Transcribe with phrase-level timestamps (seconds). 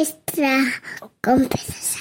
[0.00, 0.08] Pedro
[1.22, 1.98] Sánchez.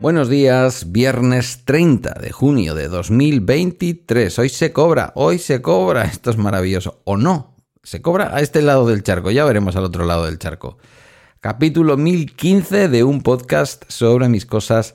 [0.00, 4.36] Buenos días, viernes 30 de junio de 2023.
[4.40, 6.04] Hoy se cobra, hoy se cobra.
[6.06, 7.00] Esto es maravilloso.
[7.04, 7.54] ¿O no?
[7.84, 10.78] Se cobra a este lado del charco, ya veremos al otro lado del charco.
[11.42, 14.94] Capítulo 1015 de un podcast sobre mis cosas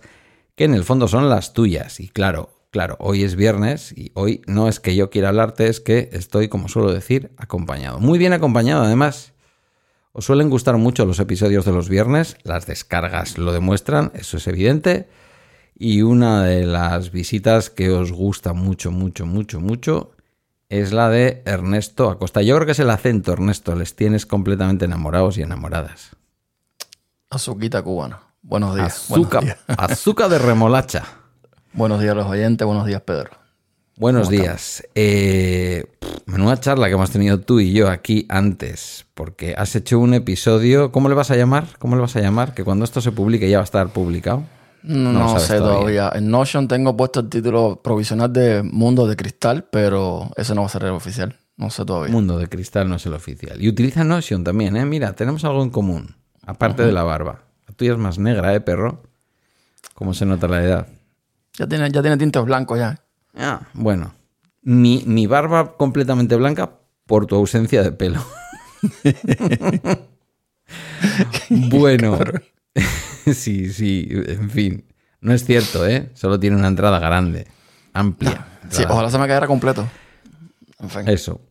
[0.55, 1.99] que en el fondo son las tuyas.
[1.99, 5.79] Y claro, claro, hoy es viernes y hoy no es que yo quiera hablarte, es
[5.81, 7.99] que estoy, como suelo decir, acompañado.
[7.99, 9.33] Muy bien acompañado, además.
[10.11, 14.45] Os suelen gustar mucho los episodios de los viernes, las descargas lo demuestran, eso es
[14.45, 15.09] evidente.
[15.75, 20.11] Y una de las visitas que os gusta mucho, mucho, mucho, mucho
[20.69, 22.43] es la de Ernesto Acosta.
[22.43, 26.15] Yo creo que es el acento, Ernesto, les tienes completamente enamorados y enamoradas.
[27.29, 28.19] Azuquita cubana.
[28.41, 28.93] Buenos días.
[29.11, 29.79] Azúcar, Buenos días.
[29.91, 31.03] azúcar de remolacha.
[31.73, 33.31] Buenos días a los oyentes, buenos días Pedro.
[33.97, 34.83] Buenos días.
[34.93, 35.85] Eh,
[36.25, 40.91] menuda charla que hemos tenido tú y yo aquí antes, porque has hecho un episodio.
[40.91, 41.65] ¿Cómo le vas a llamar?
[41.79, 42.53] ¿Cómo le vas a llamar?
[42.53, 44.43] Que cuando esto se publique ya va a estar publicado.
[44.83, 45.79] No, No sé todavía.
[45.79, 46.11] todavía.
[46.13, 50.67] En Notion tengo puesto el título provisional de Mundo de Cristal, pero eso no va
[50.67, 51.39] a ser el oficial.
[51.57, 52.11] No sé todavía.
[52.11, 53.61] Mundo de Cristal no es el oficial.
[53.61, 54.85] Y utiliza Notion también, ¿eh?
[54.85, 56.15] Mira, tenemos algo en común,
[56.45, 57.43] aparte de la barba.
[57.67, 59.03] La tuya es más negra, ¿eh, perro?
[59.93, 60.87] ¿Cómo se nota la edad?
[61.57, 62.99] Ya tiene, ya tiene tintes blancos ya.
[63.35, 64.13] Ah, bueno.
[64.61, 66.71] Mi, mi barba completamente blanca
[67.05, 68.23] por tu ausencia de pelo.
[71.49, 72.17] bueno.
[73.33, 74.85] sí, sí, en fin.
[75.21, 76.09] No es cierto, ¿eh?
[76.13, 77.47] Solo tiene una entrada grande,
[77.93, 78.45] amplia.
[78.69, 79.87] Sí, Entrada- ojalá se me quedara completo.
[80.79, 81.07] En fin.
[81.07, 81.41] Eso.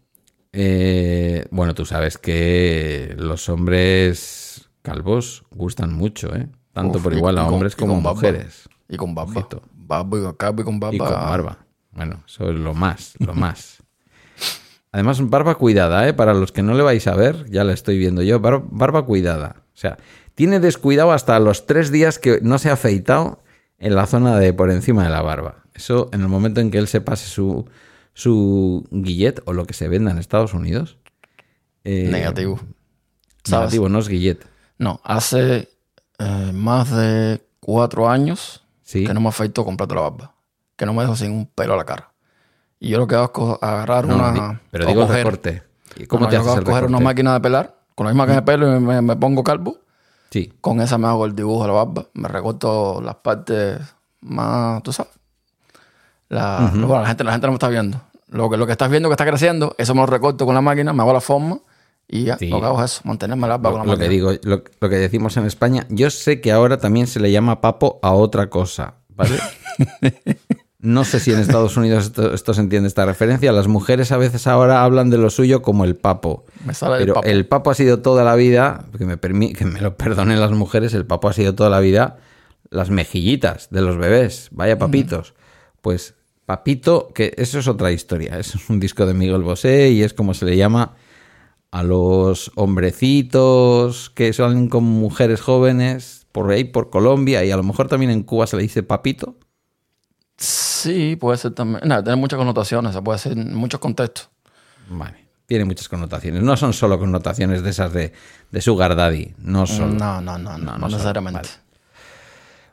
[0.52, 4.43] Eh, bueno, tú sabes que los hombres
[4.84, 6.48] calvos gustan mucho, ¿eh?
[6.72, 8.68] Tanto Uf, por igual y a hombres como a mujeres.
[8.88, 9.32] Y con barba.
[9.72, 10.94] Barba y con calvo y con barba.
[10.94, 11.58] Y con barba.
[11.92, 13.82] Bueno, eso es lo más, lo más.
[14.92, 16.12] Además, barba cuidada, ¿eh?
[16.12, 18.38] Para los que no le vais a ver, ya la estoy viendo yo.
[18.40, 19.62] Bar- barba cuidada.
[19.74, 19.96] O sea,
[20.34, 23.42] tiene descuidado hasta los tres días que no se ha afeitado
[23.78, 25.64] en la zona de por encima de la barba.
[25.74, 27.68] Eso, en el momento en que él se pase su,
[28.12, 30.98] su guillet o lo que se venda en Estados Unidos.
[31.84, 32.60] eh, Negativo.
[33.42, 33.70] ¿Sabes?
[33.72, 34.46] Negativo, no es guillet.
[34.78, 35.68] No, hace
[36.18, 39.06] eh, más de cuatro años Sí.
[39.06, 40.32] que no me afeito completo la barba.
[40.76, 42.10] Que no me dejo sin un pelo a la cara.
[42.80, 44.60] Y yo lo que hago es agarrar No, una.
[44.70, 45.62] pero digo coger- recorte.
[45.96, 48.24] ¿Y ¿Cómo No, te yo haces el coger una máquina de pelar, con la misma
[48.24, 49.78] máquina de pelo y me, me pongo calvo.
[50.30, 50.52] Sí.
[50.60, 52.06] Con esa me hago el dibujo de la barba.
[52.14, 53.78] Me recorto las partes
[54.20, 55.12] más, tú sabes.
[56.28, 58.00] La, Bueno, la gente, la gente no me está viendo.
[58.28, 60.60] Lo que, lo que estás viendo que está creciendo, eso me lo recorto con la
[60.60, 61.58] máquina, me hago la forma
[62.08, 62.38] y ya.
[62.38, 62.48] Sí.
[62.48, 65.36] Lo que hago es eso, mantenerme la barba Lo, que digo, lo, lo que decimos
[65.36, 69.36] en España, yo sé que ahora también se le llama papo a otra cosa, ¿vale?
[70.84, 73.52] No sé si en Estados Unidos esto, esto se entiende esta referencia.
[73.52, 76.44] Las mujeres a veces ahora hablan de lo suyo como el papo.
[76.66, 77.26] Me sale Pero el papo.
[77.26, 79.18] el papo ha sido toda la vida, que me,
[79.54, 82.18] que me lo perdonen las mujeres, el papo ha sido toda la vida
[82.68, 84.48] las mejillitas de los bebés.
[84.50, 85.32] Vaya papitos.
[85.80, 88.38] Pues papito, que eso es otra historia.
[88.38, 90.96] Eso es un disco de Miguel Bosé y es como se le llama
[91.74, 97.64] a los hombrecitos que salen con mujeres jóvenes por ahí, por Colombia y a lo
[97.64, 99.34] mejor también en Cuba se le dice papito.
[100.36, 101.80] Sí, puede ser también.
[101.84, 104.30] No, tiene muchas connotaciones, puede decir en muchos contextos.
[104.88, 105.26] Vale.
[105.46, 106.44] Tiene muchas connotaciones.
[106.44, 108.12] No son solo connotaciones de esas de,
[108.52, 109.34] de Sugar Daddy.
[109.38, 109.96] No son.
[109.96, 111.40] No, no, no, no, no, no necesariamente.
[111.40, 111.50] vale.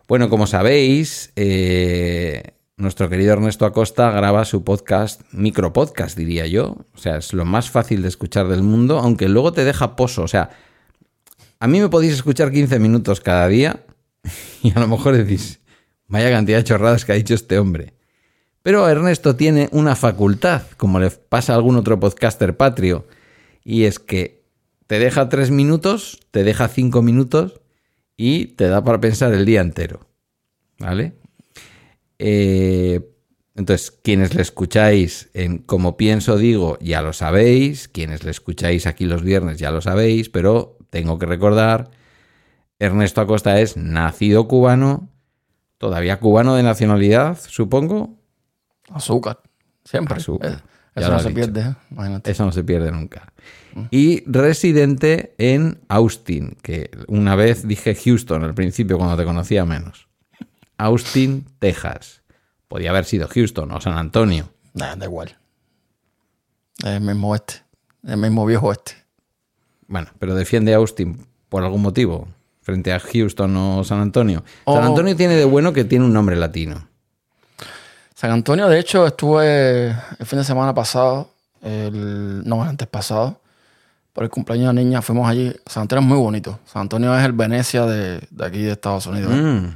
[0.08, 6.78] Bueno, como sabéis, eh, nuestro querido Ernesto Acosta graba su podcast, micropodcast diría yo.
[6.94, 10.24] O sea, es lo más fácil de escuchar del mundo, aunque luego te deja pozo.
[10.24, 10.50] O sea,
[11.60, 13.86] a mí me podéis escuchar 15 minutos cada día
[14.64, 15.60] y a lo mejor decís,
[16.08, 17.94] vaya cantidad de chorradas que ha dicho este hombre.
[18.64, 23.08] Pero Ernesto tiene una facultad, como le pasa a algún otro podcaster patrio,
[23.64, 24.44] y es que
[24.88, 27.62] te deja tres minutos, te deja cinco minutos
[28.18, 30.08] y te da para pensar el día entero.
[30.80, 31.21] ¿Vale?
[32.24, 33.02] Eh,
[33.56, 37.88] entonces, quienes le escucháis en Como pienso digo, ya lo sabéis.
[37.88, 40.30] Quienes le escucháis aquí los viernes, ya lo sabéis.
[40.30, 41.90] Pero tengo que recordar,
[42.80, 45.10] Ernesto Acosta es nacido cubano,
[45.78, 48.18] todavía cubano de nacionalidad, supongo.
[48.90, 49.40] Azúcar,
[49.84, 50.18] siempre.
[50.18, 50.52] Azúcar.
[50.52, 51.36] Eh, Eso no se dicho.
[51.36, 51.76] pierde, ¿eh?
[51.92, 52.32] imagínate.
[52.32, 53.34] Eso no se pierde nunca.
[53.90, 60.11] Y residente en Austin, que una vez dije Houston al principio cuando te conocía menos.
[60.82, 62.22] Austin, Texas.
[62.68, 64.50] Podía haber sido Houston o San Antonio.
[64.74, 65.38] Da igual.
[66.80, 67.62] Es el mismo oeste.
[68.04, 68.94] El mismo viejo oeste.
[69.88, 72.28] Bueno, pero defiende Austin por algún motivo.
[72.62, 74.44] frente a Houston o San Antonio.
[74.66, 74.76] Oh.
[74.76, 76.88] San Antonio tiene de bueno que tiene un nombre latino.
[78.14, 81.32] San Antonio, de hecho, estuve el fin de semana pasado,
[81.62, 83.42] el, no, antes pasado,
[84.14, 85.52] por el cumpleaños de la niña, fuimos allí.
[85.66, 86.60] San Antonio es muy bonito.
[86.66, 89.34] San Antonio es el Venecia de, de aquí de Estados Unidos.
[89.34, 89.68] Mm,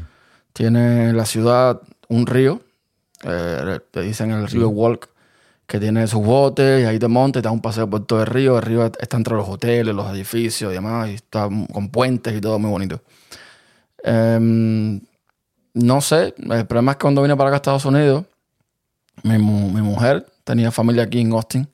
[0.56, 2.62] Tiene la ciudad un río,
[3.24, 5.10] eh, te dicen el río Walk,
[5.68, 8.22] que tiene sus botes y ahí te montas y te das un paseo por todo
[8.22, 8.56] el río.
[8.57, 12.40] El río está entre los hoteles, los edificios y demás, y está con puentes y
[12.40, 13.02] todo muy bonito.
[14.04, 15.02] Em,
[15.74, 18.25] no sé, el problema es que cuando vine para acá a Estados Unidos,
[19.24, 21.68] mi, mu- mi mujer tenía familia aquí en Austin.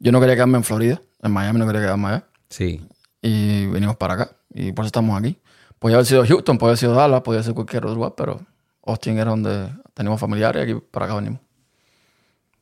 [0.00, 2.24] Yo no quería quedarme en Florida, en Miami no quería quedarme allá.
[2.48, 2.84] sí.
[3.24, 4.30] Y venimos para acá.
[4.52, 5.38] Y por eso estamos aquí.
[5.82, 8.40] Podría haber sido Houston, podría haber sido Dallas, podría ser cualquier otro lugar, pero
[8.86, 11.40] Austin era donde teníamos familiares y aquí para acá venimos.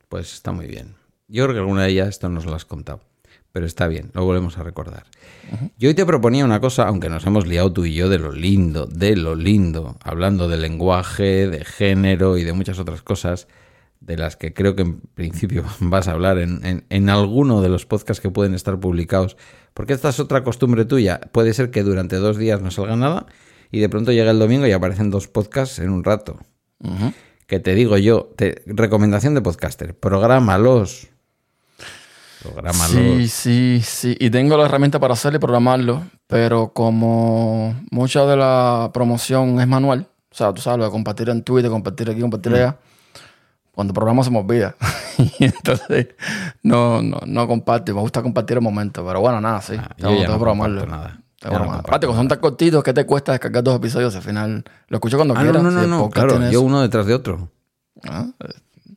[0.08, 0.94] Pues está muy bien.
[1.28, 3.00] Yo creo que alguna de ellas esto nos lo has contado.
[3.52, 5.04] Pero está bien, lo volvemos a recordar.
[5.76, 8.32] Yo hoy te proponía una cosa, aunque nos hemos liado tú y yo de lo
[8.32, 13.48] lindo, de lo lindo, hablando de lenguaje, de género y de muchas otras cosas,
[14.00, 17.68] de las que creo que en principio vas a hablar en, en- en alguno de
[17.68, 19.36] los podcasts que pueden estar publicados.
[19.74, 21.20] Porque esta es otra costumbre tuya.
[21.32, 23.26] Puede ser que durante dos días no salga nada
[23.70, 26.38] y de pronto llega el domingo y aparecen dos podcasts en un rato
[27.46, 31.08] que te digo yo, te- recomendación de podcaster, prográmalos.
[32.42, 32.88] Prográmalos.
[32.90, 34.16] Sí, sí, sí.
[34.18, 39.66] Y tengo la herramienta para hacerlo y programarlo, pero como mucha de la promoción es
[39.68, 42.78] manual, o sea, tú sabes, lo de compartir en Twitter, compartir aquí, compartir allá,
[43.80, 44.76] cuando programo se me olvida.
[45.38, 46.08] y entonces
[46.62, 47.94] no, no, no comparto.
[47.94, 49.74] Me gusta compartir el momento, pero bueno, nada, sí.
[49.78, 50.86] Ah, yo tengo, ya tengo no programarlo.
[50.86, 51.20] nada.
[51.38, 54.14] Tengo no Aparte, son tan cortitos, ¿qué te cuesta descargar dos episodios?
[54.14, 55.62] Al final lo escucho cuando Ah, quiera.
[55.62, 57.48] no, no, no, si claro, yo uno detrás de otro.
[58.06, 58.26] Ah,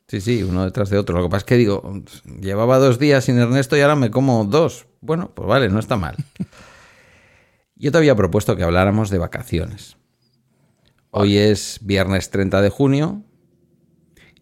[0.06, 1.16] Sí, sí, uno detrás de otro.
[1.16, 2.02] Lo que pasa es que digo,
[2.40, 4.86] llevaba dos días sin Ernesto y ahora me como dos.
[5.00, 6.14] Bueno, pues vale, no está mal.
[7.76, 9.96] Yo te había propuesto que habláramos de vacaciones.
[11.10, 13.22] Hoy es viernes 30 de junio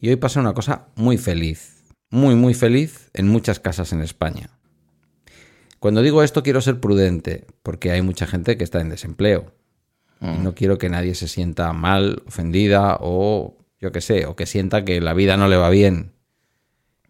[0.02, 4.50] y hoy pasa una cosa muy feliz, muy, muy feliz en muchas casas en España.
[5.78, 9.54] Cuando digo esto quiero ser prudente porque hay mucha gente que está en desempleo.
[10.20, 14.46] Y no quiero que nadie se sienta mal, ofendida o yo qué sé, o que
[14.46, 16.12] sienta que la vida no le va bien.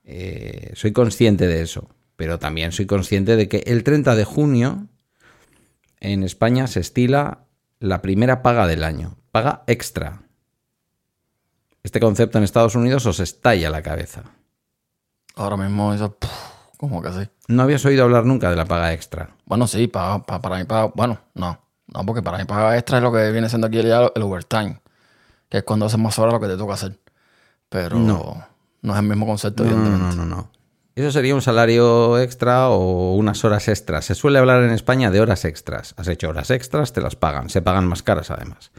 [0.04, 4.88] Eh, soy consciente de eso, pero también soy consciente de que el 30 de junio
[6.00, 7.44] en España se estila
[7.80, 10.21] la primera paga del año, paga extra.
[11.82, 14.22] Este concepto en Estados Unidos os estalla la cabeza.
[15.34, 16.16] ahora mismo eso,
[16.76, 17.28] como que sí.
[17.48, 19.30] No habías oído hablar nunca de la paga extra.
[19.46, 22.98] Bueno, sí, pa- pa- para mí paga, bueno, no, no, porque para mí paga extra
[22.98, 24.80] es lo que viene siendo aquí el, el overtime,
[25.48, 26.98] que es cuando haces más horas lo que te toca hacer.
[27.68, 28.46] Pero No.
[28.82, 30.16] no, es el mismo concepto, no, evidentemente.
[30.16, 30.50] no, no, no.
[30.94, 34.04] Eso sería un salario extra o unas horas extras.
[34.04, 35.94] Se suele hablar en España de horas extras.
[35.96, 37.48] Has hecho horas extras, te las pagan.
[37.48, 38.72] Se pagan más caras además.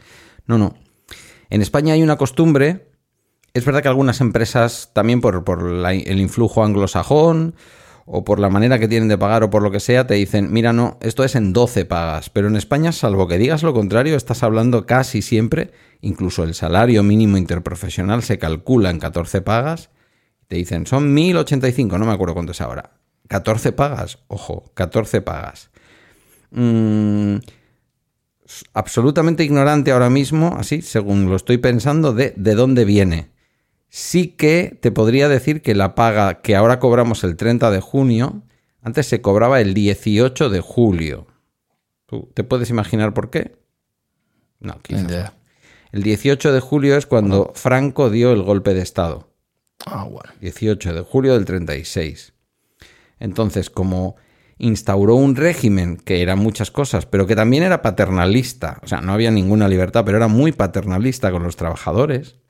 [0.46, 0.74] No, no.
[1.50, 2.92] En España hay una costumbre.
[3.54, 5.44] Es verdad que algunas empresas, también por,
[5.88, 7.54] el influjo anglosajón
[8.04, 10.52] o por la manera que tienen de pagar o por lo que sea, te dicen,
[10.52, 12.30] mira, no, esto es en 12 pagas.
[12.30, 15.70] Pero en España, salvo que digas lo contrario, estás hablando casi siempre,
[16.00, 19.90] incluso el salario mínimo interprofesional se calcula en 14 pagas.
[20.48, 22.94] Te dicen, son 1085, no me acuerdo cuánto es ahora.
[23.28, 25.70] 14 pagas, ojo, 14 pagas.
[26.50, 27.36] Mm,
[28.72, 33.33] absolutamente ignorante ahora mismo, así, según lo estoy pensando, de, de dónde viene.
[33.96, 38.42] Sí que te podría decir que la paga que ahora cobramos el 30 de junio,
[38.82, 41.28] antes se cobraba el 18 de julio.
[42.06, 43.56] ¿Tú te puedes imaginar por qué?
[44.58, 45.34] No, quizás.
[45.92, 49.28] El 18 de julio es cuando Franco dio el golpe de Estado.
[49.86, 50.28] Ah, bueno.
[50.40, 52.32] 18 de julio del 36.
[53.20, 54.16] Entonces, como
[54.58, 59.12] instauró un régimen que era muchas cosas, pero que también era paternalista, o sea, no
[59.12, 62.40] había ninguna libertad, pero era muy paternalista con los trabajadores,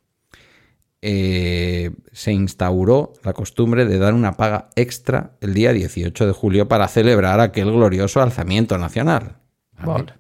[1.07, 6.67] eh, se instauró la costumbre de dar una paga extra el día 18 de julio
[6.67, 9.37] para celebrar aquel glorioso alzamiento nacional.
[9.85, 10.15] Vale.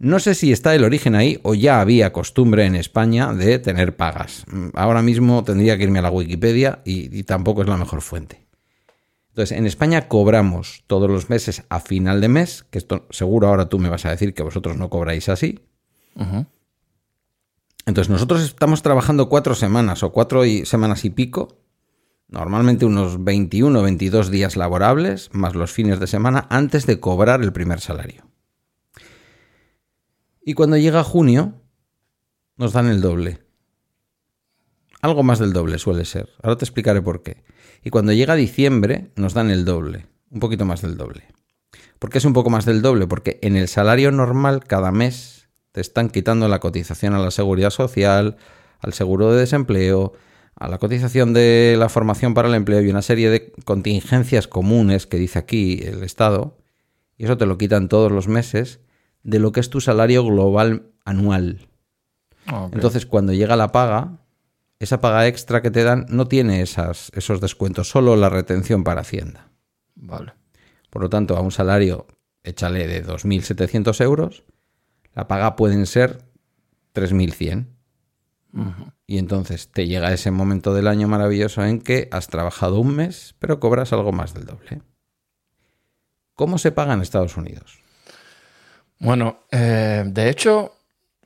[0.00, 3.94] No sé si está el origen ahí o ya había costumbre en España de tener
[3.94, 4.44] pagas.
[4.74, 8.44] Ahora mismo tendría que irme a la Wikipedia y, y tampoco es la mejor fuente.
[9.28, 13.68] Entonces, en España cobramos todos los meses a final de mes, que esto seguro ahora
[13.68, 15.60] tú me vas a decir que vosotros no cobráis así.
[17.86, 21.58] Entonces, nosotros estamos trabajando cuatro semanas o cuatro y- semanas y pico,
[22.28, 27.42] normalmente unos 21 o 22 días laborables, más los fines de semana, antes de cobrar
[27.42, 28.24] el primer salario.
[30.42, 31.60] Y cuando llega junio,
[32.56, 33.40] nos dan el doble.
[35.00, 36.30] Algo más del doble suele ser.
[36.42, 37.44] Ahora te explicaré por qué.
[37.82, 40.06] Y cuando llega diciembre, nos dan el doble.
[40.30, 41.28] Un poquito más del doble.
[41.98, 43.06] ¿Por qué es un poco más del doble?
[43.06, 45.43] Porque en el salario normal cada mes
[45.74, 48.36] te están quitando la cotización a la seguridad social,
[48.78, 50.12] al seguro de desempleo,
[50.54, 55.08] a la cotización de la formación para el empleo y una serie de contingencias comunes
[55.08, 56.58] que dice aquí el Estado,
[57.18, 58.78] y eso te lo quitan todos los meses,
[59.24, 61.66] de lo que es tu salario global anual.
[62.46, 62.68] Ah.
[62.72, 64.20] Entonces, cuando llega la paga,
[64.78, 69.00] esa paga extra que te dan no tiene esas, esos descuentos, solo la retención para
[69.00, 69.48] Hacienda.
[69.96, 70.34] Vale.
[70.88, 72.06] Por lo tanto, a un salario,
[72.44, 74.44] échale de 2.700 euros,
[75.14, 76.24] la paga pueden ser
[76.94, 77.66] 3.100.
[79.06, 83.34] Y entonces te llega ese momento del año maravilloso en que has trabajado un mes,
[83.40, 84.80] pero cobras algo más del doble.
[86.34, 87.80] ¿Cómo se paga en Estados Unidos?
[89.00, 90.72] Bueno, eh, de hecho,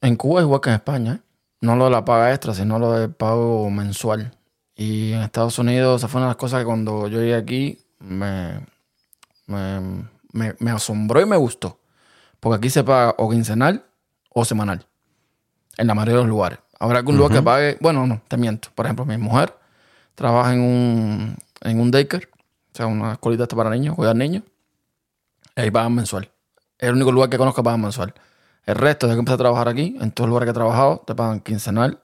[0.01, 1.13] en Cuba es igual que en España.
[1.15, 1.21] ¿eh?
[1.61, 4.37] No lo de la paga extra, sino lo del pago mensual.
[4.75, 7.79] Y en Estados Unidos, esa fue una de las cosas que cuando yo llegué aquí
[7.99, 8.61] me,
[9.47, 9.81] me,
[10.33, 11.81] me- me asombró y me gustó.
[12.41, 13.85] Porque aquí se paga o quincenal
[14.31, 14.87] o semanal.
[15.77, 16.59] En la mayoría de los lugares.
[16.81, 17.77] Habrá algún lugar que pague.
[17.81, 18.69] Bueno, no, te miento.
[18.75, 19.55] Por ejemplo, mi mujer
[20.15, 24.43] trabaja en un, en un daycare, o sea, una escuelita para niños, cuidar niños.
[25.57, 26.31] Y ahí pagan mensual.
[26.79, 28.15] Es el único lugar que conozco que pagan mensual.
[28.65, 31.03] El resto, desde que empecé a trabajar aquí, en todos los lugares que he trabajado,
[31.07, 32.01] te pagan quincenal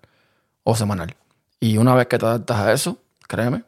[0.65, 1.15] o semanal.
[1.61, 2.99] Y una vez que te adaptas a eso,
[3.29, 3.65] créeme,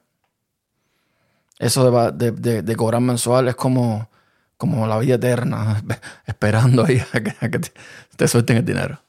[1.58, 4.08] eso de- de- de cobrar mensual es como,
[4.56, 5.82] como la vida eterna,
[6.26, 7.72] esperando ahí a que, a que te,
[8.16, 9.00] te suelten el dinero.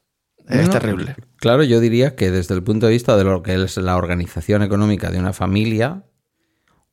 [0.48, 1.16] Es No, terrible.
[1.38, 4.64] Claro, yo diría que desde el punto de vista de lo que es la organización
[4.64, 6.04] económica de una familia,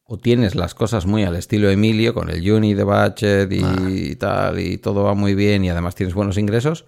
[0.05, 4.59] o tienes las cosas muy al estilo Emilio, con el uni de budget y tal,
[4.59, 6.85] y todo va muy bien y además tienes buenos ingresos,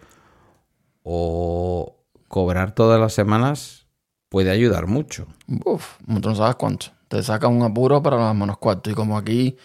[1.02, 3.86] o cobrar todas las semanas
[4.28, 5.26] puede ayudar mucho.
[5.64, 6.86] Uf, no sabes cuánto.
[7.08, 8.92] Te saca un apuro para los menos cuartos.
[8.92, 9.56] Y como aquí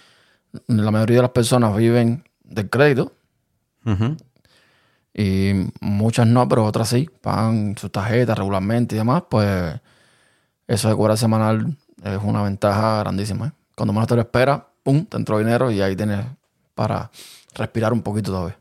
[0.67, 3.13] la mayoría de las personas viven del crédito,
[5.13, 9.79] y muchas no, pero otras sí, pagan sus tarjetas regularmente y demás, pues
[10.67, 13.47] eso de cobrar semanal es una ventaja grandísima.
[13.47, 13.51] ¿eh?
[13.75, 16.25] Cuando menos te lo esperas, pum, te entró dinero y ahí tienes
[16.75, 17.11] para
[17.55, 18.57] respirar un poquito todavía.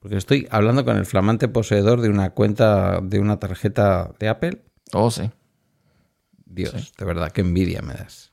[0.00, 4.62] Porque estoy hablando con el flamante poseedor de una cuenta, de una tarjeta de Apple.
[4.92, 5.30] Oh, sí.
[6.46, 8.29] Dios, de verdad, qué envidia me das.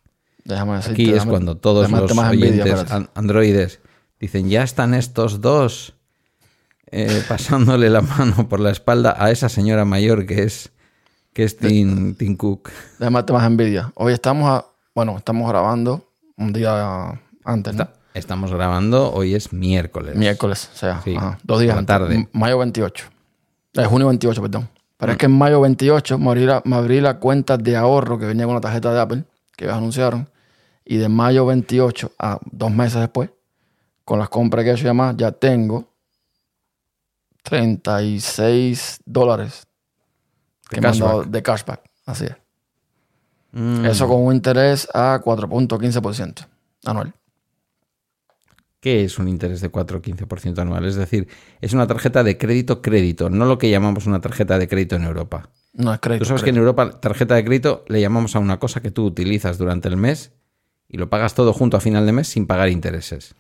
[0.48, 0.94] Déjame decirte.
[0.94, 3.80] Aquí es déjame- cuando todos los oyentes an- androides
[4.20, 5.94] dicen, ya están estos dos
[6.92, 10.72] eh, pasándole la mano por la espalda a esa señora mayor que es,
[11.34, 12.70] que es Tim, Tim Cook.
[12.98, 13.92] Déjame darte más envidia.
[13.96, 16.06] Hoy estamos, a- bueno, estamos grabando
[16.38, 17.88] un día antes, ¿no?
[18.14, 20.16] Estamos grabando, hoy es miércoles.
[20.16, 21.88] Miércoles, o sea, Sí, ajá, dos días antes.
[21.88, 22.28] tarde.
[22.32, 23.06] Mayo 28.
[23.74, 24.70] Eh, junio 28, perdón.
[24.98, 25.14] Pero Mm.
[25.14, 28.26] es que en mayo 28 me abrí, la, me abrí la cuenta de ahorro que
[28.26, 29.24] venía con la tarjeta de Apple,
[29.56, 30.28] que ellos anunciaron.
[30.90, 33.30] Y de mayo 28 a dos meses después,
[34.06, 35.90] con las compras que he hecho y demás, ya tengo
[37.44, 39.68] 36 dólares
[40.70, 41.32] De que me han dado cashback.
[41.32, 41.82] de cashback.
[42.06, 42.36] Así es.
[43.52, 46.48] Mm, Eso con un interés a 4.15%
[46.86, 47.14] anual.
[48.80, 50.86] ¿Qué es un interés de 4 o 15% anual?
[50.86, 51.28] Es decir,
[51.62, 55.04] es una tarjeta de crédito crédito, no lo que llamamos una tarjeta de crédito en
[55.04, 55.50] Europa.
[55.74, 56.24] No es crédito.
[56.24, 59.06] Tú sabes que en Europa tarjeta de crédito le llamamos a una cosa que tú
[59.06, 60.32] utilizas durante el mes
[60.90, 63.36] y lo pagas todo junto a final de mes sin pagar intereses.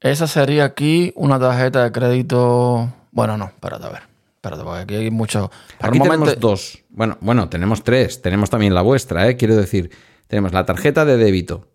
[0.00, 2.92] Esa sería aquí una tarjeta de crédito.
[3.12, 4.02] Bueno, no, espérate, a ver.
[4.34, 5.50] Espérate, porque aquí hay mucho.
[5.78, 6.82] Por Aquí tenemos dos.
[6.90, 8.20] Bueno, bueno, tenemos tres.
[8.20, 9.36] Tenemos también la vuestra, ¿eh?
[9.36, 9.90] Quiero decir,
[10.26, 11.68] tenemos la tarjeta de débito.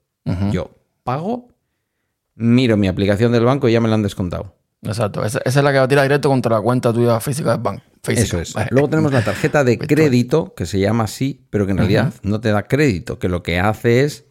[0.52, 0.72] Yo
[1.06, 1.48] pago,
[2.36, 4.56] miro mi aplicación del banco y ya me la han descontado.
[4.84, 5.24] Exacto.
[5.24, 7.62] Esa, esa es la que va a tirar directo contra la cuenta tuya física del
[7.62, 7.84] banco.
[8.04, 8.42] Física.
[8.42, 8.72] Eso es.
[8.72, 12.42] Luego tenemos la tarjeta de crédito, que se llama así, pero que en realidad no
[12.42, 14.27] te da crédito, que lo que hace es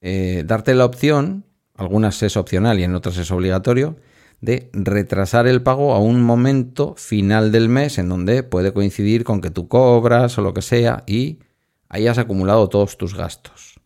[0.00, 1.44] eh, darte la opción,
[1.76, 3.96] algunas es opcional y en otras es obligatorio,
[4.40, 9.40] de retrasar el pago a un momento final del mes en donde puede coincidir con
[9.40, 11.40] que tú cobras o lo que sea y
[11.88, 13.80] ahí has acumulado todos tus gastos.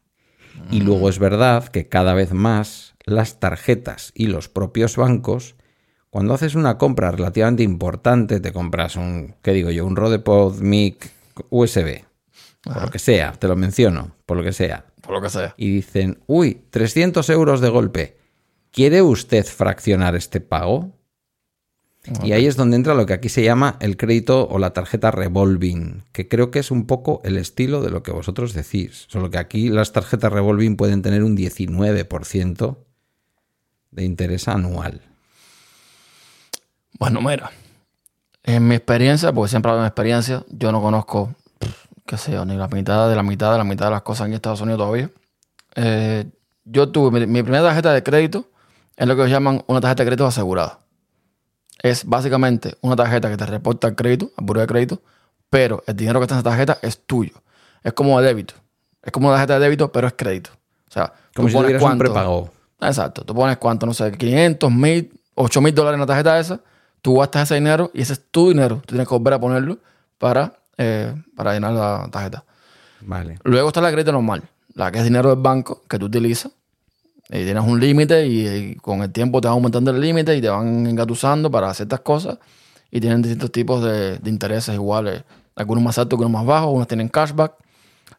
[0.71, 5.57] Y luego es verdad que cada vez más las tarjetas y los propios bancos,
[6.11, 9.85] cuando haces una compra relativamente importante, te compras un, ¿qué digo yo?
[9.85, 11.11] Un Rodepod Mic
[11.51, 12.05] USB,
[12.63, 14.87] por lo que sea, te lo menciono, por lo que sea.
[15.05, 15.55] Por lo que sea.
[15.57, 18.17] Y dicen, uy, 300 euros de golpe.
[18.71, 20.93] ¿Quiere usted fraccionar este pago?
[22.23, 25.11] Y ahí es donde entra lo que aquí se llama el crédito o la tarjeta
[25.11, 29.07] revolving, que creo que es un poco el estilo de lo que vosotros decís.
[29.09, 32.77] Solo que aquí las tarjetas revolving pueden tener un 19%
[33.91, 35.01] de interés anual.
[36.99, 37.51] Bueno, mira.
[38.43, 41.35] En mi experiencia, porque siempre hablo de mi experiencia, yo no conozco,
[42.07, 44.27] qué sé yo, ni la mitad de la mitad de la mitad de las cosas
[44.27, 45.11] en Estados Unidos todavía.
[45.77, 46.25] Eh,
[46.65, 48.49] yo tuve mi, mi primera tarjeta de crédito
[48.97, 50.79] es lo que llaman una tarjeta de crédito asegurada.
[51.83, 55.03] Es básicamente una tarjeta que te reporta el crédito, al buro de crédito,
[55.51, 57.33] pero el dinero que está en esa tarjeta es tuyo.
[57.83, 58.55] Es como de débito.
[59.03, 60.51] Es como una tarjeta de débito, pero es crédito.
[60.89, 62.51] O sea, Como tú si pones tuvieras un cuánto- prepago.
[62.81, 63.25] Exacto.
[63.25, 66.61] Tú pones cuánto, no sé, 500, 1000, 8 mil dólares en la tarjeta esa.
[67.03, 68.77] Tú gastas ese dinero y ese es tu dinero.
[68.77, 69.79] Tú tienes que volver a ponerlo
[70.19, 72.45] para, eh, para llenar la tarjeta.
[73.01, 73.39] Vale.
[73.45, 74.43] Luego está la crédito normal,
[74.75, 76.53] la que es dinero del banco que tú utilizas.
[77.29, 80.41] Y tienes un límite y, y con el tiempo te va aumentando el límite y
[80.41, 82.39] te van engatusando para ciertas cosas.
[82.91, 85.25] Y tienen distintos tipos de, de intereses iguales.
[85.57, 87.55] Algunos más altos, algunos más bajos, unos tienen cashback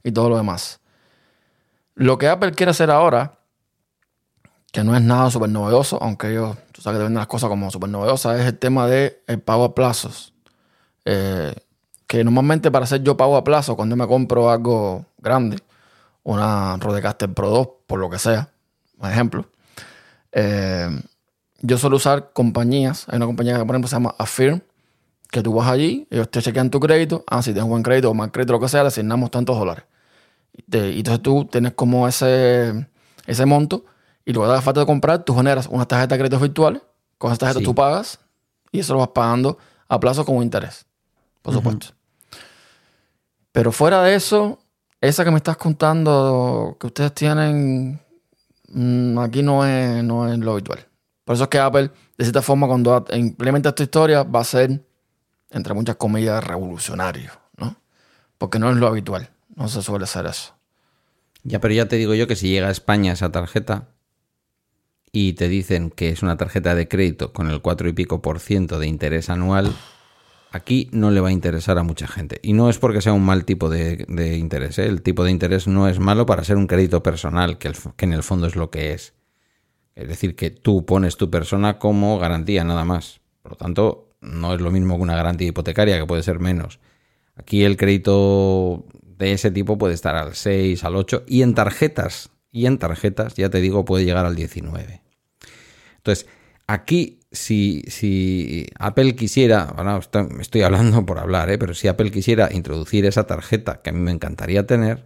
[0.04, 0.80] y todo lo demás.
[1.96, 3.40] Lo que Apple quiere hacer ahora,
[4.72, 7.50] que no es nada súper novedoso, aunque ellos, tú sabes que te venden las cosas
[7.50, 10.34] como súper novedosas, es el tema de el pago a plazos.
[11.06, 11.56] Eh,
[12.08, 15.58] que normalmente para hacer yo pago a plazo, cuando me compro algo grande,
[16.24, 18.50] una Rodecaster Pro 2, por lo que sea,
[19.00, 19.46] por ejemplo,
[20.32, 20.90] eh,
[21.62, 23.06] yo suelo usar compañías.
[23.10, 24.62] Hay una compañía que, por ejemplo, se llama Affirm,
[25.32, 27.24] que tú vas allí, ellos te chequean tu crédito.
[27.28, 29.86] Ah, si tienes buen crédito o mal crédito, lo que sea, le asignamos tantos dólares.
[30.54, 32.88] Y, te- entonces tú tienes como ese,
[33.26, 33.86] ese monto
[34.26, 36.82] y luego de la falta de comprar, tú generas una tarjeta de crédito virtuales.
[37.18, 37.66] Con esa tarjeta Sí.
[37.66, 38.20] tú pagas
[38.72, 39.58] y eso lo vas pagando
[39.88, 40.86] a plazo con interés,
[41.46, 41.88] por supuesto.
[43.52, 44.60] Pero fuera de eso,
[45.00, 48.02] esa que me estás contando que ustedes tienen,
[48.70, 50.88] mm, aquí no es, no es lo habitual.
[51.24, 54.84] Por eso es que Apple, de cierta forma, cuando implementa esta historia, va a ser,
[55.52, 57.76] entre muchas comillas, revolucionario, ¿no?
[58.40, 59.30] Porque no es lo habitual.
[59.56, 60.56] No se suele hacer eso.
[61.44, 63.90] Ya, pero ya te digo yo que si llega a España esa tarjeta
[65.12, 68.40] y te dicen que es una tarjeta de crédito con el 4 y pico por
[68.40, 69.74] ciento de interés anual,
[70.56, 72.40] aquí no le va a interesar a mucha gente.
[72.42, 74.06] Y no es porque sea un mal tipo de,
[74.38, 74.80] interés.
[74.80, 74.86] ¿eh?
[74.86, 78.14] El tipo de interés no es malo para ser un crédito personal, que, que en
[78.14, 79.14] el fondo es lo que es.
[79.96, 83.20] Es decir, que tú pones tu persona como garantía nada más.
[83.42, 86.80] Por lo tanto, no es lo mismo que una garantía hipotecaria, que puede ser menos.
[87.36, 92.30] Aquí el crédito de ese tipo puede estar al 6, al 8 y en tarjetas,
[92.52, 95.02] y en tarjetas, ya te digo, puede llegar al 19.
[95.98, 96.28] Entonces,
[96.68, 101.58] aquí, si, si Apple quisiera, bueno, esto- estoy hablando por hablar, ¿eh?
[101.58, 105.06] pero si Apple quisiera introducir esa tarjeta, que a mí me encantaría tener,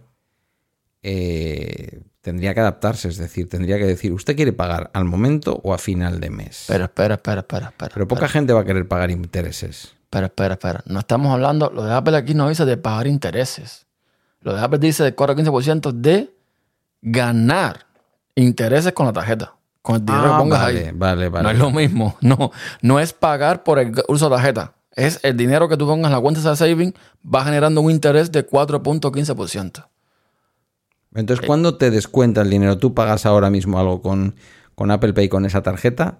[1.02, 5.72] eh, tendría que adaptarse, es decir, tendría que decir, ¿usted quiere pagar al momento o
[5.74, 6.64] a final de mes?
[6.68, 7.90] Pero espera, espera, espera, espera.
[7.94, 9.94] Pero poca gente va a querer pagar intereses.
[10.04, 10.82] Espera, espera, espera.
[10.86, 13.86] No estamos hablando, lo de Apple aquí no dice de pagar intereses.
[14.42, 16.34] Lo de Apple dice de 4 a 15% de
[17.02, 17.86] ganar
[18.34, 19.54] intereses con la tarjeta.
[19.92, 20.92] Con el dinero Ah, que pongas vale, ahí.
[20.94, 21.42] vale, vale.
[21.44, 22.16] No es lo mismo.
[22.20, 22.50] No,
[22.82, 24.72] no es pagar por el uso de tarjeta.
[24.94, 28.32] Es el dinero que tú pongas en la cuenta de saving va generando un interés
[28.32, 29.86] de 4.15%.
[31.14, 32.78] Entonces, ¿cuándo te descuenta el dinero?
[32.78, 34.34] ¿Tú pagas ahora mismo algo con,
[34.74, 36.18] con Apple Pay con esa tarjeta?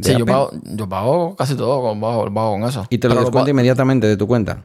[0.00, 2.86] Sí, yo pago, yo pago casi todo con, pago, pago con eso.
[2.88, 4.64] Y te lo Pero descuenta inmediatamente de tu cuenta.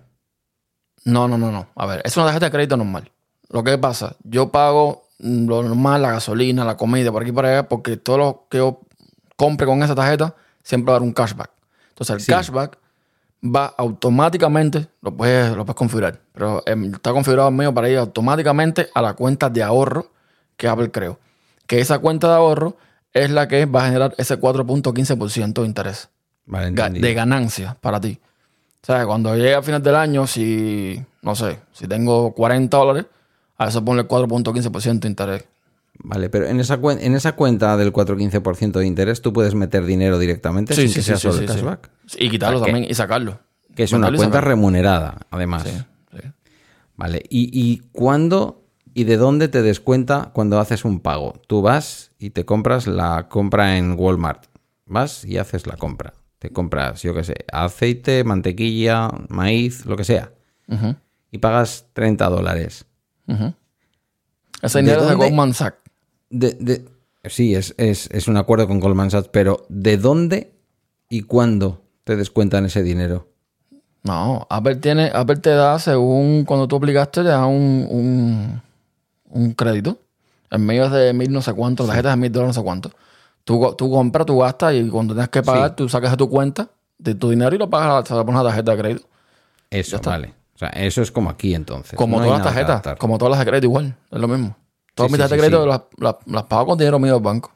[1.06, 1.67] No, no, no, no.
[1.76, 3.12] A ver, es una tarjeta de crédito normal.
[3.50, 7.45] Lo que pasa, yo pago lo normal, la gasolina, la comida, por aquí y por
[7.45, 8.82] allá, porque todo lo que yo
[9.36, 11.49] compre con esa tarjeta siempre va a dar un cashback.
[11.89, 12.32] Entonces, el Sí.
[12.32, 12.77] cashback
[13.43, 17.97] va automáticamente, lo puedes, lo puedes configurar, pero em, está configurado el mío para ir
[17.97, 20.12] automáticamente a la cuenta de ahorro
[20.56, 21.19] que Apple creó.
[21.67, 22.77] Que esa cuenta de ahorro
[23.13, 26.10] es la que va a generar ese 4.15% de interés
[26.45, 28.19] Vale, de ganancia para ti.
[28.84, 33.06] O sea, cuando llegue a final del año, si, no sé, si tengo 40 dólares,
[33.57, 35.45] a eso ponle 4.15% de interés.
[35.99, 40.19] Vale, pero en esa, en esa cuenta del 4-15% de interés, ¿tú puedes meter dinero
[40.19, 41.89] directamente sin que sea solo el cashback?
[42.19, 43.39] Y quitarlo O sea, que- también y sacarlo.
[43.75, 45.65] Que es una cuenta remunerada, además.
[46.95, 48.63] Vale, ¿Y, ¿y cuándo
[48.95, 51.39] y de dónde te descuenta cuando haces un pago?
[51.47, 54.45] Tú vas y te compras la compra en Walmart.
[54.87, 56.13] Vas y haces la compra.
[56.39, 60.31] Te compras, yo qué sé, aceite, mantequilla, maíz, lo que sea.
[61.31, 62.85] Y pagas 30 dólares.
[64.61, 65.25] Ese ¿De dinero es de dónde?
[65.27, 65.77] Goldman Sachs.
[66.29, 66.85] De, de-
[67.25, 70.51] sí, es, es- es un acuerdo con Goldman Sachs, pero ¿de dónde
[71.09, 73.27] y cuándo te descuentan ese dinero?
[74.03, 78.61] No, Apple, tiene, Apple te da, según cuando tú aplicaste, te da un, un,
[79.29, 79.99] un crédito.
[80.49, 82.65] En medio de mil no sé cuánto, la tarjeta es de mil dólares no sé
[82.65, 82.91] cuánto.
[83.43, 85.75] Tú, tú compras, tú gastas y cuando tienes que pagar, Sí.
[85.77, 88.43] tú sacas de tu cuenta de tu dinero y lo pagas, se lo pones a
[88.43, 89.07] la tarjeta de crédito.
[89.69, 90.33] Eso, vale.
[90.57, 91.95] O sea, eso es como aquí entonces.
[91.95, 94.57] Como No todas las tarjetas, como todas las de crédito igual, es lo mismo.
[94.95, 97.51] Todas Sí, mis tarjetas de crédito las, las- las pago con dinero mío del banco.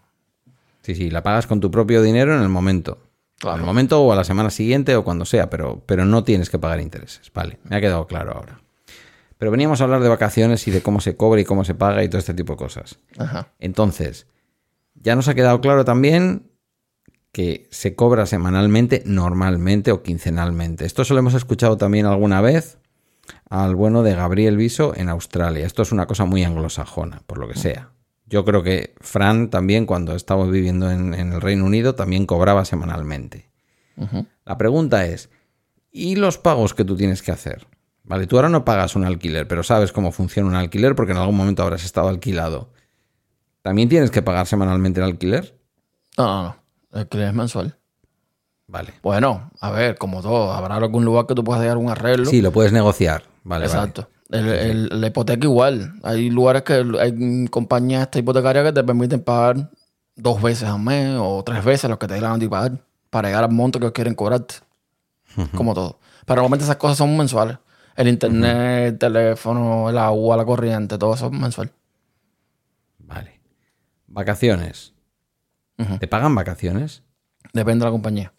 [0.83, 2.99] Sí, sí, la pagas con tu propio dinero en el momento.
[3.39, 3.55] Claro.
[3.57, 6.51] En el momento o a la semana siguiente o cuando sea, pero, pero no tienes
[6.51, 7.31] que pagar intereses.
[7.33, 8.61] Vale, me ha quedado claro ahora.
[9.39, 12.03] Pero veníamos a hablar de vacaciones y de cómo se cobra y cómo se paga
[12.03, 12.99] y todo este tipo de cosas.
[13.17, 13.47] Ajá.
[13.57, 14.27] Entonces,
[14.93, 16.51] ya nos ha quedado claro también
[17.31, 20.85] que se cobra semanalmente, normalmente o quincenalmente.
[20.85, 22.77] Esto se lo hemos escuchado también alguna vez
[23.51, 25.65] al bueno de Gabriel Viso en Australia.
[25.65, 27.89] Esto es una cosa muy anglosajona, por lo que sea.
[28.25, 33.51] Yo creo que Fran también, cuando estaba viviendo en, el Reino Unido, también cobraba semanalmente.
[34.45, 35.29] La pregunta es,
[35.91, 37.67] ¿y los pagos que tú tienes que hacer?
[38.03, 41.17] Vale, tú ahora no pagas un alquiler, pero sabes cómo funciona un alquiler porque en
[41.17, 42.69] algún momento habrás estado alquilado.
[43.61, 45.59] ¿También tienes que pagar semanalmente el alquiler?
[46.17, 46.55] No, no, no.
[46.93, 47.77] El alquiler es mensual.
[48.67, 48.93] Vale.
[49.03, 52.25] Bueno, a ver, como todo, habrá algún lugar que tú puedas dejar un arreglo.
[52.27, 53.29] Sí, lo puedes negociar.
[53.43, 54.09] Vale, Exacto.
[54.29, 55.93] la hipoteca igual.
[56.03, 59.69] Hay lugares que hay compañías hipotecarias que te permiten pagar
[60.15, 63.43] dos veces al mes o tres veces lo que te dieran a pagar para llegar
[63.43, 64.55] al monto que quieren cobrarte.
[65.55, 65.99] Como todo.
[66.25, 67.57] Pero normalmente esas cosas son mensuales.
[67.95, 71.71] El internet, el teléfono, el agua, la corriente, todo eso es mensual.
[72.99, 73.41] Vale.
[74.07, 74.93] Vacaciones.
[75.99, 77.03] ¿Te pagan vacaciones?
[77.53, 78.33] Depende de la compañía.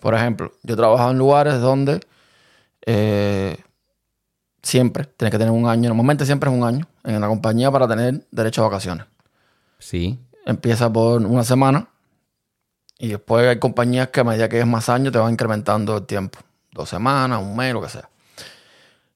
[0.00, 2.00] Por ejemplo, yo he trabajado en lugares donde
[2.86, 3.56] eh,
[4.64, 7.86] siempre tienes que tener un año, normalmente siempre es un año en la compañía para
[7.86, 9.06] tener derecho a vacaciones.
[9.78, 10.18] Sí.
[10.46, 11.88] Empieza por una semana
[12.98, 16.06] y después hay compañías que a medida que es más años te van incrementando el
[16.06, 16.38] tiempo.
[16.72, 18.08] Dos semanas, un mes, lo que sea.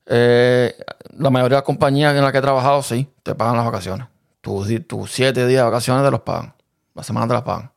[0.06, 0.74] Eh,
[1.18, 4.06] la mayoría de las compañías en las que he trabajado, sí, te pagan las vacaciones.
[4.40, 6.54] Tus, tus siete días de vacaciones te los pagan.
[6.94, 7.70] La semana te las pagan.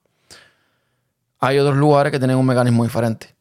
[1.39, 3.35] Hay otros lugares que tienen un mecanismo diferente.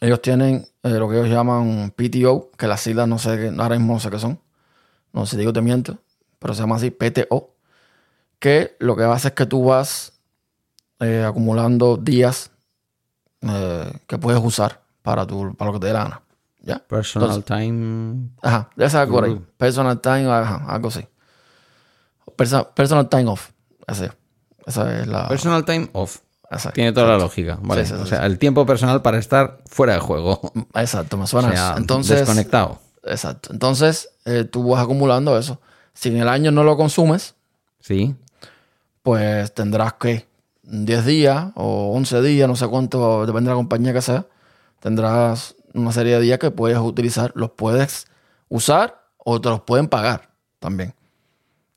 [0.00, 3.94] Ellos tienen eh, lo que ellos llaman PTO, que las siglas no sé, ahora mismo
[3.94, 4.40] no sé qué son.
[5.12, 5.98] No sé si digo te miento,
[6.38, 7.54] pero se llama así PTO.
[8.38, 10.12] Que lo que hace es que tú vas
[11.00, 12.50] eh, acumulando días
[13.40, 16.22] eh, que puedes usar para, tu, para lo que te dé la gana.
[16.60, 16.78] ¿Ya?
[16.80, 18.30] Personal time.
[18.42, 19.40] Ajá, ya sabes por ahí.
[19.56, 21.06] Personal time, ajá, algo así.
[22.74, 23.50] personal time off.
[23.86, 24.06] Así.
[24.66, 25.28] Esa es la.
[25.28, 26.18] Personal time off.
[26.74, 27.58] Tiene toda la lógica.
[27.60, 27.82] Vale.
[27.82, 30.40] o sea, el tiempo personal para estar fuera de juego.
[30.74, 31.74] Exacto, me suena.
[31.76, 32.78] Entonces, desconectado.
[33.04, 33.52] Exacto.
[33.52, 35.60] Entonces, eh, tú vas acumulando eso.
[35.94, 37.34] Si en el año no lo consumes,
[37.80, 38.14] sí.
[39.02, 40.26] pues tendrás que
[40.62, 44.26] 10 días o 11 días, no sé cuánto, depende de la compañía que sea,
[44.80, 47.32] tendrás una serie de días que puedes utilizar.
[47.34, 48.06] Los puedes
[48.48, 50.94] usar o te los pueden pagar también.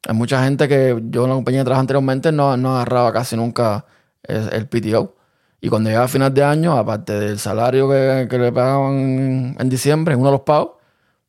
[0.08, 3.36] Hay mucha gente que yo en la compañía de trabajo anteriormente no, no agarraba casi
[3.36, 3.86] nunca
[4.24, 5.16] el, el PTO.
[5.62, 10.14] Y cuando llegaba a final de año, aparte del salario que, le pagaban en diciembre,
[10.14, 10.72] en uno de los pagos,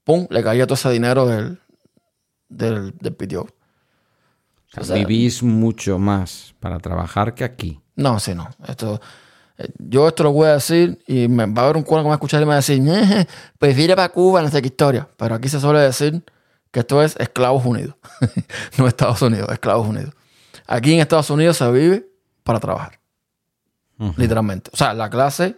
[0.04, 0.26] ¡pum!
[0.30, 1.58] le caía todo ese dinero del,
[2.48, 3.48] del, del PTO.
[4.94, 7.80] vivís mucho más para trabajar que aquí.
[7.96, 8.48] No, sí, no.
[8.68, 9.00] Esto,
[9.58, 12.06] eh, yo esto lo voy a decir y me va a haber un cuerno que
[12.06, 12.82] me va a escuchar y me va a decir,
[13.58, 15.08] pues ir para Cuba, no sé qué historia.
[15.16, 16.22] Pero aquí se suele decir
[16.70, 17.96] que esto es Esclavos Unidos.
[18.78, 20.14] no Estados Unidos, Esclavos Unidos.
[20.68, 22.09] Aquí en Estados Unidos se vive
[22.50, 23.00] para trabajar.
[24.16, 24.70] Literalmente.
[24.72, 25.56] O sea, la clase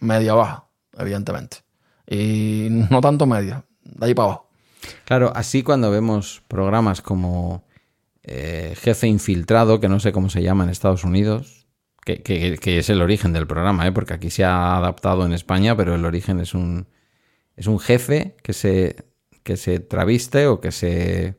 [0.00, 0.66] media baja,
[0.98, 1.58] evidentemente.
[2.06, 4.50] Y no tanto media, de ahí para abajo.
[5.06, 7.64] Claro, así cuando vemos programas como
[8.22, 11.66] eh, Jefe Infiltrado, que no sé cómo se llama en Estados Unidos,
[12.04, 13.92] que, que, es el origen del programa, ¿eh?
[13.92, 16.86] porque aquí se ha adaptado en España, pero el origen es un,
[17.56, 18.96] es un jefe que se
[19.44, 21.36] que se traviste o que se...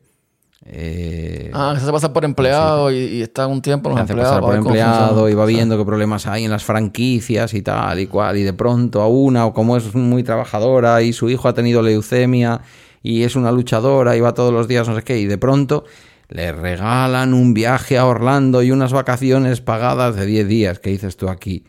[0.68, 4.40] Eh, ah, se pasa por empleado y, está un tiempo en los empleados.
[4.40, 8.36] por empleado y va viendo qué problemas hay en las franquicias y tal y cual.
[8.36, 11.82] Y de pronto a una, o como es muy trabajadora y su hijo ha tenido
[11.82, 12.62] leucemia
[13.02, 15.84] y es una luchadora y va todos los días, no sé qué, y de pronto
[16.28, 20.78] le regalan un viaje a Orlando y unas vacaciones pagadas de 10 días.
[20.80, 21.64] ¿Qué dices tú aquí?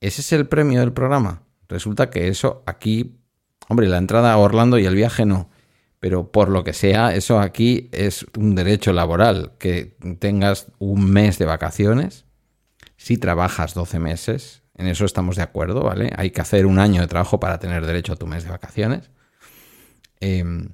[0.00, 1.42] ¿Ese es el premio del programa?
[1.68, 3.20] Resulta que eso aquí,
[3.68, 5.49] hombre, la entrada a Orlando y el viaje no.
[6.00, 11.38] Pero por lo que sea, eso aquí es un derecho laboral, que tengas un mes
[11.38, 12.24] de vacaciones.
[12.96, 16.10] Si trabajas 12 meses, en eso estamos de acuerdo, ¿vale?
[16.16, 19.10] Hay que hacer un año de trabajo para tener derecho a tu mes de vacaciones.
[20.20, 20.70] Em,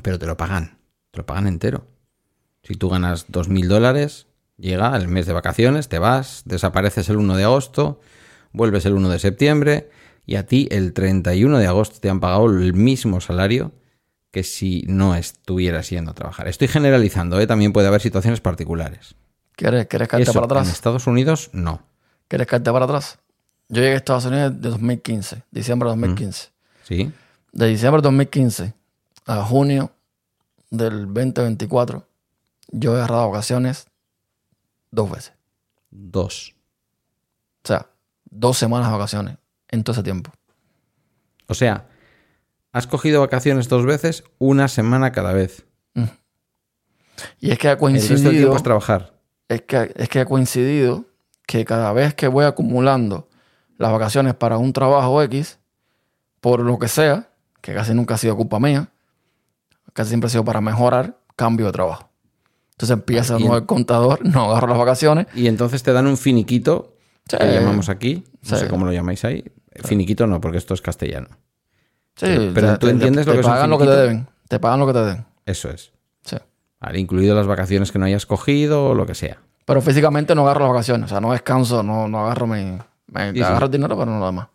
[0.00, 0.78] pero te lo pagan,
[1.10, 1.88] te lo pagan entero.
[2.62, 7.36] Si tú ganas 2.000 dólares, llega el mes de vacaciones, te vas, desapareces el 1
[7.36, 8.00] de agosto,
[8.52, 9.90] vuelves el 1 de septiembre,
[10.26, 13.72] y a ti el 31 de agosto te han pagado el mismo salario
[14.32, 16.48] que si no estuvieras yendo a trabajar.
[16.48, 17.46] Estoy generalizando, ¿eh?
[17.46, 19.14] también puede haber situaciones particulares.
[19.54, 20.66] ¿Quieres, ¿quieres para atrás?
[20.66, 21.80] En Estados Unidos, no.
[22.28, 23.18] ¿Quieres caerte para atrás?
[23.68, 26.48] Yo llegué a Estados Unidos de 2015, diciembre de 2015.
[26.82, 27.12] Sí.
[27.52, 28.74] De diciembre de 2015
[29.26, 29.92] a junio
[30.70, 32.06] del 2024,
[32.72, 33.86] yo he agarrado vacaciones
[34.90, 35.32] dos veces.
[35.90, 36.54] Dos.
[37.64, 37.86] O sea,
[38.24, 39.36] dos semanas de vacaciones
[39.70, 40.30] en todo ese tiempo.
[41.48, 41.88] O sea,
[42.72, 45.64] has cogido vacaciones dos veces, una semana cada vez.
[47.40, 48.30] Y es que ha coincidido.
[48.30, 49.14] El tiempo es trabajar.
[49.48, 51.06] es que, es que ha coincidido
[51.46, 53.28] que cada vez que voy acumulando
[53.78, 55.58] las vacaciones para un trabajo X,
[56.40, 57.30] por lo que sea,
[57.62, 58.90] que casi nunca ha sido culpa mía,
[59.92, 62.10] casi siempre ha sido para mejorar, cambio de trabajo.
[62.72, 65.26] Entonces empieza de nuevo el contador, no agarro las vacaciones.
[65.34, 66.92] Y entonces te dan un finiquito,
[67.28, 67.36] Sí.
[67.38, 68.64] que llamamos aquí, no Sí.
[68.64, 69.42] sé cómo lo llamáis ahí.
[69.84, 71.28] Finiquito no, porque esto es castellano.
[72.16, 73.84] Sí, Pero- pero te- tú te- entiendes te, lo que es un pagan lo que
[73.84, 74.26] te deben.
[74.48, 75.26] Te pagan lo que te den.
[75.44, 75.92] Eso es.
[76.22, 76.36] Sí.
[76.80, 79.38] Vale, incluido las vacaciones que no hayas cogido o lo que sea.
[79.64, 81.06] Pero físicamente no agarro las vacaciones.
[81.06, 82.78] O sea, no descanso, no, no agarro mi.
[83.08, 84.48] Me Sí, agarro dinero, pero no lo demás.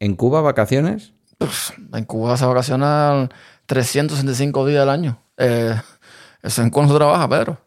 [0.00, 1.12] ¿En Cuba vacaciones?
[1.38, 3.28] Pff, en Cuba se vacaciona
[3.66, 5.18] 365 días al año.
[5.36, 5.74] Eh,
[6.42, 7.58] eso en se trabaja, Pedro.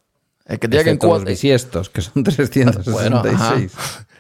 [0.45, 1.15] El que diga que en Cuba.
[1.15, 3.73] los bisiestos, que son 366.
[3.73, 4.14] eh,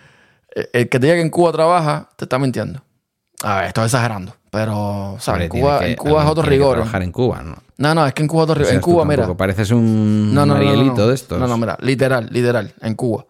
[0.73, 2.81] el que te diga que en Cuba trabaja, te está mintiendo.
[3.43, 4.33] A ver, estoy exagerando.
[4.49, 6.75] Pero, o sea, en Cuba, que- en Cuba es otro rigor.
[6.77, 7.55] trabajar en Cuba, ¿no?
[7.77, 8.73] No, no, es que en Cuba es otro rigor.
[8.73, 9.35] En Cuba, mira.
[9.35, 11.07] Pareces un No, no, no.
[11.07, 11.37] de estos.
[11.37, 13.25] No, no, mira, literal, literal, en Cuba.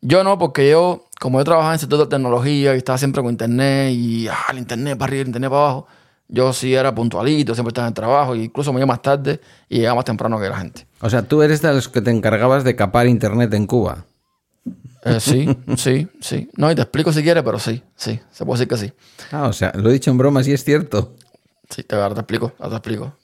[0.00, 3.22] Yo no, porque yo, como yo trabajaba en el sector de tecnología y estaba siempre
[3.22, 5.86] con internet y ah, el internet para arriba, el internet para abajo,
[6.28, 9.40] yo sí era puntualito, siempre estaba en el trabajo, e incluso me iba más tarde
[9.68, 10.86] y llegaba más temprano que la gente.
[11.00, 14.04] O sea, tú eres de los que te encargabas de capar internet en Cuba.
[15.04, 15.46] Eh, sí,
[15.76, 16.48] sí, sí.
[16.56, 18.92] No, y te explico si quieres, pero sí, sí, se puede decir que sí.
[19.30, 21.14] Ah, o sea, lo he dicho en broma, sí es cierto.
[21.68, 23.16] Sí, te, ahora te explico, ahora te explico.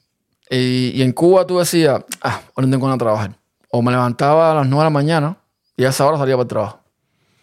[0.50, 3.37] Y, y en Cuba tú decías, ah, hoy no tengo nada que trabajar.
[3.70, 5.37] O me levantaba a las 9 de la mañana
[5.76, 6.81] y a esa hora salía para el trabajo.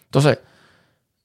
[0.04, 0.38] Entonces,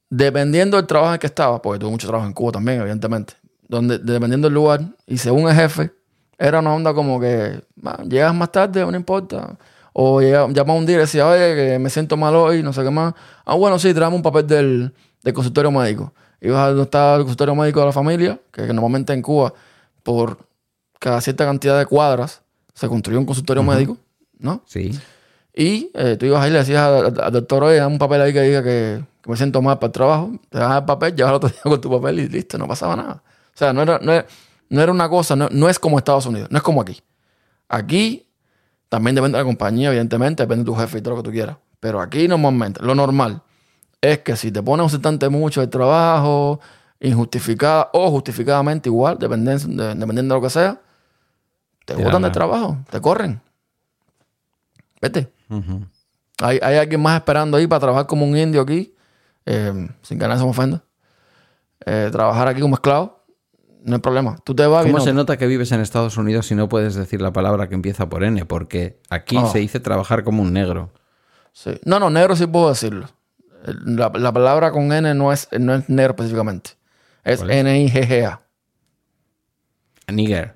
[0.09, 3.33] dependiendo del trabajo en que estaba, porque tuve mucho trabajo en Cuba también, evidentemente,
[3.67, 5.91] donde, dependiendo del lugar y según el jefe,
[6.37, 9.57] era una onda como que, "Ah, llegas más tarde, no importa.
[9.93, 12.89] O llama un día y decía, oye, que me siento mal hoy, no sé qué
[12.89, 13.13] más.
[13.45, 16.13] Ah, bueno, sí, traemos un papel del, del consultorio médico.
[16.41, 19.53] Ibas a donde está el consultorio médico de la familia, que, que normalmente en Cuba,
[20.01, 20.37] por
[20.99, 22.41] cada cierta cantidad de cuadras,
[22.73, 23.97] se construyó un consultorio médico,
[24.39, 24.61] ¿no?
[24.65, 24.99] Sí.
[25.55, 27.99] Y eh, tú ibas ahí y le decías al, al- al doctor, oye, dame un
[27.99, 30.31] papel ahí que diga que, que me siento mal para el trabajo.
[30.49, 32.95] Te das el papel, llevas el otro día con tu papel y listo, no pasaba
[32.95, 33.21] nada.
[33.53, 34.25] O sea, no era, no era,
[34.69, 36.99] no era una cosa, no, no es como Estados Unidos, no es como aquí.
[37.69, 38.25] Aquí
[38.93, 41.31] también depende de la compañía, evidentemente, depende de tu jefe y todo lo que tú
[41.31, 41.57] quieras.
[41.79, 43.41] Pero aquí normalmente, lo normal
[43.99, 46.59] es que si te pones un ausentante mucho del trabajo,
[46.99, 50.79] injustificada o justificadamente igual, dependiendo de, dependiendo de lo que sea,
[51.85, 53.41] te botan del trabajo, te corren.
[55.01, 55.33] Vete.
[56.43, 58.93] Hay, hay alguien más esperando ahí para trabajar como un indio aquí,
[59.47, 60.83] eh, sin ganar esa ofenda.
[61.83, 63.22] Eh, trabajar aquí como esclavo,
[63.83, 64.37] no hay problema.
[64.43, 66.95] Tú te vas ¿Cómo no- se nota que vives en Estados Unidos si no puedes
[66.95, 68.45] decir la palabra que empieza por N?
[68.45, 69.51] Porque aquí Oh.
[69.51, 70.91] se dice trabajar como un negro.
[71.51, 71.79] Sí.
[71.85, 73.07] No, no, negro sí puedo decirlo.
[73.65, 76.71] La, la palabra con N no es, no es negro específicamente.
[77.23, 77.41] Es.
[77.41, 78.41] N-I-G-G-A.
[80.11, 80.55] Nigger.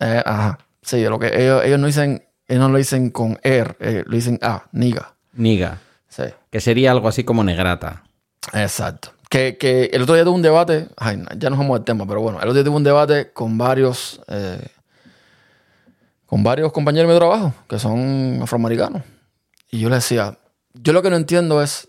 [0.00, 0.58] Eh, ajá.
[0.82, 4.14] Sí, lo que ellos, ellos no dicen, ellos no lo dicen con er, eh, lo
[4.14, 5.14] dicen A, niga.
[5.32, 5.78] Niga.
[6.08, 6.22] Sí.
[6.50, 8.04] Que sería algo así como negrata.
[8.52, 9.10] Exacto.
[9.28, 12.22] Que, que el otro día tuve un debate, ay, ya nos vamos del tema, pero
[12.22, 14.66] bueno, el otro día tuve un debate con varios, eh,
[16.24, 19.02] con varios compañeros de mi trabajo que son afroamericanos.
[19.70, 20.38] Y yo les decía,
[20.72, 21.88] yo lo que no entiendo es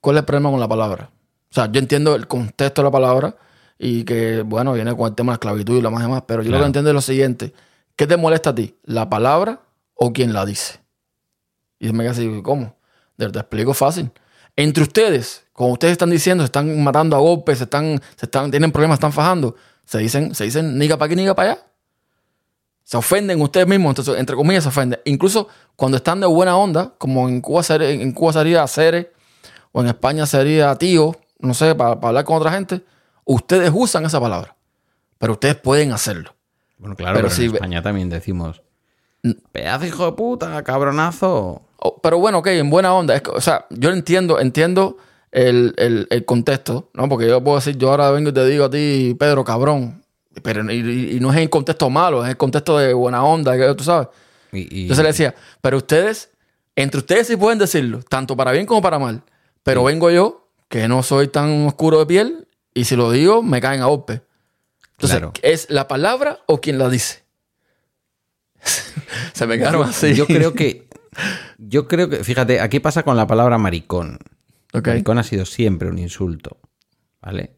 [0.00, 1.10] cuál es el problema con la palabra.
[1.50, 3.36] O sea, yo entiendo el contexto de la palabra
[3.78, 6.42] y que, bueno, viene con el tema de la esclavitud y lo más demás, pero
[6.42, 7.54] yo lo que entiendo es lo siguiente.
[7.96, 8.76] ¿Qué te molesta a ti?
[8.82, 9.60] ¿La palabra
[9.94, 10.80] o quien la dice?
[11.78, 12.76] Y me quedé así, ¿cómo?
[13.16, 14.10] Te te explico fácil.
[14.56, 18.50] Entre ustedes, como ustedes están diciendo, se están matando a golpes, se están, se están,
[18.50, 21.62] tienen problemas, están fajando, se dicen, se dicen niga para aquí, niga para allá.
[22.84, 25.00] Se ofenden ustedes mismos, entonces, entre comillas, se ofenden.
[25.06, 29.12] Incluso cuando están de buena onda, como en Cuba, sería- en Cuba sería Cere,
[29.72, 32.84] o en España sería tío, no sé, para, para hablar con otra gente,
[33.24, 34.54] ustedes usan esa palabra.
[35.18, 36.34] Pero ustedes pueden hacerlo.
[36.78, 38.60] Bueno, claro, Pero en España también decimos
[39.52, 41.62] pedazo hijo de puta, cabronazo.
[41.86, 43.14] Oh, Pero bueno, ok, en buena onda.
[43.14, 44.96] Es que, o sea, yo entiendo, entiendo
[45.32, 47.08] el, el- el contexto, ¿no?
[47.10, 50.02] Porque yo puedo decir, yo ahora vengo y te digo a ti, Pedro, cabrón.
[50.42, 53.84] Pero y, no es en contexto malo, es en contexto de buena onda, que tú
[53.84, 54.08] sabes.
[54.52, 56.30] Y, y- Entonces le decía, pero ustedes,
[56.74, 59.22] entre ustedes sí pueden decirlo, tanto para bien como para mal.
[59.62, 63.60] Pero vengo yo, que no soy tan oscuro de piel, y si lo digo, me
[63.60, 64.22] caen a golpe.
[64.92, 65.32] Entonces, Claro.
[65.42, 67.22] ¿es la palabra o quien la dice?
[69.34, 70.14] Se me quedaron así.
[70.14, 70.88] Yo creo que.
[71.58, 72.24] Yo creo que.
[72.24, 74.18] Fíjate, aquí pasa con la palabra maricón.
[74.72, 76.58] Maricón ha sido siempre un insulto.
[77.20, 77.56] ¿Vale?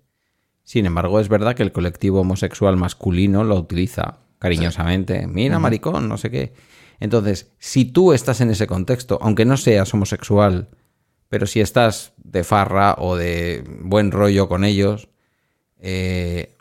[0.62, 5.26] Sin embargo, es verdad que el colectivo homosexual masculino lo utiliza cariñosamente.
[5.26, 6.52] Mira, maricón, no sé qué.
[6.98, 10.68] Entonces, si tú estás en ese contexto, aunque no seas homosexual,
[11.28, 15.08] pero si estás de farra o de buen rollo con ellos,
[15.78, 16.56] eh,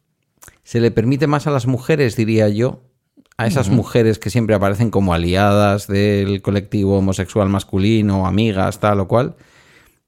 [0.64, 2.85] se le permite más a las mujeres, diría yo,
[3.38, 9.08] a esas mujeres que siempre aparecen como aliadas del colectivo homosexual masculino, amigas, tal o
[9.08, 9.36] cual.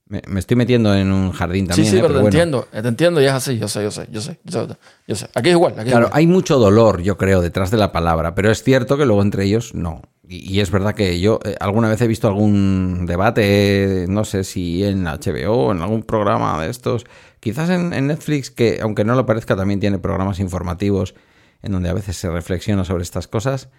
[0.10, 1.86] Me, me estoy metiendo en un jardín también.
[1.86, 2.02] sí, sí, ¿eh?
[2.02, 2.28] pero, te bueno.
[2.30, 4.76] entiendo, eh, te entiendo y es así, yo sé, yo sé, yo sé, yo sé,
[5.06, 5.28] yo sé.
[5.36, 6.18] Aquí es igual, aquí es Claro, igual.
[6.18, 9.44] hay mucho dolor, yo creo, detrás de la palabra, pero es cierto que luego entre
[9.44, 10.02] ellos no.
[10.26, 14.46] Y, y es verdad que yo eh, alguna vez he visto algún debate, no sé
[14.46, 17.06] si en HBO en algún programa de estos,
[17.42, 21.16] quizás en, en Netflix, que aunque no lo parezca, también tiene programas informativos
[21.62, 23.70] en donde a veces se reflexiona sobre estas cosas.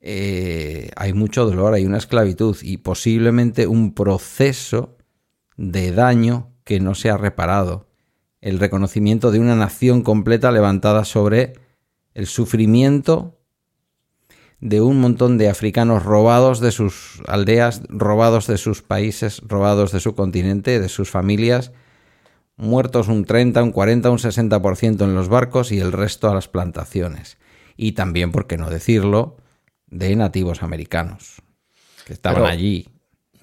[0.00, 4.96] eh, hay mucho dolor, hay una esclavitud y posiblemente un proceso
[5.56, 7.86] de daño que no se ha reparado.
[8.40, 11.52] El reconocimiento de una nación completa levantada sobre
[12.14, 13.38] el sufrimiento
[14.60, 20.00] de un montón de africanos robados de sus aldeas, robados de sus países, robados de
[20.00, 21.72] su continente, de sus familias,
[22.62, 26.48] muertos un 30, un 40, un 60% en los barcos y el resto a las
[26.48, 27.36] plantaciones.
[27.76, 29.36] Y también, por qué no decirlo,
[29.86, 31.42] de nativos americanos
[32.06, 32.88] que estaban Pero- allí.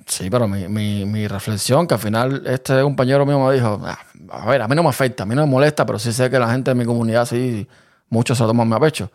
[0.08, 4.00] Sí, pero mi, mi, mi reflexión, que al final este compañero mío me dijo, "Ah,
[4.32, 6.32] a ver, a mí no me afecta, a mí no me molesta, pero sí sé
[6.32, 7.68] que la gente de mi comunidad, sí,
[8.10, 9.12] muchos se lo toman a pecho.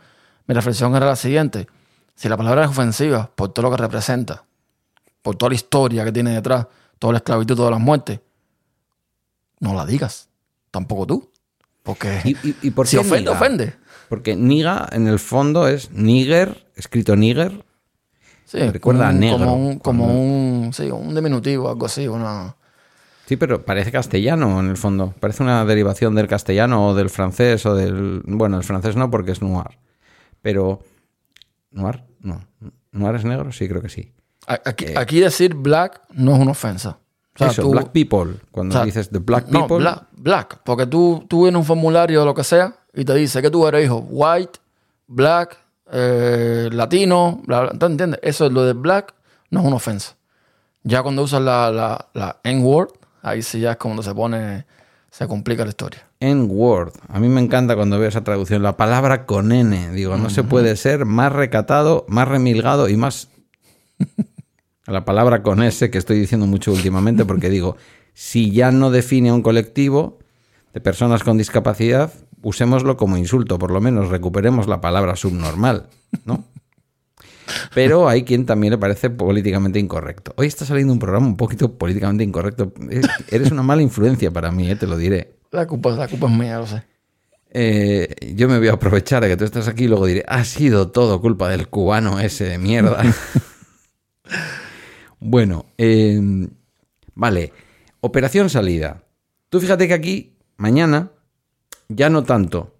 [0.47, 1.67] Mi reflexión era la siguiente,
[2.15, 4.45] si la palabra es ofensiva por todo lo que representa,
[5.21, 6.69] por toda la historia que tiene detrás,
[7.01, 8.21] toda la esclavitud, todas las muertes,
[9.65, 10.29] no la digas,
[10.71, 11.31] tampoco tú.
[11.83, 13.33] Porque ¿Y, y- y por si ofende, niga?
[13.33, 13.75] ofende.
[14.09, 17.65] Porque niga en el fondo es níger, escrito níger.
[18.45, 22.57] Sí, Recuerda a negro, Como un, como cuando- un, sí, un diminutivo, algo así, una...
[23.27, 25.15] Sí, pero parece castellano en el fondo.
[25.19, 28.23] Parece una derivación del castellano o del francés o del...
[28.27, 29.79] Bueno, el francés no porque es noir.
[30.43, 30.81] Pero...
[31.71, 32.05] ¿Noir?
[32.21, 32.47] No.
[32.93, 33.51] ¿Noir es negro?
[33.51, 34.13] Sí, creo que sí.
[34.47, 36.99] Aquí, aquí decir black no es una ofensa.
[37.35, 38.37] O sea, Eso, tú- black people.
[38.51, 39.79] Cuando o sea, dices the black no, people...
[39.79, 43.43] black, black, porque tú, tú vienes un formulario o lo que sea y te dice
[43.43, 44.61] que tú eres hijo white,
[45.09, 45.59] black,
[45.91, 47.71] eh, latino, bla, bla.
[47.73, 48.21] ¿Tú entiendes?
[48.23, 49.15] Eso es lo de black,
[49.51, 50.17] no es una ofensa.
[50.85, 52.91] Ya cuando usas la, la, la N-word,
[53.23, 54.67] ahí sí ya es cuando se pone,
[55.11, 56.07] se complica la historia.
[56.21, 56.93] N-word.
[57.09, 58.63] A mí me encanta cuando veo esa traducción.
[58.63, 59.91] La palabra con N.
[59.91, 63.29] Digo, no se puede ser más recatado, más remilgado y más...
[64.87, 67.77] La palabra con S que estoy diciendo mucho últimamente porque digo,
[68.13, 70.19] si ya no define a un colectivo
[70.75, 75.89] de personas con discapacidad, usémoslo como insulto, por lo menos recuperemos la palabra subnormal,
[76.25, 76.45] ¿no?
[77.75, 80.33] Pero hay quien también le parece políticamente incorrecto.
[80.37, 82.73] Hoy está saliendo un programa un poquito políticamente incorrecto.
[82.91, 85.35] Eh, Eres una mala influencia para mí, eh, te lo diré.
[85.51, 86.83] La culpa, la culpa es mía, lo sé.
[87.51, 90.45] Eh, yo me voy a aprovechar de que tú estás aquí y luego diré, ha
[90.45, 93.03] sido todo culpa del cubano ese de mierda.
[95.25, 96.21] bueno, eh,
[97.15, 97.53] vale.
[98.01, 99.05] Operación salida.
[99.49, 101.13] Tú fíjate que aquí, mañana,
[101.89, 102.75] ya no tanto.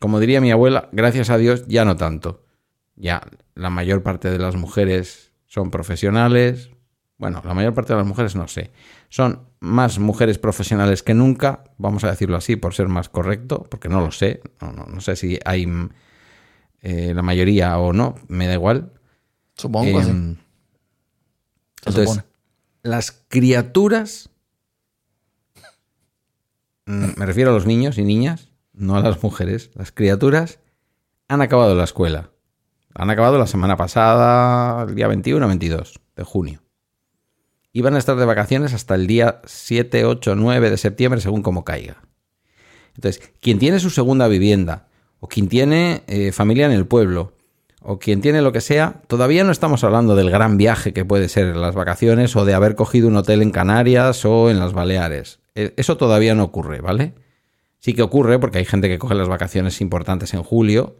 [0.00, 2.42] Como diría mi abuela, gracias a Dios, ya no tanto.
[2.94, 3.20] Ya
[3.54, 6.70] la mayor parte de las mujeres son profesionales.
[7.18, 8.70] Bueno, la mayor parte de las mujeres no sé.
[9.10, 13.90] Son más mujeres profesionales que nunca, vamos a decirlo así, por ser más correcto, porque
[13.90, 14.40] no lo sé.
[14.62, 15.66] No, no, no sé si hay
[16.80, 18.92] eh, la mayoría o no, me da igual.
[19.54, 20.36] Supongo que sí.
[21.86, 22.26] Se entonces, supone.
[22.82, 24.28] las criaturas,
[26.86, 30.58] mm, me refiero a los niños y niñas, no a las mujeres, las criaturas
[31.28, 32.30] han acabado la escuela.
[32.94, 36.62] Han acabado la semana pasada, el día 21 22 de junio.
[37.72, 41.42] Y van a estar de vacaciones hasta el día 7, 8, 9 de septiembre, según
[41.42, 42.02] como caiga.
[42.94, 44.88] Entonces, quien tiene su segunda vivienda,
[45.20, 47.35] o quien tiene eh, familia en el pueblo,
[47.88, 51.28] o quien tiene lo que sea, todavía no estamos hablando del gran viaje que puede
[51.28, 55.38] ser las vacaciones o de haber cogido un hotel en Canarias o en las Baleares.
[55.54, 57.14] Eh, Eso todavía no ocurre, ¿vale?
[57.78, 60.98] Sí que ocurre porque hay gente que coge las vacaciones importantes en julio,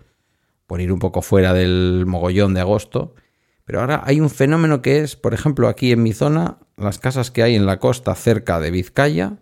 [0.68, 3.16] por ir un poco fuera del mogollón de agosto.
[3.64, 7.32] Pero ahora hay un fenómeno que es, por ejemplo, aquí en mi zona, las casas
[7.32, 9.38] que hay en la costa cerca de Vizcaya,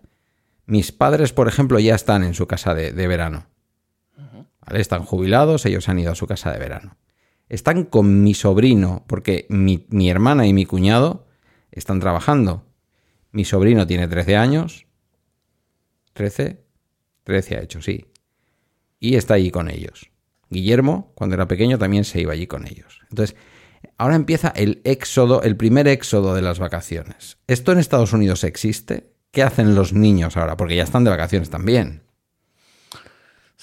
[0.65, 3.45] mis padres, por ejemplo, ya están en su casa de, de verano.
[4.65, 4.81] ¿Vale?
[4.81, 6.97] Están jubilados, ellos han ido a su casa de verano.
[7.49, 11.27] Están con mi sobrino, porque mi, mi hermana y mi cuñado
[11.71, 12.65] están trabajando.
[13.31, 14.87] Mi sobrino tiene 13 años.
[16.15, 16.59] ¿13?
[17.23, 18.05] 13 ha hecho, sí.
[18.99, 20.09] Y está allí con ellos.
[20.49, 23.01] Guillermo, cuando era pequeño, también se iba allí con ellos.
[23.09, 23.35] Entonces,
[23.97, 27.37] ahora empieza el éxodo, el primer éxodo de las vacaciones.
[27.47, 29.11] ¿Esto en Estados Unidos existe?
[29.31, 30.55] ¿Qué hacen los niños ahora?
[30.55, 32.04] Porque ya están de vacaciones también.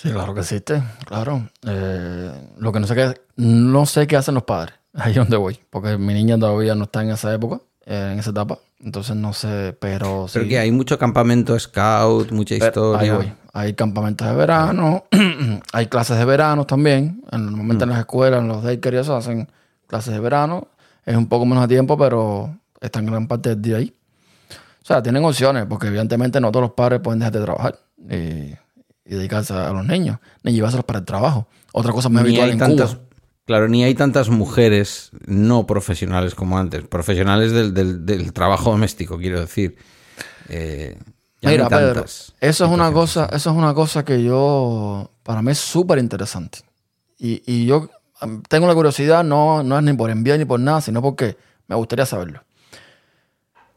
[0.03, 1.49] Sí, claro que existe, claro.
[1.65, 4.75] Eh, lo que no sé qué, no sé qué hacen los padres.
[4.95, 8.19] Ahí es donde voy, porque mi niña todavía no está en esa época, eh, en
[8.19, 8.59] esa etapa.
[8.81, 10.49] Entonces no sé, pero Pero sí.
[10.49, 13.15] que hay mucho campamento scout, mucha Pero ahí historia.
[13.15, 13.33] voy.
[13.53, 15.05] Hay campamentos de verano,
[15.73, 17.23] hay clases de verano también.
[17.31, 19.49] Momento en las escuelas, en los daycare eso, hacen
[19.87, 20.67] clases de verano.
[21.07, 23.95] Es un poco menos de tiempo, pero están gran parte del día ahí.
[24.83, 27.79] O sea, tienen opciones, porque evidentemente no todos los padres pueden dejar de trabajar
[28.11, 28.55] y,
[29.05, 31.49] y dedicarse a los niños, ni llevárselos para el trabajo.
[31.73, 33.05] Otra cosa muy Ni habitual hay en tantas, Cuba.
[33.47, 36.87] claro, ni hay tantas mujeres no profesionales como antes.
[36.87, 39.77] Profesionales del, del- del trabajo doméstico, quiero decir.
[40.49, 40.99] Eh,
[41.45, 45.59] Mira, Pedro, eso es una cosa, eso es una cosa que yo, para mí es
[45.59, 46.61] súper interesante.
[47.19, 47.91] Y, y yo
[48.49, 51.37] tengo la curiosidad, no, no es ni por envidia ni por nada, sino porque
[51.67, 52.45] me gustaría saberlo.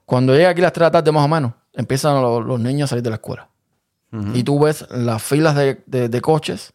[0.05, 2.85] Cuando llega aquí las 3 de la tarde más o menos, empiezan los, los niños
[2.85, 3.49] a salir de la escuela.
[4.33, 6.73] Y tú ves las filas de, de- de coches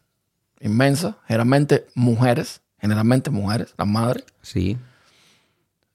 [0.59, 4.77] inmensas, generalmente mujeres, generalmente mujeres, las madres, Sí.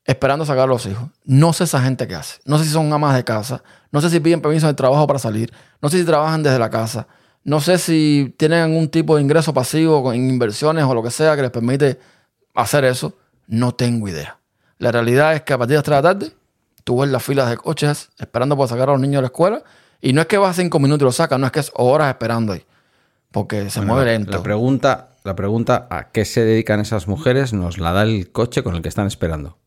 [0.05, 1.09] esperando sacar a los hijos.
[1.25, 2.41] No sé esa gente qué hace.
[2.45, 3.63] No sé si son amas de casa.
[3.91, 5.53] No sé si piden permiso de trabajo para salir.
[5.83, 7.07] No sé si trabajan desde la casa.
[7.45, 11.37] No sé si tienen algún tipo de ingreso pasivo con inversiones o lo que sea
[11.37, 11.99] que les permite
[12.55, 13.15] hacer eso.
[13.47, 14.39] No tengo idea.
[14.79, 16.33] La realidad es que a partir de las 3 de la tarde,
[16.85, 19.63] tú ves las filas de coches esperando para sacar a los niños de la escuela.
[20.01, 22.09] Y no es que vas cinco minutos y lo sacas, no es que es horas
[22.09, 22.65] esperando ahí.
[23.31, 24.33] Porque se Bueno, mueve lento.
[24.33, 28.63] La pregunta, la pregunta a qué se dedican esas mujeres nos la da el coche
[28.63, 29.59] con el que están esperando.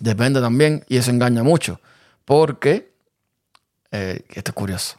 [0.00, 1.80] Depende también, y eso engaña mucho,
[2.24, 2.92] porque,
[3.90, 4.98] eh, esto es curioso,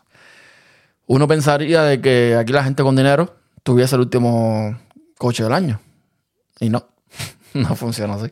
[1.07, 4.77] uno pensaría de que aquí la gente con dinero tuviese el último
[5.17, 5.79] coche del año,
[6.59, 6.87] y no,
[7.53, 8.31] no funciona así.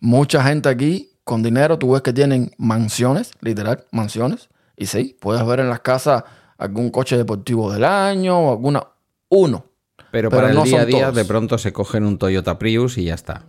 [0.00, 5.44] Mucha gente aquí con dinero, tú ves que tienen mansiones, literal, mansiones, y sí, puedes
[5.46, 6.24] ver en las casas
[6.56, 8.82] algún coche deportivo del año, o alguna,
[9.28, 9.66] uno,
[10.10, 11.14] Pero, Pero para no el día a día, todos.
[11.16, 13.42] de pronto se cogen un Toyota Prius y ya está.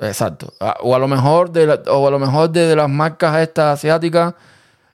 [0.00, 0.52] Exacto.
[0.60, 3.40] Ah, O a lo mejor de, la- o a lo mejor de, de las marcas
[3.42, 4.34] estas asiáticas,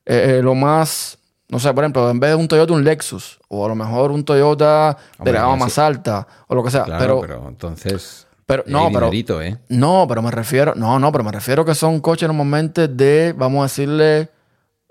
[0.07, 3.39] eh, eh, lo más, no sé, por ejemplo, en vez de un Toyota, un Lexus.
[3.49, 6.27] O a lo mejor un Toyota de la gama más alta.
[6.49, 6.85] O lo que sea.
[6.85, 8.27] Claro, pero, pero, entonces.
[8.51, 9.59] Pero- no, pero- ¿eh?
[9.69, 13.61] No, pero me refiero, no, no, pero me refiero que son coches normalmente de, vamos
[13.61, 14.29] a decirle,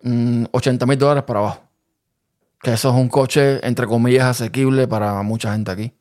[0.03, 1.61] mm, 80 mil dólares para abajo.
[2.61, 5.93] Que eso es un coche, entre comillas, asequible para mucha gente aquí.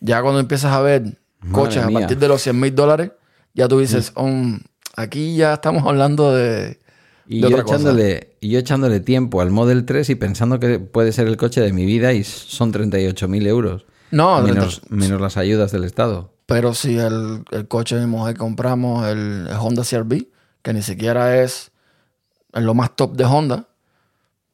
[0.00, 1.18] Ya cuando empiezas a ver
[1.52, 3.10] coches a partir de los 100 mil dólares,
[3.54, 4.60] ya tú dices, "Um,
[4.96, 6.78] aquí ya estamos hablando de,
[7.26, 7.74] Y de yo, otra cosa".
[7.76, 11.60] echándole, y yo echándole tiempo al Model 3 y pensando que puede ser el coche
[11.60, 13.86] de mi vida y son 38.000 euros.
[14.12, 16.32] No, menos, menos las ayudas del Estado.
[16.46, 20.26] Pero si el, el coche de mi mujer compramos, el, el Honda CRV,
[20.62, 21.70] que ni siquiera es
[22.52, 23.66] lo más top de Honda,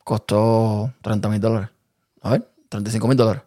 [0.05, 1.68] costó 30 mil dólares.
[2.22, 3.43] A ver, 35 mil dólares.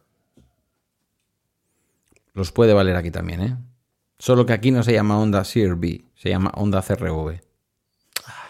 [2.34, 3.58] Los puede valer aquí también, ¿eh?
[4.20, 7.42] Solo que aquí no se llama Honda CRV, se llama Honda CRV.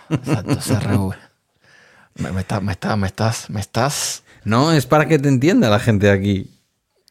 [0.09, 1.13] Exacto, CRV.
[2.17, 4.23] Me, me, está- me, está- me estás, me estás.
[4.45, 6.57] No, es para que te entienda la gente aquí.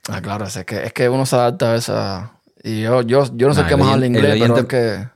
[0.08, 2.32] Ah, claro, es que, es que uno se adapta a esa.
[2.64, 4.60] Y yo, yo, yo no sé Nah, qué el más habla el inglés, pero oyente-
[4.60, 5.08] es que.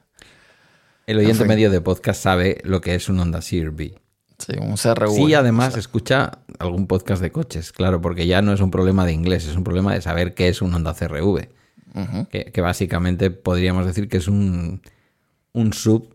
[1.06, 1.46] El oyente fin.
[1.48, 3.94] medio de podcast sabe lo que es un Honda CRV.
[4.38, 5.08] Sí, un CRV.
[5.14, 9.12] Sí, además escucha algún podcast de coches, claro, porque ya no es un problema de
[9.14, 11.48] inglés, es un problema de saber qué es un Honda CRV.
[11.94, 12.28] Ujú.
[12.28, 14.82] que, que básicamente podríamos decir que es un,
[15.52, 16.14] un sub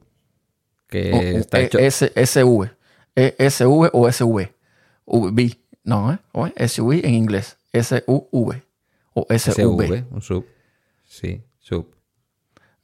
[0.88, 1.80] que O- o- está E- hecho...
[1.80, 2.70] S- SV.
[3.16, 4.54] E- SV o SV.
[5.06, 5.60] V.
[5.84, 6.68] No, ¿eh?
[6.70, 7.58] SUV en inglés.
[7.74, 8.64] S-U-V.
[9.16, 9.52] O SV.
[9.52, 10.46] SV, un sub.
[11.14, 11.96] Sí, sub.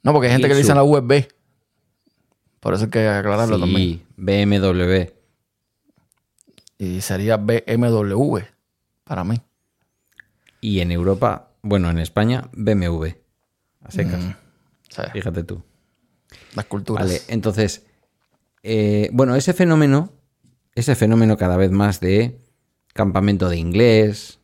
[0.04, 1.26] No, porque hay gente que le dicen la USB.
[2.60, 3.80] Por eso hay que aclararlo también.
[3.80, 5.10] Sí, BMW.
[6.78, 8.38] Y sería BMW
[9.02, 9.42] para mí.
[10.60, 13.08] Y en Europa, bueno, en España, BMW.
[13.82, 14.22] A secas.
[14.22, 15.64] O sea, Fíjate tú.
[16.54, 17.04] las culturas.
[17.04, 17.84] Vale, entonces,
[18.62, 20.12] eh, bueno, ese fenómeno,
[20.76, 22.40] ese fenómeno cada vez más de
[22.92, 24.38] campamento de inglés,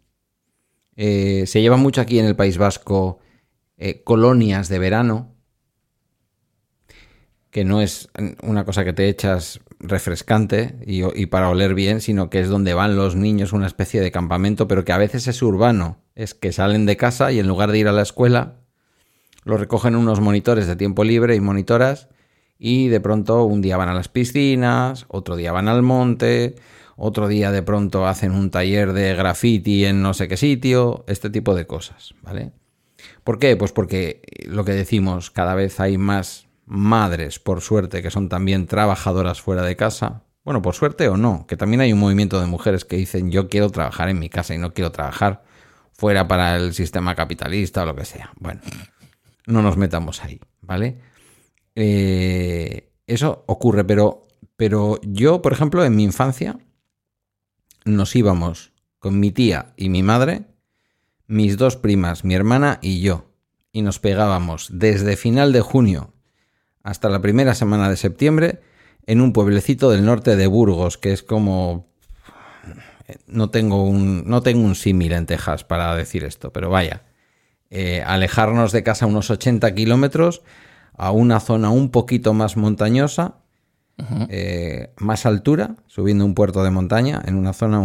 [0.97, 3.21] eh, se lleva mucho aquí en el País Vasco
[3.79, 5.35] eh, colonias de verano,
[7.51, 8.11] que no es
[8.43, 12.97] una cosa que te echas refrescante y, para oler bien, sino que es donde van
[12.97, 16.87] los niños, una especie de campamento, pero que a veces es urbano, es que salen
[16.87, 18.57] de casa y en lugar de ir a la escuela,
[19.45, 22.09] lo recogen unos monitores de tiempo libre y monitoras
[22.59, 26.57] y de pronto un día van a las piscinas, otro día van al monte,
[26.97, 31.31] otro día de pronto hacen un taller de graffiti en no sé qué sitio, este
[31.31, 32.53] tipo de cosas, ¿vale?
[33.27, 33.57] ¿Por qué?
[33.57, 38.69] Pues porque lo que decimos, cada vez hay más madres, por suerte, que son también
[38.69, 40.23] trabajadoras fuera de casa.
[40.45, 43.49] Bueno, por suerte o no, que también hay un movimiento de mujeres que dicen yo
[43.49, 45.43] quiero trabajar en mi casa y no quiero trabajar
[45.93, 48.31] fuera para el sistema capitalista o lo que sea.
[48.39, 48.61] Bueno,
[49.47, 51.01] no nos metamos ahí, ¿vale?
[51.75, 54.23] Eh, Eso ocurre, pero,
[54.57, 56.61] pero yo, por ejemplo, en mi infancia
[57.85, 58.71] nos íbamos
[59.01, 60.45] con mi tía y mi madre,
[61.27, 63.27] mis dos primas, mi hermana y yo,
[63.73, 66.15] y nos pegábamos desde final de junio
[66.83, 68.61] hasta la primera semana de septiembre
[69.07, 71.89] en un pueblecito del norte de Burgos, que es como...
[73.27, 77.03] No tengo un, no tengo un símil en Texas para decir esto, pero vaya.
[77.71, 80.43] Eh, alejarnos de casa unos 80 kilómetros
[80.97, 83.37] a una zona un poquito más montañosa,
[84.29, 87.83] eh, más altura, subiendo un puerto de montaña, en una zona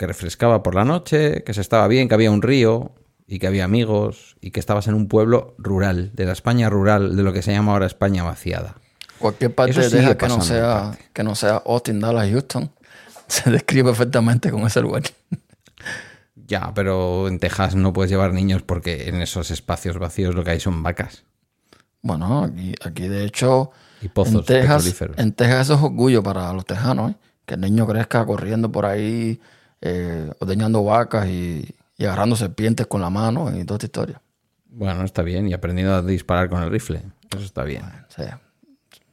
[0.00, 2.92] que refrescaba por la noche, que se estaba bien, que había un río
[3.26, 7.16] y que había amigos y que estabas en un pueblo rural, de la España rural,
[7.16, 8.76] de lo que se llama ahora España vaciada.
[9.18, 12.72] Cualquier parte Eso de sigue Texas que no, sea, que no sea Austin, Dallas, Houston,
[13.26, 15.02] se describe perfectamente con ese lugar.
[16.34, 20.52] Ya, pero en Texas no puedes llevar niños porque en esos espacios vacíos lo que
[20.52, 21.24] hay son vacas
[22.00, 23.70] Bueno, aquí, aquí de hecho,
[24.00, 27.14] y pozos en Texas, en Texas eso es orgullo para los tejanos, ¿eh?
[27.44, 29.38] que el niño crezca corriendo por ahí,
[29.80, 34.22] eh, ordeñando vacas y, y agarrando serpientes con la mano y toda esta historia.
[34.72, 37.02] Bueno, está bien, y aprendiendo a disparar con el rifle.
[37.30, 37.82] Eso está bien.
[38.08, 38.40] Sea,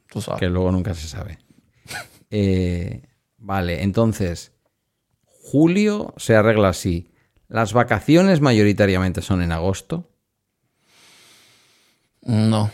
[0.08, 0.40] tú sabes.
[0.40, 1.38] que luego nunca se sabe.
[2.30, 3.08] Eh,
[3.38, 4.52] vale, entonces,
[5.24, 7.10] julio se arregla así.
[7.48, 10.10] Las vacaciones mayoritariamente son en agosto.
[12.20, 12.70] No.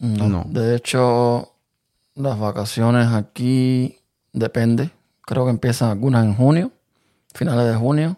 [0.00, 0.28] No.
[0.30, 0.44] No.
[0.48, 1.52] De hecho,
[2.14, 3.98] las vacaciones aquí
[4.32, 4.92] depende.
[5.20, 6.72] Creo que empiezan algunas en junio,
[7.38, 8.16] finales de junio.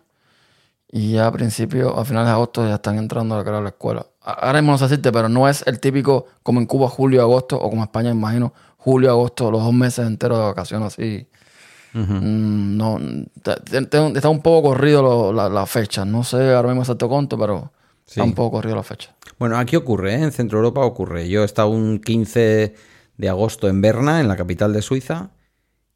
[0.93, 4.05] Y ya a principios, a finales de agosto ya están entrando a la escuela.
[4.23, 7.57] Ahora mismo no sé decirte, pero no es el típico como en Cuba julio, agosto,
[7.57, 11.29] o como en España, imagino, julio, agosto, los dos meses enteros de vacaciones así.
[11.93, 12.99] Mm, No,
[14.15, 16.05] está un poco corrido la, la fecha.
[16.05, 17.71] No sé ahora mismo exacto cuánto, pero
[18.07, 18.29] está Sí.
[18.29, 19.15] un poco corrido la fecha.
[19.39, 20.23] Bueno, aquí ocurre, ¿eh?
[20.23, 21.29] en Centro Europa ocurre.
[21.29, 22.75] Yo he estado un 15
[23.17, 25.31] de agosto en Berna, en la capital de Suiza,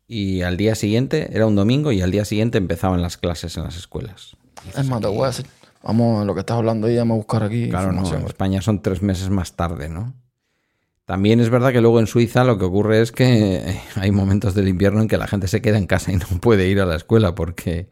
[0.06, 3.64] y al día siguiente, era un domingo, y al día siguiente empezaban las clases en
[3.64, 4.36] las escuelas.
[4.76, 5.46] Es más, te voy a decir.
[5.82, 8.80] Vamos, lo que estás hablando ahí, vamos a buscar aquí Claro, no, en España son
[8.80, 10.14] tres meses más tarde, ¿no?
[11.04, 14.68] También es verdad que luego en Suiza lo que ocurre es que hay momentos del
[14.68, 16.96] invierno en que la gente se queda en casa y no puede ir a la
[16.96, 17.90] escuela porque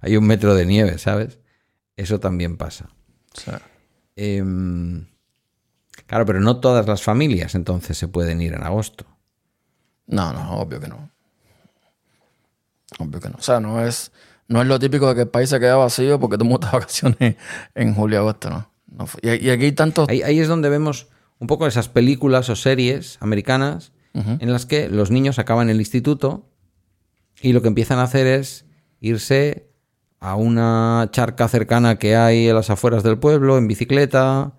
[0.00, 1.40] hay un metro de nieve, ¿sabes?
[1.96, 2.88] Eso también pasa.
[3.34, 3.50] Sí.
[4.14, 5.06] Em,
[6.06, 9.06] claro, pero no todas las familias entonces se pueden ir en agosto.
[10.06, 11.10] No, no, obvio que no.
[12.98, 13.36] Obvio que no.
[13.38, 14.12] O sea, no es,
[14.48, 17.36] no es lo típico de que el país se queda vacío porque tú vacaciones
[17.74, 18.68] en julio agosto, ¿no?
[19.22, 20.08] Y, y aquí hay tantos...
[20.08, 21.08] Ahí, ahí es donde vemos
[21.42, 26.46] un poco esas películas o series americanas en las que los niños acaban el instituto
[27.40, 28.66] y lo que empiezan a hacer es
[29.00, 29.72] irse
[30.20, 34.52] a una charca cercana que hay a las afueras del pueblo en bicicleta.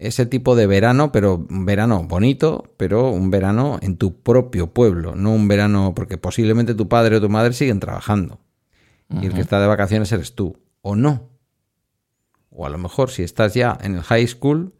[0.00, 5.14] Ese tipo de verano, pero un verano bonito, pero un verano en tu propio pueblo,
[5.14, 8.40] no un verano porque posiblemente tu padre o tu madre siguen trabajando.
[9.10, 11.28] Y el que está de vacaciones eres tú, o no.
[12.48, 14.72] O a lo mejor si estás ya en el high school,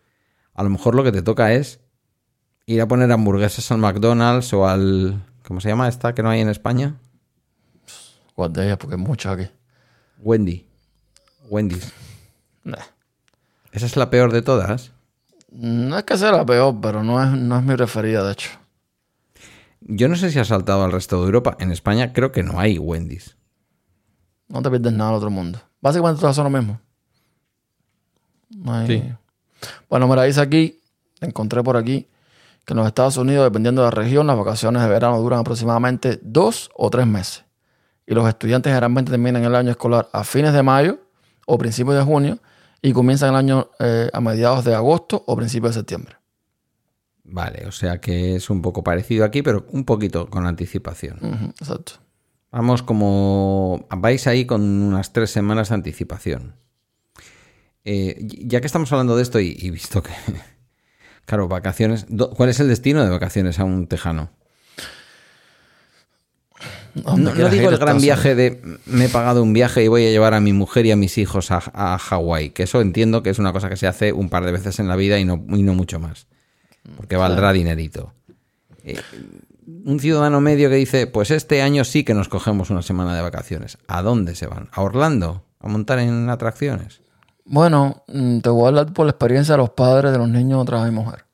[0.55, 1.81] a lo mejor lo que te toca es
[2.64, 5.23] ir a poner hamburguesas al McDonald's o al...
[5.47, 6.97] ¿Cómo se llama esta que no hay en España?
[8.35, 8.79] ¿Cuál de ellas?
[8.79, 9.51] Porque hay muchas aquí.
[10.21, 10.66] Wendy.
[11.51, 11.93] Wendy's.
[12.64, 12.79] Nah.
[13.73, 14.93] Esa es la peor de todas.
[15.53, 18.51] No es que sea la peor, pero no es, no es mi preferida, de hecho.
[19.80, 21.57] Yo no sé si ha saltado al resto de Europa.
[21.59, 23.36] En España creo que no hay Wendy's.
[24.48, 25.61] No te pierdes nada del otro mundo.
[25.80, 26.80] Básicamente todas son lo mismo.
[28.51, 29.12] No hay- Sí.
[29.88, 30.80] Bueno, mira, dice aquí,
[31.20, 32.07] encontré por aquí,
[32.64, 36.18] que en los Estados Unidos, dependiendo de la región, las vacaciones de verano duran aproximadamente
[36.22, 37.44] dos o tres meses.
[38.07, 40.98] Y los estudiantes generalmente terminan el año escolar a fines de mayo
[41.46, 42.38] o principios de junio
[42.83, 46.16] y comienzan el año eh, a mediados de agosto o principios de septiembre.
[47.24, 51.53] Vale, o sea que es un poco parecido aquí, pero un poquito con anticipación.
[51.61, 51.93] Exacto.
[52.51, 53.87] Vamos como...
[53.91, 56.57] vais ahí con unas tres semanas de anticipación.
[57.85, 60.12] Eh, ya que estamos hablando de esto y, y visto que...
[61.26, 62.07] Claro, vacaciones...
[62.37, 64.31] ¿Cuál es el destino de vacaciones a un tejano?
[66.95, 70.11] ¿Dónde No, digo el gran viaje de me he pagado un viaje y voy a
[70.11, 73.30] llevar a mi mujer y a mis hijos a, a Hawái, que eso entiendo que
[73.30, 75.45] es una cosa que se hace un par de veces en la vida y no,
[75.51, 76.26] y no mucho más,
[76.97, 78.12] porque valdrá dinerito.
[78.84, 79.01] Eh,
[79.84, 83.22] un ciudadano medio que dice, pues este año sí que nos cogemos una semana de
[83.22, 83.78] vacaciones.
[83.86, 84.68] ¿A dónde se van?
[84.72, 85.45] ¿A Orlando?
[85.61, 87.01] ¿A montar en atracciones?
[87.45, 90.61] Bueno, mm, te voy a hablar por la experiencia de los padres de los niños
[90.61, 91.24] otra vez mujer.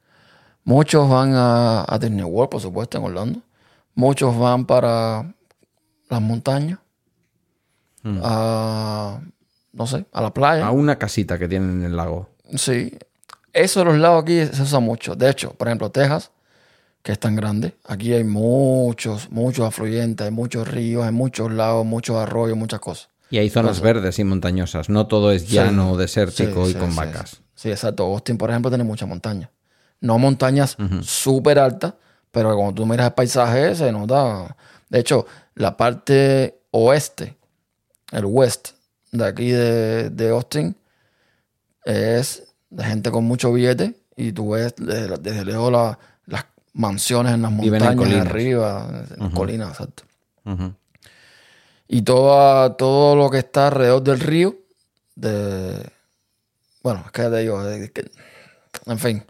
[0.64, 3.40] Muchos van a, a Disney World, por supuesto, en Orlando.
[3.94, 5.36] Muchos van para
[6.09, 6.78] las montañas.
[8.22, 9.20] A,
[9.72, 10.66] no sé, a la playa.
[10.66, 12.28] A una casita que tienen en el lago.
[12.54, 12.96] Sí.
[13.52, 15.16] Eso de los lados aquí se usa mucho.
[15.16, 16.30] De hecho, por ejemplo, Texas,
[17.02, 17.74] que es tan grande.
[17.86, 23.09] Aquí hay muchos, muchos afluentes, hay muchos ríos, hay muchos lagos, muchos arroyos, muchas cosas.
[23.30, 24.88] Y hay zonas verdes y montañosas.
[24.88, 27.42] No todo es llano, desértico Sí, y sí, con vacas.
[27.54, 28.04] Sí, exacto.
[28.04, 29.50] Austin, por ejemplo, tiene muchas montañas.
[30.00, 31.94] No montañas súper altas,
[32.30, 34.57] pero cuando tú miras el paisaje se nota.
[34.88, 35.26] De hecho,
[35.57, 37.36] la parte oeste,
[38.12, 38.68] el west
[39.12, 40.76] de aquí de, de Austin,
[41.84, 47.34] es de gente con mucho billete y tú ves desde, desde lejos la- las mansiones
[47.34, 48.26] en las Viven en montañas colinas.
[48.28, 50.02] arriba, en colinas, exacto.
[51.88, 54.57] Y toda, todo lo que está alrededor del río,
[55.14, 55.88] de,
[56.82, 58.11] bueno, es que ya te digo, de- que-
[58.86, 59.24] en fin,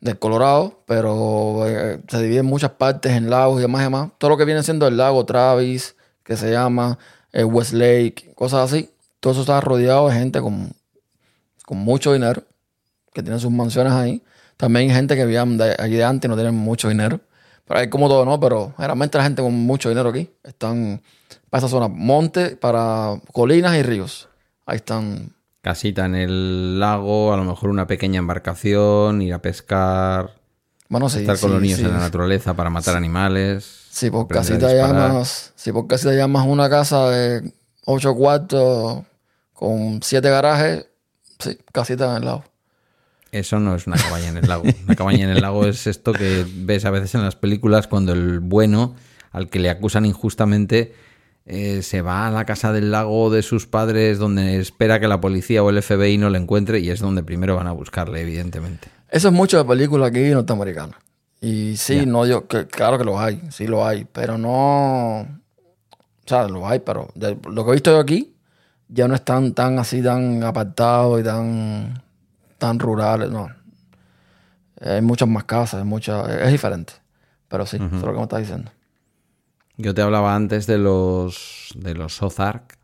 [0.00, 4.10] del Colorado, pero eh, se divide en muchas partes, en lagos y demás y demás.
[4.18, 5.94] Todo lo que viene siendo el lago Travis,
[6.24, 6.98] que se llama
[7.32, 8.90] eh, West Lake, cosas así,
[9.20, 10.72] todo eso está rodeado de gente con,
[11.66, 12.42] con mucho dinero,
[13.12, 14.22] que tiene sus mansiones ahí.
[14.56, 17.20] También hay gente que vivían de, allí de antes y no tienen mucho dinero.
[17.66, 18.40] Pero hay como todo, ¿no?
[18.40, 21.00] Pero generalmente la gente con mucho dinero aquí están
[21.48, 24.28] para esa zona, monte, para colinas y ríos.
[24.66, 25.32] Ahí están.
[25.62, 30.34] Casita en el lago, a lo mejor una pequeña embarcación, ir a pescar,
[30.88, 31.20] Bueno, sí.
[31.20, 31.84] estar con los niños sí.
[31.84, 33.88] en la naturaleza para matar animales.
[33.90, 37.52] Si por a casita llamas, si por casita llamas una casa de
[37.84, 39.02] ocho cuartos
[39.52, 40.86] con siete garajes,
[41.38, 42.44] sí, casita en el lado.
[43.32, 44.64] Eso no es una cabaña en el lago.
[44.86, 48.12] Una cabaña en el lago es esto que ves a veces en las películas cuando
[48.12, 48.96] el bueno,
[49.30, 50.94] al que le acusan injustamente,
[51.46, 55.20] eh, se va a la casa del lago de sus padres donde espera que la
[55.20, 58.88] policía o el FBI no le encuentre y es donde primero van a buscarle, evidentemente.
[59.08, 60.98] Eso es mucho de película aquí norteamericana.
[61.40, 65.20] Y sí, no digo que claro que los hay, sí lo hay, pero no.
[65.20, 65.26] O
[66.26, 68.34] sea, los hay, pero de lo que he visto yo aquí,
[68.88, 72.02] ya no están tan así, tan apartados y tan,
[72.58, 73.48] tan rurales, no.
[74.80, 76.92] Hay muchas más casas, hay muchas, es diferente.
[77.48, 78.70] Pero sí, eso es lo que me estás diciendo.
[79.80, 82.78] Yo te hablaba antes de los de los Ozark,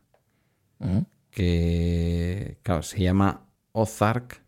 [1.30, 4.42] que claro, se llama Ozark.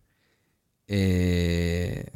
[0.86, 2.06] eh,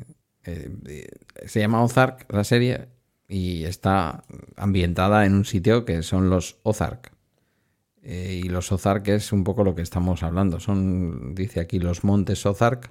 [0.44, 1.08] eh,
[1.46, 2.88] se llama Ozark la serie
[3.28, 4.24] y está
[4.56, 7.12] ambientada en un sitio que son los Ozark.
[8.02, 10.60] Eh, y los Ozark es un poco lo que estamos hablando.
[10.60, 12.90] Son, dice aquí, los montes Ozark.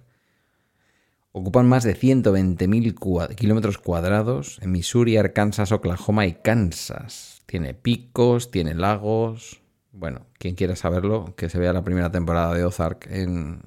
[1.33, 7.41] Ocupan más de 120.000 cua- kilómetros cuadrados en Missouri, Arkansas, Oklahoma y Kansas.
[7.45, 9.61] Tiene picos, tiene lagos.
[9.93, 13.61] Bueno, quien quiera saberlo, que se vea la primera temporada de Ozark en,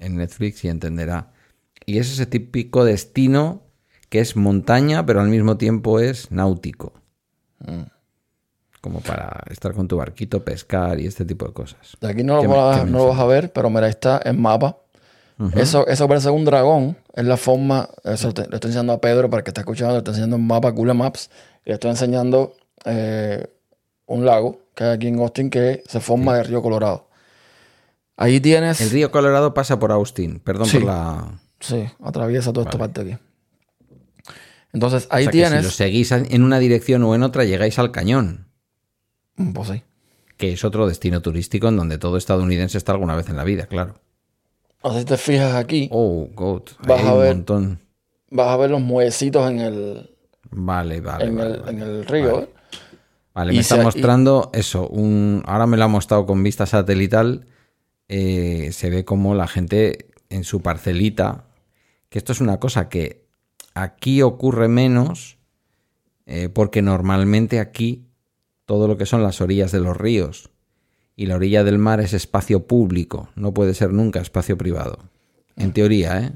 [0.00, 1.32] en Netflix y entenderá.
[1.86, 3.62] Y es ese típico destino
[4.08, 6.94] que es montaña, pero al mismo tiempo es náutico.
[8.80, 11.96] Como para estar con tu barquito, pescar y este tipo de cosas.
[12.00, 13.70] De aquí no lo, ¿Qué me- vas, qué me no lo vas a ver, pero
[13.70, 14.78] mira, está en mapa.
[15.54, 16.96] Eso, eso parece un dragón.
[17.14, 17.88] Es la forma.
[18.04, 19.92] Eso te- le estoy enseñando a Pedro para que esté escuchando.
[19.94, 21.30] Le estoy enseñando un mapa Google Maps.
[21.64, 23.46] Y le estoy enseñando eh,
[24.06, 27.08] un lago que hay aquí en Austin que se forma del río Colorado.
[28.16, 28.80] Ahí tienes.
[28.80, 30.40] El río Colorado pasa por Austin.
[30.40, 30.78] Perdón Sí.
[30.78, 31.40] por la.
[31.60, 33.16] Sí, atraviesa toda esta parte aquí.
[34.72, 35.58] Entonces ahí O sea, que tienes.
[35.60, 38.46] si lo seguís en una dirección o en otra, llegáis al cañón,
[39.36, 39.82] Mm, Pues sí.
[40.36, 43.66] que es otro destino turístico en donde todo estadounidense está alguna vez en la vida,
[43.66, 43.94] claro.
[44.82, 46.62] O sea, si te fijas aquí, Oh, God.
[46.86, 47.34] Vas a un ver.
[47.34, 47.78] montón.
[48.30, 50.10] vas a ver los muellecitos en el,
[50.50, 51.24] Vale, vale.
[51.26, 51.70] en vale, el, vale.
[51.72, 52.32] en el río.
[52.32, 52.44] Vale.
[52.44, 52.48] ¿eh?
[53.34, 54.88] Vale, me está y- mostrando eso.
[54.88, 57.46] Un, ahora me lo ha mostrado con vista satelital.
[58.08, 61.44] eh, se ve como la gente en su parcelita.
[62.08, 63.26] Que esto es una cosa que
[63.74, 65.36] aquí ocurre menos.
[66.26, 68.06] eh, porque normalmente aquí
[68.66, 70.50] todo lo que son las orillas de los ríos
[71.18, 73.28] y la orilla del mar es espacio público.
[73.34, 75.00] No puede ser nunca espacio privado.
[75.56, 76.32] En teoría, ¿eh?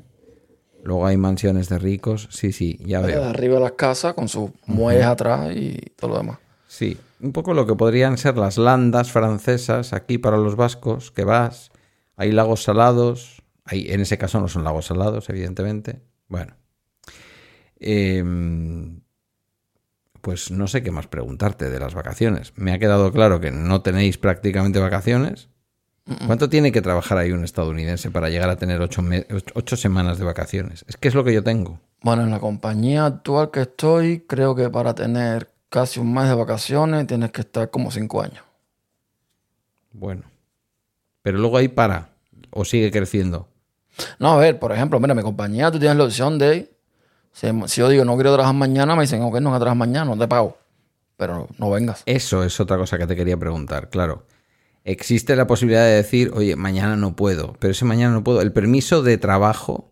[0.83, 2.27] Luego hay mansiones de ricos.
[2.33, 3.23] Sí, sí, ya De veo.
[3.25, 6.39] arriba las casas con sus muelles atrás y todo lo demás.
[6.67, 11.23] Sí, un poco lo que podrían ser las landas francesas aquí para los vascos, que
[11.23, 11.71] vas,
[12.17, 16.01] hay lagos salados, hay, en ese caso no son lagos salados, evidentemente.
[16.27, 16.57] Bueno,
[17.85, 19.02] Em,
[20.23, 22.53] pues no sé qué más preguntarte de las vacaciones.
[22.57, 25.49] Me ha quedado claro que no tenéis prácticamente vacaciones.
[26.27, 30.85] ¿Cuánto tiene que trabajar ahí un estadounidense para llegar a tener ocho, semanas de vacaciones?
[30.89, 31.79] Es que es lo que yo tengo.
[32.01, 36.35] Bueno, en la compañía actual que estoy, creo que para tener casi un mes de
[36.35, 38.43] vacaciones tienes que estar como cinco años.
[39.93, 40.25] Bueno.
[41.23, 42.11] Pero luego ahí para.
[42.51, 43.49] O sigue creciendo.
[44.19, 46.73] No, a ver, por ejemplo, mira, mi compañía, tú tienes la opción de,
[47.33, 47.49] si,
[47.81, 50.57] yo digo no quiero trabajar mañana, me dicen, ok, no trabajar mañana, no te pago.
[51.17, 52.03] Pero no vengas.
[52.07, 54.25] Eso es otra cosa que te quería preguntar, claro.
[54.85, 58.41] Existe la posibilidad de decir, oye, mañana no puedo, pero ese mañana no puedo.
[58.41, 59.91] El permiso de trabajo,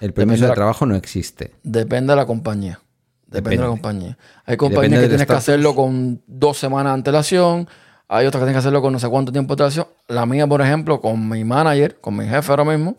[0.00, 0.42] el permiso Mm.
[0.42, 1.52] de la- trabajo no existe.
[1.62, 2.80] Depende de la compañía.
[3.26, 4.18] Depende, de la compañía.
[4.44, 7.68] Hay compañías que tienes que hacerlo con dos semanas de antelación.
[8.08, 9.86] Hay otras que tienes que hacerlo con no sé cuánto tiempo de antelación.
[10.08, 12.96] La mía, por ejemplo, con mi manager, con mi jefe ahora mismo,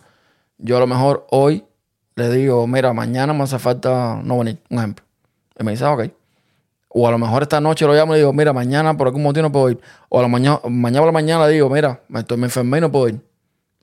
[0.58, 1.66] yo a lo mejor hoy
[2.16, 5.06] le digo, mira, mañana me hace falta no venir, un ejemplo.
[5.60, 6.12] Y me dice, ah, ok.
[6.90, 9.24] O a lo mejor esta noche lo llamo y le digo, mira, mañana por algún
[9.24, 9.80] motivo no puedo ir.
[10.10, 12.78] O a la mañana, mañana por la mañana le digo, mira, me, estoy, me enfermé
[12.78, 13.22] y no puedo ir.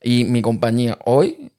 [0.03, 1.51] Y mi compañía hoy,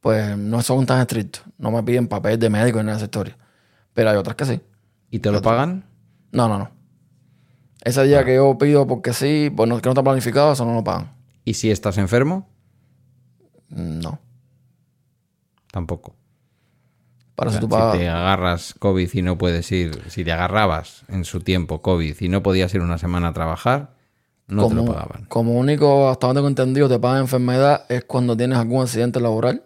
[0.00, 1.44] pues no son tan estrictos.
[1.58, 3.36] No me piden papel de médico en esa historia.
[3.92, 4.60] Pero hay otras que sí.
[5.10, 5.84] ¿Y te lo pagan?
[6.32, 6.70] No, no, no.
[7.84, 10.74] Ese día que yo pido porque sí, pues no, que no está planificado, eso no
[10.74, 11.12] lo pagan.
[11.44, 12.48] ¿Y si estás enfermo?
[13.68, 14.18] No.
[15.74, 16.14] Tampoco.
[17.34, 17.94] Para O sea, eso tú pagas.
[17.94, 22.14] Si te agarras COVID y no puedes ir, si te agarrabas en su tiempo COVID
[22.20, 23.96] y no podías ir una semana a trabajar,
[24.46, 25.24] no te lo pagaban.
[25.24, 29.64] como único, hasta donde tengo entendido, te pagan enfermedad es cuando tienes algún accidente laboral.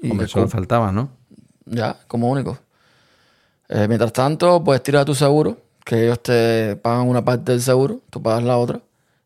[0.00, 1.10] Y Hombre, solo faltaba, ¿no?
[1.66, 2.56] Ya, como único.
[3.68, 8.02] Eh, mientras tanto, puedes tirar tu seguro, que ellos te pagan una parte del seguro,
[8.08, 8.80] tú pagas la otra,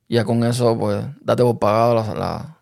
[0.08, 2.58] y ya con eso, pues, date por pagado la, la,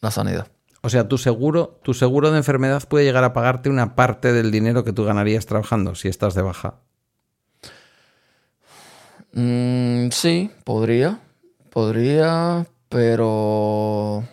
[0.00, 0.48] la sanidad.
[0.82, 4.50] O sea, tu seguro, tu seguro de enfermedad puede llegar a pagarte una parte del
[4.50, 6.80] dinero que tú ganarías trabajando si estás de baja.
[9.32, 11.20] Mm, sí, podría.
[11.70, 14.24] Podría, pero.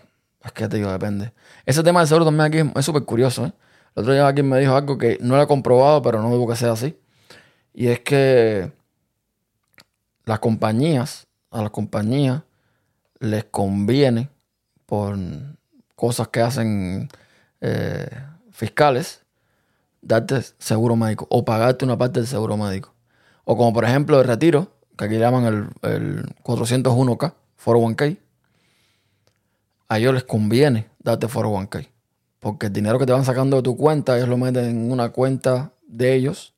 [0.44, 1.34] Es que te digo, depende.
[1.66, 3.54] Ese tema del seguro también aquí es- súper curioso, ¿eh?
[3.96, 6.48] El otro día alguien me dijo algo que no lo he comprobado, pero no digo
[6.48, 6.98] que sea así.
[7.74, 8.72] Y es que
[10.26, 12.44] las compañías, a las compañías
[13.20, 14.30] les conviene
[14.86, 15.18] por
[16.00, 17.10] cosas que hacen
[17.60, 18.08] eh,
[18.52, 19.22] fiscales
[20.02, 22.94] darte seguro médico o pagarte una parte del seguro médico.
[23.44, 28.18] O como por ejemplo el retiro, que aquí llaman el, el 401k, 401k.
[29.90, 31.90] A ellos les conviene darte 401k.
[32.40, 35.10] Porque el dinero que te van sacando de tu cuenta, ellos lo meten en una
[35.10, 36.54] cuenta de ellos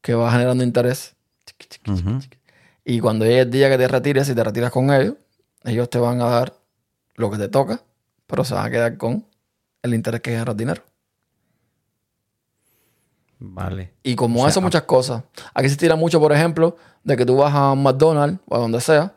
[0.00, 1.16] que va generando interés.
[2.84, 5.14] Y cuando llegue el día que te retires, si te retiras con ellos,
[5.64, 6.54] ellos te van a dar
[7.16, 7.82] lo que te toca,
[8.30, 9.26] pero se van a quedar con
[9.82, 10.82] el interés que genera el dinero.
[13.38, 13.94] Vale.
[14.02, 15.24] Y como O sea, eso, muchas cosas.
[15.54, 18.80] Aquí se tira mucho, por ejemplo, de que tú vas a McDonald's o a donde
[18.80, 19.14] sea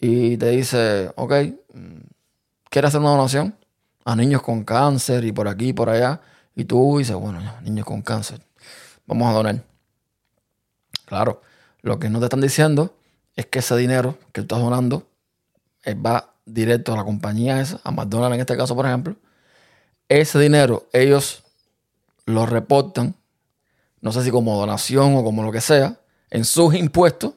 [0.00, 1.32] y te dice, ok,
[1.74, 2.00] mm,
[2.70, 3.56] ¿quieres hacer una donación?
[4.04, 6.20] A niños con cáncer y por aquí y por allá.
[6.54, 8.40] Y tú dices, bueno, niños con cáncer,
[9.04, 9.64] vamos a donar.
[11.04, 11.42] Claro,
[11.82, 12.96] lo que no te están diciendo
[13.34, 15.08] es que ese dinero que tú estás donando
[15.84, 19.16] eh, va directo a la compañía esa, a McDonald's en este caso, por ejemplo.
[20.08, 21.42] Ese dinero ellos
[22.24, 23.14] lo reportan
[24.06, 25.98] no sé si como donación o como lo que sea,
[26.30, 27.34] en sus impuestos,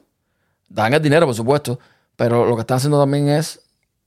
[0.68, 1.80] dan el dinero, por supuesto,
[2.14, 3.60] pero lo que están haciendo también es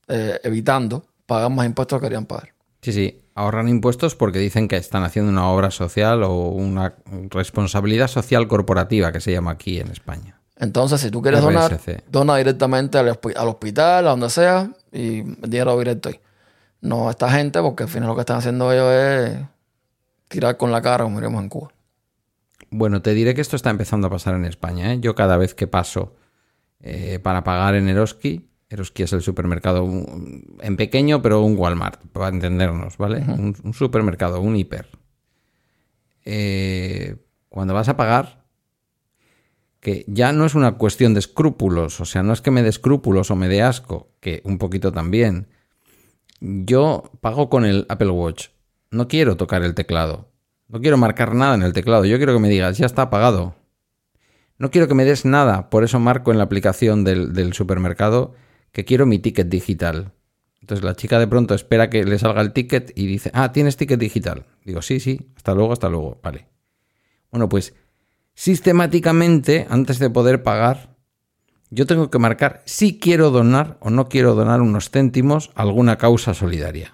[0.08, 2.54] eh, evitando pagar más impuestos que querían pagar.
[2.80, 3.20] Sí, sí.
[3.34, 6.94] Ahorran impuestos porque dicen que están haciendo una obra social o una
[7.30, 10.40] responsabilidad social corporativa que se llama aquí en España.
[10.64, 11.70] Entonces, si tú quieres donar,
[12.10, 16.20] dona directamente al, hospi- al hospital, a donde sea, y el dinero directo ahí.
[16.80, 19.38] No a esta gente, porque al final lo que están haciendo ellos es
[20.28, 21.68] tirar con la cara, como diríamos en Cuba.
[22.70, 24.92] Bueno, te diré que esto está empezando a pasar en España.
[24.92, 24.98] ¿eh?
[25.00, 26.16] Yo cada vez que paso
[26.80, 32.04] eh, para pagar en Eroski, Eroski es el supermercado un- en pequeño, pero un Walmart,
[32.12, 33.18] para entendernos, ¿vale?
[33.20, 34.88] un, un supermercado, un hiper.
[36.24, 37.16] Eh,
[37.48, 38.43] cuando vas a pagar,
[39.84, 42.70] que ya no es una cuestión de escrúpulos, o sea, no es que me dé
[42.70, 45.46] escrúpulos o me dé asco, que un poquito también.
[46.40, 48.48] Yo pago con el Apple Watch.
[48.90, 50.32] No quiero tocar el teclado.
[50.68, 52.06] No quiero marcar nada en el teclado.
[52.06, 53.56] Yo quiero que me digas, ya está apagado.
[54.56, 55.68] No quiero que me des nada.
[55.68, 58.32] Por eso marco en la aplicación del, del supermercado
[58.72, 60.12] que quiero mi ticket digital.
[60.62, 63.76] Entonces la chica de pronto espera que le salga el ticket y dice, ah, tienes
[63.76, 64.46] ticket digital.
[64.64, 66.18] Digo, sí, sí, hasta luego, hasta luego.
[66.22, 66.48] Vale.
[67.30, 67.74] Bueno, pues
[68.34, 70.94] sistemáticamente, antes de poder pagar,
[71.70, 75.98] yo tengo que marcar si quiero donar o no quiero donar unos céntimos a alguna
[75.98, 76.92] causa solidaria.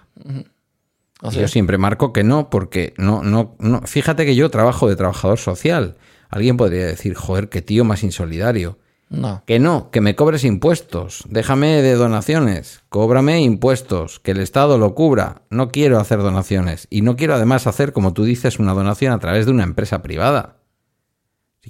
[1.23, 3.83] Yo siempre marco que no, porque no, no, no.
[3.83, 5.97] Fíjate que yo trabajo de trabajador social.
[6.31, 8.79] Alguien podría decir, joder, qué tío más insolidario.
[9.11, 9.43] No.
[9.45, 11.25] Que no, que me cobres impuestos.
[11.29, 12.83] Déjame de donaciones.
[12.89, 14.21] Cóbrame impuestos.
[14.21, 15.43] Que el Estado lo cubra.
[15.51, 16.87] No quiero hacer donaciones.
[16.91, 20.01] Y no quiero además hacer, como tú dices, una donación a través de una empresa
[20.01, 20.60] privada.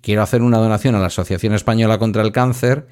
[0.00, 2.86] Si quiero hacer una donación a la Asociación Española contra el Cáncer,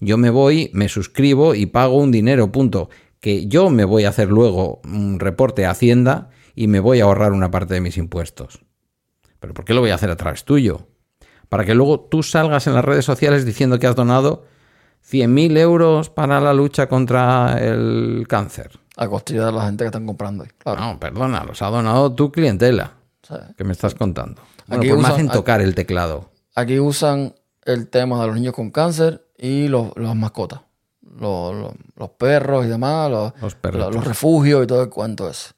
[0.00, 2.88] yo me voy, me suscribo y pago un dinero, punto.
[3.20, 7.04] Que yo me voy a hacer luego un reporte a Hacienda y me voy a
[7.04, 8.60] ahorrar una parte de mis impuestos.
[9.40, 10.88] ¿Pero por qué lo voy a hacer a través tuyo?
[11.50, 14.44] Para que luego tú salgas en las redes sociales diciendo que has donado
[15.10, 18.70] 100.000 euros para la lucha contra el cáncer.
[18.96, 20.50] A costilla de la gente que están comprando ahí.
[20.56, 20.80] Claro.
[20.80, 22.94] No, perdona, los ha donado tu clientela.
[23.22, 24.40] Sea, ¿Qué me estás contando?
[24.66, 26.30] Bueno, Aquí pues me usan- hacen tocar el teclado.
[26.54, 27.34] Aquí usan
[27.64, 30.60] el tema de los niños con cáncer y los, las mascotas.
[31.02, 33.32] Los, los- los perros y demás, los,
[33.72, 35.50] Los refugios y todo el cuento ese.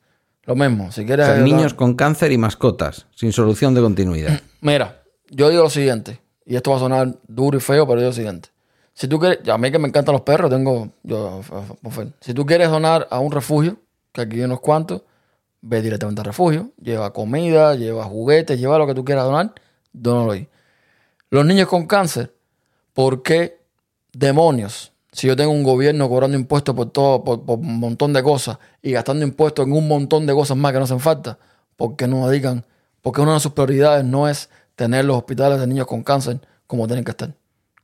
[0.45, 1.27] Lo mismo, si O quieres...
[1.27, 4.41] sea, niños con cáncer y mascotas, sin solución de continuidad.
[4.61, 8.03] Mira, yo digo lo siguiente, y esto va a sonar duro y feo, pero yo
[8.03, 8.51] digo lo siguiente.
[8.95, 11.41] Si tú quieres, a mí que me encantan los perros, tengo, yo,
[12.21, 13.77] si tú quieres donar a un refugio,
[14.13, 15.03] que aquí hay unos cuantos,
[15.61, 19.53] ve directamente al refugio, lleva comida, lleva juguetes, lleva lo que tú quieras donar,
[19.93, 20.49] dónalo ahí.
[21.31, 22.35] Los niños con cáncer,
[22.93, 23.61] ¿por qué
[24.13, 24.93] demonios?
[25.13, 28.59] Si yo tengo un gobierno cobrando impuestos por todo, por, por un montón de cosas
[28.83, 31.39] y gastando impuestos en un montón de cosas más que no hacen falta,
[31.77, 32.65] ¿por qué no dedican?
[33.01, 36.87] Porque una de sus prioridades no es tener los hospitales de niños con cáncer como
[36.87, 37.33] tienen que estar,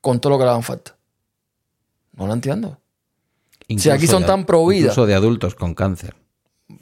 [0.00, 0.94] con todo lo que le hagan falta.
[2.14, 2.78] No lo entiendo.
[3.68, 4.80] Si aquí Incluso son de- tan pro vida.
[4.80, 6.14] Incluso de adultos con cáncer.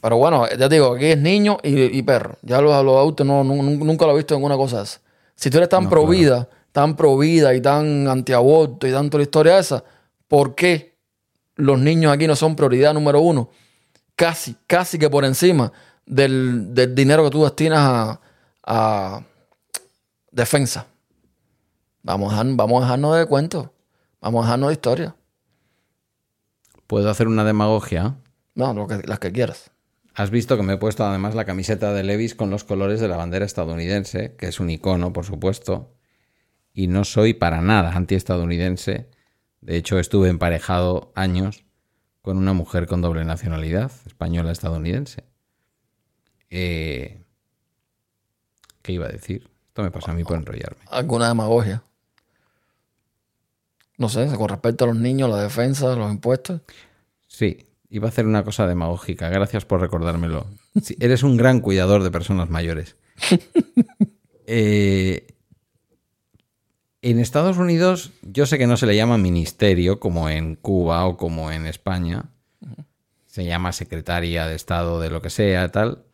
[0.02, 2.36] Pero bueno, ya te digo, aquí es niño y, y perro.
[2.42, 5.00] Ya los, los adultos no, nu- nu- nunca lo he visto en una cosa esa.
[5.40, 6.18] Si tú eres tan No, pro claro.
[6.18, 9.82] vida, tan pro vida y tan antiaborto y tanto la historia esa,
[10.28, 10.98] ¿por qué
[11.56, 13.48] los niños aquí no son prioridad número uno?
[14.14, 15.72] Casi, casi que por encima
[16.04, 18.20] del, del dinero que tú destinas a,
[18.66, 19.22] a
[20.30, 20.86] defensa.
[22.02, 23.68] Vamos a, vamos a dejarnos de cuentos.
[24.20, 25.16] Vamos a dejarnos de historia.
[26.86, 28.14] ¿Puedo hacer una demagogia?
[28.54, 29.70] No, lo que, las que quieras.
[30.14, 33.08] Has visto que me he puesto además la camiseta de Levis con los colores de
[33.08, 35.94] la bandera estadounidense, que es un icono, por supuesto,
[36.72, 39.08] y no soy para nada antiestadounidense.
[39.60, 41.64] De hecho, estuve emparejado años
[42.22, 45.24] con una mujer con doble nacionalidad, española estadounidense.
[46.50, 47.22] Eh,
[48.82, 49.48] ¿Qué iba a decir?
[49.68, 50.82] Esto me pasa a mí por enrollarme.
[50.90, 51.82] alguna demagogia.
[53.96, 56.62] No sé, con respecto a los niños, la defensa, los impuestos.
[57.26, 59.28] Sí, iba a hacer una cosa demagógica.
[59.28, 60.46] Gracias por recordármelo.
[60.80, 62.96] Sí, eres un gran cuidador de personas mayores.
[64.52, 65.36] Eh,
[67.02, 71.16] en Estados Unidos, yo sé que no se le llama ministerio como en Cuba o
[71.16, 72.24] como en España.
[73.26, 76.04] Se llama secretaria de Estado de lo que sea, tal.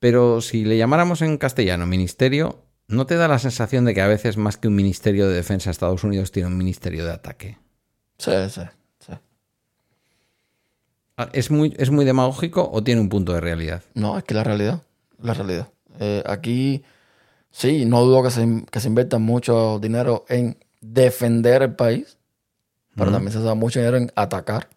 [0.00, 4.08] Pero si le llamáramos en castellano ministerio, ¿no te da la sensación de que a
[4.08, 7.58] veces más que un ministerio de defensa Estados Unidos tiene un ministerio de ataque?
[8.18, 8.62] Sí, sí,
[11.32, 13.82] ¿Es muy, ¿Es muy demagógico o tiene un punto de realidad?
[13.94, 14.82] No, es que la realidad,
[15.20, 15.68] la realidad.
[16.00, 16.84] Eh, aquí,
[17.50, 22.18] sí, no dudo que se, que se invierta mucho dinero en defender el país,
[22.94, 24.68] pero también se da mucho dinero en atacar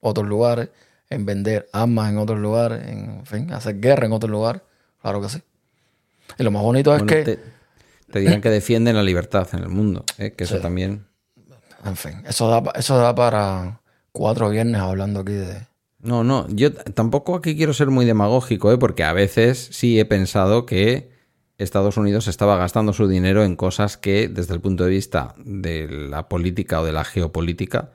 [0.00, 0.70] otros lugares,
[1.08, 4.62] en vender armas en otros lugares, en, fin, hacer guerra en otros lugares.
[5.02, 5.42] Claro que sí.
[6.38, 7.38] Y lo más bonito es que, te,
[8.12, 10.32] te dirán que defienden la libertad en el mundo, ¿eh?
[10.32, 10.62] que eso Sí.
[10.62, 11.04] también...
[11.84, 13.80] en fin, eso da, eso da para
[14.12, 15.66] cuatro viernes hablando aquí de...
[16.02, 18.78] No, no, yo tampoco aquí quiero ser muy demagógico, ¿eh?
[18.78, 21.10] porque a veces sí he pensado que
[21.58, 25.88] Estados Unidos estaba gastando su dinero en cosas que, desde el punto de vista de
[25.88, 27.90] la política o de la geopolítica,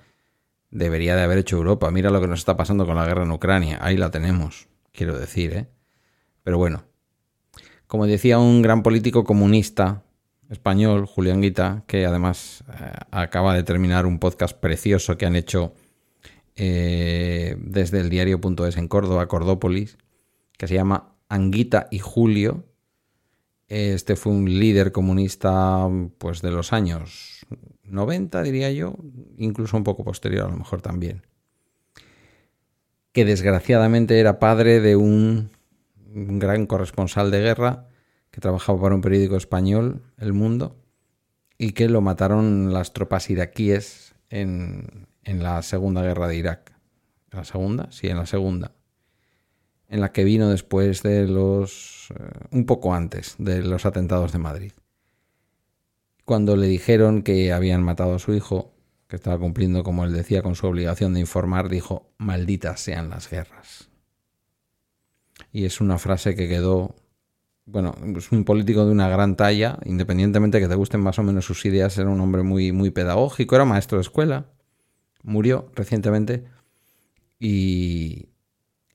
[0.69, 1.89] debería de haber hecho Europa.
[1.89, 3.79] Mira lo que nos está pasando con la guerra en Ucrania.
[3.81, 5.67] Ahí la tenemos, quiero decir, ¿eh?
[6.43, 6.83] Pero bueno,
[7.87, 10.03] como decía un gran político comunista
[10.49, 15.73] español, Julián Guita, que además eh, acaba de terminar un podcast precioso que han hecho
[16.55, 19.97] eh, desde el diario.es en Córdoba, Cordópolis,
[20.57, 22.65] que se llama Anguita y Julio.
[23.67, 27.45] Este fue un líder comunista pues de los años
[27.83, 28.95] 90, diría yo,
[29.37, 31.23] incluso un poco posterior a lo mejor también.
[33.11, 35.49] Que desgraciadamente era padre de un,
[36.13, 37.87] un gran corresponsal de guerra
[38.31, 40.75] que trabajaba para un periódico español, El Mundo,
[41.57, 46.73] y que lo mataron las tropas iraquíes en, en la Segunda Guerra de Irak.
[47.31, 47.91] ¿En la segunda?
[47.91, 48.71] Sí, en la segunda.
[49.89, 52.09] En la que vino después de los...
[52.17, 54.71] eh, un poco antes de los atentados de Madrid.
[56.23, 58.73] Cuando le dijeron que habían matado a su hijo,
[59.07, 63.29] que estaba cumpliendo, como él decía, con su obligación de informar, dijo, malditas sean las
[63.29, 63.89] guerras.
[65.51, 66.95] Y es una frase que quedó
[67.65, 71.23] bueno, es un político de una gran talla, independientemente de que te gusten más o
[71.23, 74.45] menos sus ideas, era un hombre muy, muy pedagógico, era maestro de escuela,
[75.25, 76.45] murió recientemente
[77.39, 78.29] y,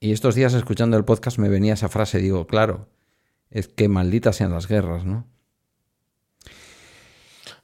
[0.01, 2.89] y estos días escuchando el podcast me venía esa frase, digo, claro,
[3.51, 5.27] es que malditas sean las guerras, ¿no?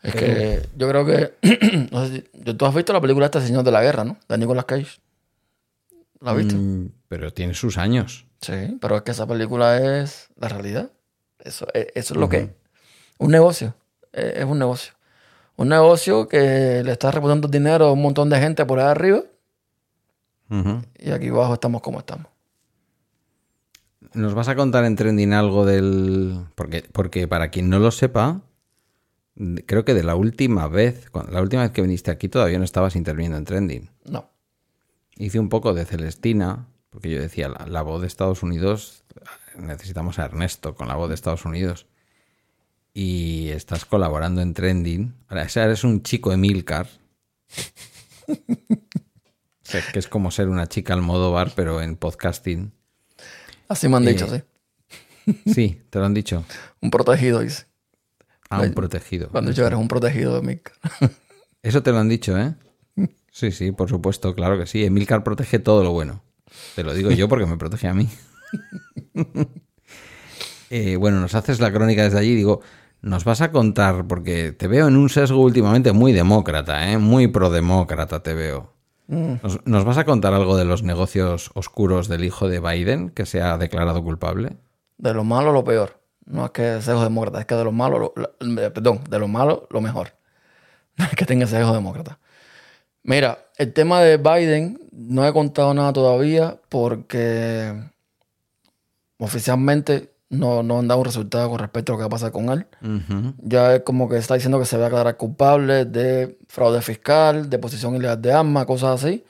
[0.03, 1.89] Es que yo creo que.
[1.91, 4.19] no sé si- tú has visto la película esta Señor de la Guerra, ¿no?
[4.29, 5.01] De Nicolas Cage.
[6.21, 6.55] ¿La has visto?
[6.57, 8.27] Mm, pero tiene sus años.
[8.41, 10.91] Sí, pero es que esa película es la realidad.
[11.41, 12.51] Eso, e- eso es lo que es.
[13.19, 13.75] Un negocio.
[14.13, 14.93] Eh, Es un negocio.
[15.57, 19.23] Un negocio que le está reportando dinero a un montón de gente por ahí arriba
[20.99, 22.27] y aquí abajo estamos como estamos.
[24.15, 26.47] ¿Nos vas a contar en trending algo del...?
[26.55, 28.43] Porque, porque para quien no lo sepa,
[29.67, 32.97] creo que de la última vez, la última vez que viniste aquí todavía no estabas
[32.97, 33.91] interviniendo en trending.
[34.05, 34.31] No.
[35.17, 39.05] Hice un poco de Celestina, porque yo decía, la, la voz de Estados Unidos,
[39.59, 41.87] necesitamos a Ernesto con la voz de Estados Unidos.
[42.99, 45.15] Y estás colaborando en Trending.
[45.29, 46.89] Ahora, ese eres un chico Emilcar.
[48.27, 48.33] O
[49.63, 52.73] sea, que es como ser una chica Almodóvar, pero en podcasting.
[53.69, 54.43] Así me han dicho, Eh,
[55.27, 55.53] sí.
[55.53, 56.47] Sí, te lo han dicho.
[56.81, 57.67] Un protegido, dice.
[58.49, 59.29] A un protegido.
[59.29, 60.61] Cuando yo eres un protegido de mí.
[61.63, 62.55] Eso te lo han dicho, ¿eh?
[63.31, 64.87] Sí, sí, por supuesto, claro que sí.
[64.87, 66.23] Emilcar protege todo lo bueno.
[66.75, 68.09] Te lo digo yo porque me protege a mí.
[70.71, 72.35] Eh, bueno, nos haces la crónica desde allí.
[72.35, 72.61] Digo,
[73.03, 76.99] nos vas a contar, porque te veo en un sesgo últimamente muy demócrata, ¿eh?
[76.99, 78.73] Muy prodemócrata te veo.
[79.09, 83.25] ¿Nos, nos vas a contar algo de los negocios oscuros del hijo de Biden que
[83.25, 84.57] se ha declarado culpable?
[84.99, 86.01] De lo malo lo peor.
[86.25, 89.29] No es que sea demócrata, es que de lo malo, lo- lo- perdón, de lo
[89.29, 90.13] malo lo mejor.
[90.99, 92.19] No es que tenga sesgo demócrata.
[93.05, 97.73] Mira, el tema de Biden no he contado nada todavía porque
[99.19, 102.33] oficialmente no, no han dado un resultado con respecto a lo que va a pasar
[102.33, 102.67] con él.
[103.43, 107.49] Ya es como que está diciendo que se va a declarar culpable de fraude fiscal,
[107.49, 109.25] de posesión ilegal de armas, cosas así.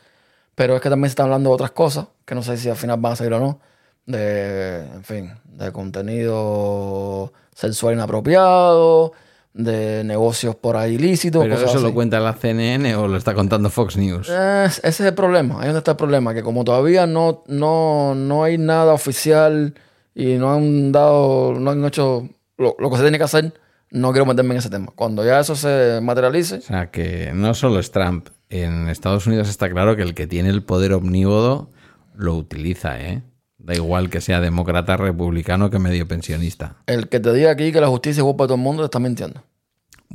[0.54, 2.76] Pero es que también se está hablando de otras cosas, que no sé si al
[2.76, 3.60] final van a salir o no.
[4.06, 9.12] De, en fin, de contenido sexual inapropiado,
[9.52, 11.42] de negocios por ahí ilícitos.
[11.42, 14.28] ¿Pero cosas eso lo cuenta la CNN o lo está contando Fox News?
[14.28, 18.44] Ese es el problema, ahí donde está el problema, que como todavía no, no, no
[18.44, 19.74] hay nada oficial
[20.18, 23.52] y no han dado, no han hecho lo, lo que se tiene que hacer,
[23.90, 24.90] no quiero meterme en ese tema.
[24.96, 28.28] Cuando ya eso se materialice, O sea, que no solo es Trump.
[28.48, 31.70] En Estados Unidos está claro que el que tiene el poder omnívodo
[32.14, 33.22] lo utiliza, ¿eh?
[33.58, 36.76] Da igual que sea demócrata, republicano que medio pensionista.
[36.86, 38.86] el que te diga aquí que la justicia es igual para todo el mundo, te
[38.86, 39.42] está mintiendo.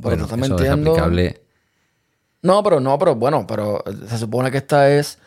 [0.00, 0.90] Porque Bueno, te está eso es mintiendo.
[0.92, 1.42] aplicable.
[2.42, 5.18] No, pero no, pero bueno, pero se supone que esta es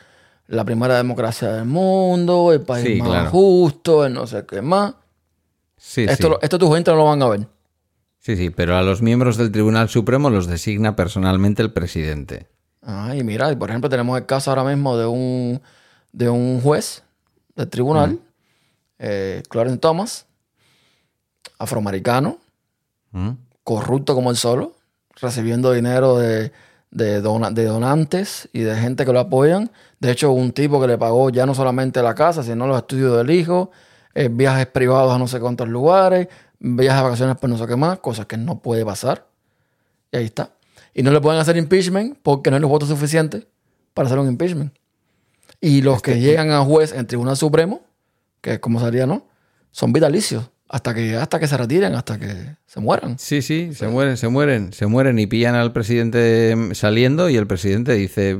[0.48, 3.30] la primera democracia del mundo, el país Sí, más claro.
[3.32, 4.94] justo, el no sé qué más.
[5.78, 6.34] Sí, Esto, sí.
[6.42, 7.48] esto tus gente no lo van a ver.
[8.20, 12.48] sí, sí, pero a los miembros del Tribunal Supremo los designa personalmente el presidente.
[12.82, 15.62] Ah, y mira, por ejemplo, tenemos el caso ahora mismo de un,
[16.12, 17.04] de un juez
[17.56, 18.20] del tribunal,
[19.00, 20.26] eh, Clarence Thomas,
[21.58, 22.38] afroamericano,
[23.64, 24.74] corrupto como el solo,
[25.22, 26.52] recibiendo dinero de,
[26.96, 29.70] de, dona- de donantes y de gente que lo apoyan.
[30.00, 33.18] De hecho, un tipo que le pagó ya no solamente la casa, sino los estudios
[33.18, 33.70] del hijo,
[34.14, 36.30] eh, viajes privados a no sé cuántos lugares,
[36.60, 39.28] viajes de vacaciones por no sé qué más, cosas que no puede pasar.
[40.12, 40.52] Y ahí está.
[40.94, 43.46] Y no le pueden hacer impeachment porque no hay los votos suficientes
[43.94, 44.74] para hacer un impeachment.
[45.60, 47.82] Y los que llegan a juez en Tribunal Supremo,
[48.40, 49.28] que es como sería, ¿no?
[49.72, 50.50] Son vitalicios.
[50.68, 53.20] Hasta que, hasta que se retiren, hasta que se mueran.
[53.20, 57.46] Sí, sí, se mueren, se mueren, se mueren y pillan al presidente saliendo y el
[57.46, 58.40] presidente dice,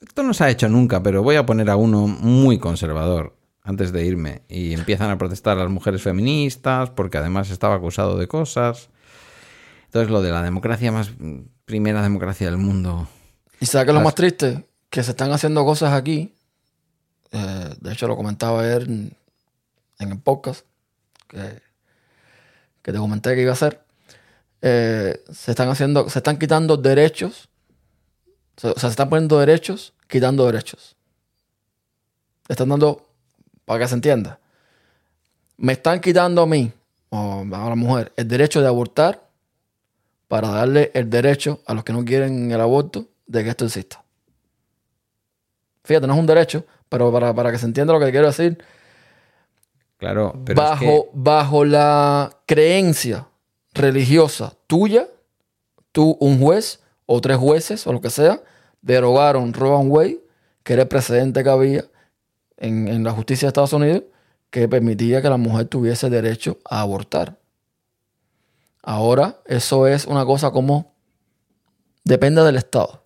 [0.00, 3.92] esto no se ha hecho nunca, pero voy a poner a uno muy conservador antes
[3.92, 4.42] de irme.
[4.48, 8.88] Y empiezan a protestar las mujeres feministas porque además estaba acusado de cosas.
[9.84, 11.10] Entonces lo de la democracia más
[11.66, 13.06] primera democracia del mundo.
[13.60, 14.64] ¿Y sabes qué es lo más triste?
[14.88, 16.32] Que se están haciendo cosas aquí.
[17.32, 19.12] eh, de hecho, lo comentaba ayer en,
[19.98, 20.64] en el podcast
[21.28, 21.65] que,
[22.86, 23.80] que te comenté que iba a hacer.
[24.62, 27.48] Eh, se están haciendo, se están quitando derechos.
[28.56, 30.94] Se están poniendo derechos, quitando derechos.
[32.46, 33.04] Están dando,
[33.64, 34.38] para que se entienda.
[35.56, 36.70] Me están quitando a mí,
[37.08, 39.20] o a la mujer, el derecho de abortar
[40.28, 44.00] para darle el derecho a los que no quieren el aborto de que esto exista.
[45.82, 48.62] Fíjate, no es un derecho, pero para, para que se entienda lo que quiero decir,
[49.98, 53.26] Claro, pero es bajo, que- bajo la creencia
[53.72, 55.06] religiosa tuya,
[55.92, 58.42] tú, un juez o tres jueces o lo que sea,
[58.82, 60.20] derogaron Roe Wade,
[60.62, 61.84] que era el precedente que había
[62.58, 64.02] en, en la justicia de Estados Unidos,
[64.50, 67.38] que permitía que la mujer tuviese derecho a abortar.
[68.82, 70.94] Ahora, eso es una cosa como
[72.04, 73.02] depende del Estado.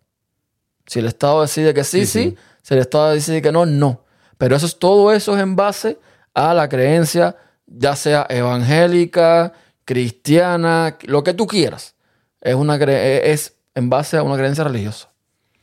[0.87, 2.31] Si el Estado decide que sí, Sí, sí.
[2.31, 2.37] sí.
[2.63, 4.05] Si el Estado decide que no, no.
[4.37, 5.99] Pero eso es, todo eso es en base
[6.35, 9.53] a la creencia, ya sea evangélica,
[9.85, 11.95] cristiana, lo que tú quieras.
[12.41, 15.11] Es, una cre- es en base a una creencia religiosa.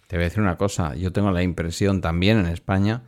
[0.08, 3.04] Te voy a decir una cosa, yo tengo la impresión también en España,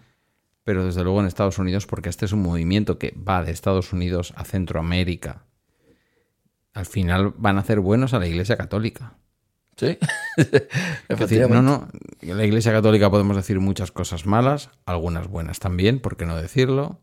[0.64, 3.94] pero desde luego en Estados Unidos, porque este es un movimiento que va de Estados
[3.94, 5.46] Unidos a Centroamérica.
[6.74, 9.14] Al final van a hacer buenos a la Iglesia Católica.
[9.78, 9.98] ¿Sí?
[11.08, 11.88] Decir, no, no,
[12.22, 16.36] en la Iglesia Católica podemos decir muchas cosas malas, algunas buenas también, ¿por qué no
[16.36, 17.00] decirlo?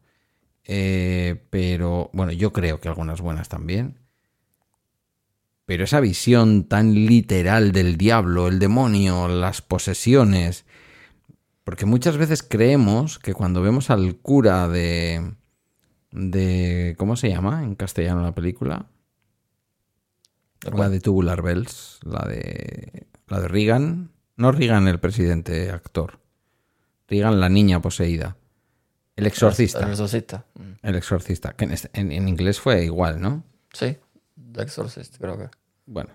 [0.66, 3.98] Eh, pero bueno, yo creo que algunas buenas también.
[5.64, 10.64] Pero esa visión tan literal del diablo, el demonio, las posesiones.
[11.64, 15.32] Porque muchas veces creemos que cuando vemos al cura de.
[16.12, 16.94] de.
[16.98, 18.86] ¿Cómo se llama en castellano la película?
[20.72, 21.98] La de Tubular Bells.
[22.04, 23.06] La de.
[23.26, 24.12] La de Reagan.
[24.36, 26.20] No Reagan el presidente actor.
[27.08, 28.36] Reagan la niña poseída.
[29.16, 29.80] El exorcista.
[29.80, 30.44] El exorcista.
[30.82, 31.52] El exorcista.
[31.54, 33.42] Que en, en inglés fue igual, ¿no?
[33.72, 33.96] Sí.
[34.52, 35.48] The Exorcist, creo que.
[35.86, 36.10] Bueno.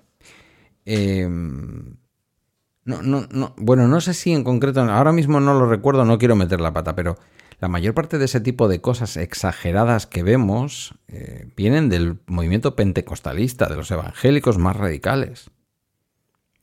[0.85, 3.53] Eh, no, no, no.
[3.57, 6.73] Bueno, no sé si en concreto, ahora mismo no lo recuerdo, no quiero meter la
[6.73, 7.17] pata, pero
[7.59, 12.75] la mayor parte de ese tipo de cosas exageradas que vemos eh, vienen del movimiento
[12.75, 15.51] pentecostalista, de los evangélicos más radicales.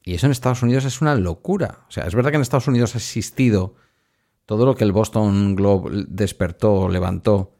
[0.02, 1.84] Y eso en Estados Unidos es una locura.
[1.88, 3.76] O sea, es verdad que en Estados Unidos ha existido
[4.48, 7.52] todo lo que el Boston Globe despertó, levantó,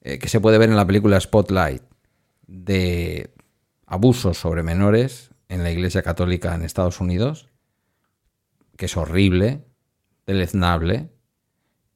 [0.00, 1.82] eh, que se puede ver en la película Spotlight,
[2.46, 3.34] de
[3.84, 7.48] abusos sobre menores en la Iglesia Católica en Estados Unidos,
[8.76, 9.64] que es horrible,
[10.24, 11.10] deleznable,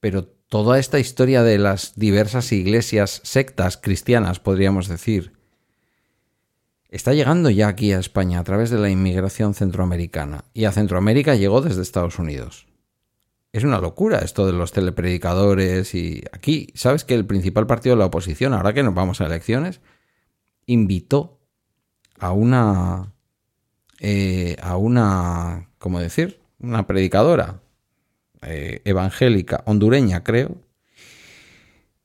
[0.00, 5.32] pero toda esta historia de las diversas iglesias, sectas cristianas, podríamos decir,
[6.88, 10.44] está llegando ya aquí a España a través de la inmigración centroamericana.
[10.54, 12.67] Y a Centroamérica llegó desde Estados Unidos.
[13.52, 18.00] Es una locura esto de los telepredicadores y aquí, ¿sabes que el principal partido de
[18.00, 19.80] la oposición, ahora que nos vamos a elecciones,
[20.66, 21.40] invitó
[22.18, 23.12] a una...
[24.00, 25.70] Eh, a una...
[25.78, 26.40] ¿cómo decir?
[26.58, 27.60] Una predicadora
[28.42, 30.56] eh, evangélica hondureña, creo,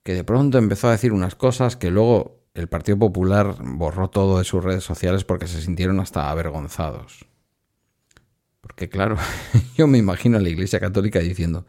[0.04, 4.38] que de pronto empezó a decir unas cosas que luego el Partido Popular borró todo
[4.38, 7.26] de sus redes sociales porque se sintieron hasta avergonzados.
[8.64, 9.18] Porque claro,
[9.76, 11.66] yo me imagino a la Iglesia Católica diciendo,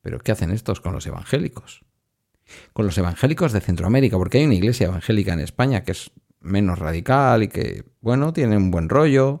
[0.00, 1.84] pero ¿qué hacen estos con los evangélicos?
[2.72, 6.78] Con los evangélicos de Centroamérica, porque hay una iglesia evangélica en España que es menos
[6.78, 9.40] radical y que, bueno, tiene un buen rollo.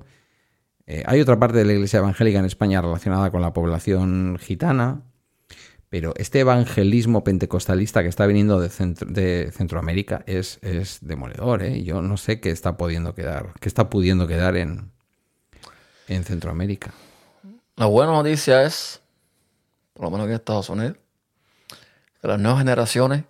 [0.86, 5.02] Eh, hay otra parte de la iglesia evangélica en España relacionada con la población gitana.
[5.88, 11.84] Pero este evangelismo pentecostalista que está viniendo de, Centroamérica es, es demoledor, ¿eh?
[11.84, 14.91] Yo no sé qué está pudiendo quedar, qué está pudiendo quedar en,
[16.14, 16.92] en Centroamérica.
[17.76, 19.00] La buena noticia es,
[19.94, 20.96] por lo menos aquí en Estados Unidos,
[22.20, 23.24] que las nuevas generaciones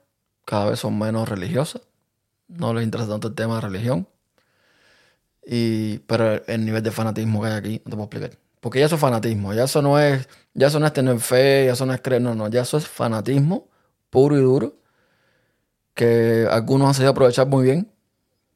[0.45, 1.83] cada vez son menos religiosas.
[2.49, 4.09] No les interesa tanto el tema de religión.
[5.47, 8.39] Y, pero el nivel de fanatismo que hay aquí, no te puedo explicar.
[8.61, 11.65] Porque ya eso es fanatismo, ya eso no es, ya eso no es tener fe,
[11.67, 13.69] ya eso no es creer, no, no, ya eso es fanatismo
[14.11, 14.77] puro y duro,
[15.95, 17.91] que algunos han sabido aprovechar muy bien.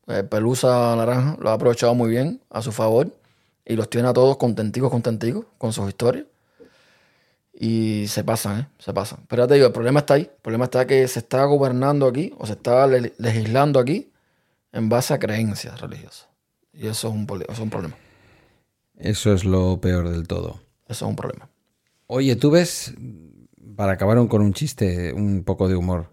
[0.07, 3.11] Eh, Pelusa Naranja lo ha aprovechado muy bien a su favor
[3.67, 6.25] y los tiene a todos contenticos, contenticos con sus historias.
[7.59, 8.69] Y se pasan, ¿eh?
[8.79, 9.21] Se pasan.
[9.29, 10.23] Pero ya te digo, el problema está ahí.
[10.23, 14.12] El problema está que se está gobernando aquí o se está legislando aquí
[14.73, 16.29] en base a creencias religiosas.
[16.73, 17.97] Y eso es un, eso es un problema.
[18.97, 20.61] Eso es lo peor del todo.
[20.87, 21.49] Eso es un problema.
[22.07, 22.95] Oye, tú ves,
[23.75, 26.12] para acabar con un chiste, un poco de humor,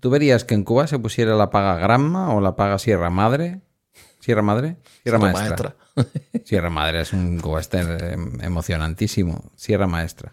[0.00, 3.60] ¿tú verías que en Cuba se pusiera la paga Granma o la paga Sierra Madre?
[4.20, 4.76] ¿Sierra Madre?
[5.02, 5.76] Sierra Maestra.
[6.44, 9.50] Sierra Madre es un western emocionantísimo.
[9.56, 10.32] Sierra Maestra.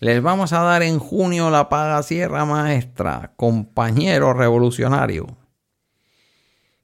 [0.00, 5.36] Les vamos a dar en junio la paga Sierra Maestra, compañero revolucionario.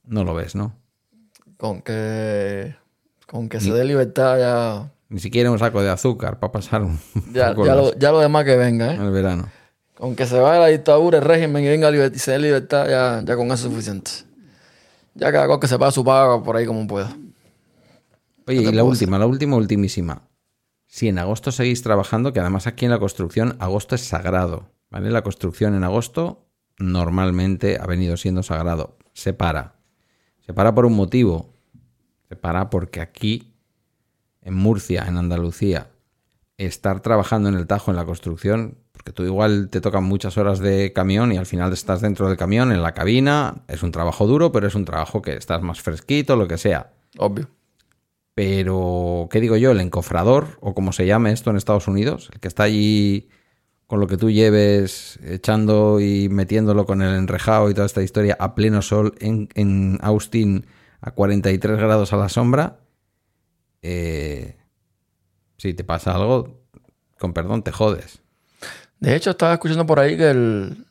[0.05, 0.75] No lo ves, ¿no?
[1.57, 2.77] Con que
[3.27, 4.93] con que se dé libertad ya.
[5.09, 6.99] Ni siquiera un saco de azúcar para pasar un.
[7.33, 8.97] Ya, ya, lo, ya lo, demás que venga, ¿eh?
[8.97, 9.51] El verano.
[9.97, 13.23] Con que se vaya la dictadura, el régimen y venga y se dé libertad, ya,
[13.25, 14.11] ya con eso es suficiente.
[15.15, 17.15] Ya cada cosa que se paga su paga por ahí como pueda.
[18.49, 20.29] Oye, y la última, la última, ultimísima.
[20.87, 24.71] Si en agosto seguís trabajando, que además aquí en la construcción, agosto es sagrado.
[24.91, 25.11] ¿Vale?
[25.11, 26.47] La construcción en agosto
[26.79, 28.97] normalmente ha venido siendo sagrado.
[29.13, 29.75] Se para.
[30.47, 31.55] Se para por un motivo.
[32.29, 33.55] Se para porque aquí,
[34.41, 35.91] en Murcia, en Andalucía,
[36.57, 40.59] estar trabajando en el Tajo en la construcción, porque tú igual te tocan muchas horas
[40.59, 44.27] de camión y al final estás dentro del camión, en la cabina, es un trabajo
[44.27, 46.93] duro, pero es un trabajo que estás más fresquito, lo que sea.
[47.19, 47.49] Obvio.
[48.39, 49.73] Pero, ¿qué digo yo?
[49.73, 53.31] El encofrador, o como se llame esto en Estados Unidos, el que está allí
[53.89, 58.37] con lo que tú lleves, echando y metiéndolo con el enrejado y toda esta historia
[58.39, 60.67] a pleno sol en, en Austin
[61.01, 62.79] a 43 grados a la sombra,
[63.83, 64.57] eh,
[65.57, 66.63] si te pasa algo,
[67.19, 68.21] con perdón, te jodes.
[69.01, 70.87] De hecho, estaba escuchando por ahí que el,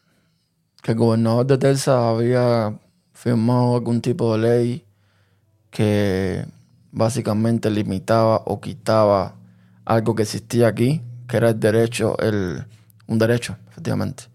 [0.83, 2.77] que el gobernador de Texas había
[3.13, 4.85] firmado algún tipo de ley
[5.71, 6.56] que
[6.91, 9.35] básicamente limitaba o quitaba
[9.85, 12.65] algo que existía aquí, que era el derecho, el,
[13.07, 14.26] un derecho, efectivamente,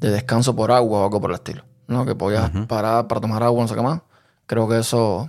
[0.00, 1.64] de descanso por agua o algo por el estilo.
[1.88, 2.06] ¿no?
[2.06, 4.00] Que podías parar para tomar agua, no sé qué más.
[4.46, 5.28] Creo que eso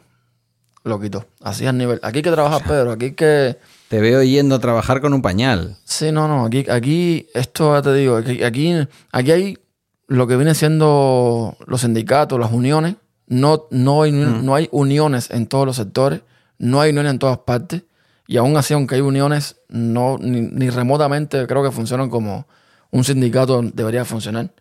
[0.83, 1.25] lo quitó.
[1.41, 1.99] Así al nivel.
[2.03, 2.91] Aquí hay que trabajar, Pedro.
[2.91, 3.57] Aquí hay que.
[3.89, 5.77] Te veo yendo a trabajar con un pañal.
[5.83, 6.45] Sí, no, no.
[6.45, 8.73] Aquí, aquí esto ya te digo, aquí, aquí,
[9.11, 9.57] aquí hay
[10.07, 12.95] lo que viene siendo los sindicatos, las uniones.
[13.27, 14.45] No, no, hay, Mm.
[14.45, 16.21] no hay uniones en todos los sectores.
[16.61, 17.83] No hay uniones en todas partes.
[18.27, 22.47] Y aún así, aunque hay uniones, no, ni, ni remotamente creo que funcionan como
[22.91, 24.51] un sindicato debería funcionar.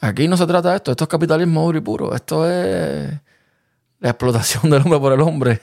[0.00, 0.90] Aquí no se trata de esto.
[0.90, 2.14] Esto es capitalismo duro y puro.
[2.14, 3.10] Esto es
[4.00, 5.62] la explotación del hombre por el hombre.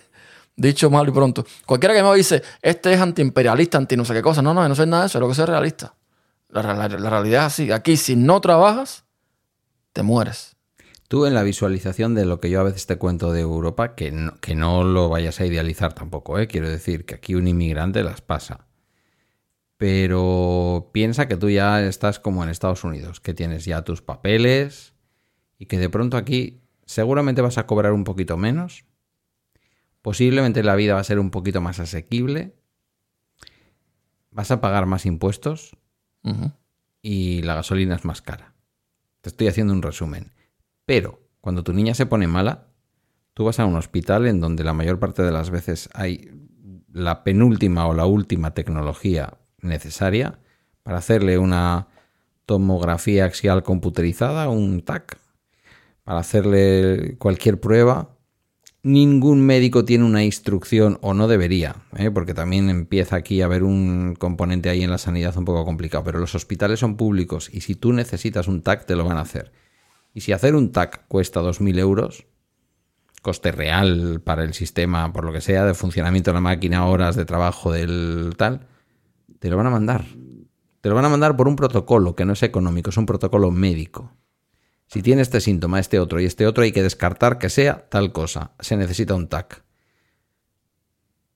[0.55, 1.45] Dicho mal y pronto.
[1.65, 4.41] Cualquiera que me dice, este es antiimperialista, anti no sé qué cosa.
[4.41, 5.17] No, no, no soy nada de eso.
[5.17, 5.93] Es lo que soy realista.
[6.49, 7.71] La- la realidad es así.
[7.71, 9.03] Aquí, si no trabajas,
[9.91, 10.52] te mueres.
[11.13, 14.11] Tú en la visualización de lo que yo a veces te cuento de Europa, que
[14.11, 16.47] no, que no lo vayas a idealizar tampoco, ¿eh?
[16.47, 18.65] quiero decir que aquí un inmigrante las pasa.
[19.77, 24.95] Pero piensa que tú ya estás como en Estados Unidos, que tienes ya tus papeles
[25.59, 28.83] y que de pronto aquí seguramente vas a cobrar un poquito menos.
[30.01, 32.55] Posiblemente la vida va a ser un poquito más asequible.
[34.31, 35.77] Vas a pagar más impuestos
[37.03, 38.55] y la gasolina es más cara.
[39.21, 40.31] Te estoy haciendo un resumen.
[40.85, 42.67] Pero cuando tu niña se pone mala,
[43.33, 46.31] tú vas a un hospital en donde la mayor parte de las veces hay
[46.91, 50.39] la penúltima o la última tecnología necesaria
[50.83, 51.87] para hacerle una
[52.45, 55.17] tomografía axial computerizada, un TAC,
[56.03, 58.09] para hacerle cualquier prueba.
[58.83, 62.11] Ningún médico tiene una instrucción, o no debería, ¿eh?
[62.11, 66.03] porque también empieza aquí a haber un componente ahí en la sanidad un poco complicado,
[66.03, 69.21] pero los hospitales son públicos y si tú necesitas un TAC te lo van a
[69.21, 69.53] hacer.
[70.13, 72.25] Y si hacer un TAC cuesta 2.000 euros,
[73.21, 77.15] coste real para el sistema, por lo que sea, de funcionamiento de la máquina, horas
[77.15, 78.67] de trabajo del tal,
[79.39, 80.05] te lo van a mandar.
[80.81, 83.49] Te lo van a mandar por un protocolo que no es económico, es un protocolo
[83.51, 84.11] médico.
[84.87, 88.11] Si tiene este síntoma, este otro y este otro, hay que descartar que sea tal
[88.11, 88.51] cosa.
[88.59, 89.63] Se necesita un TAC.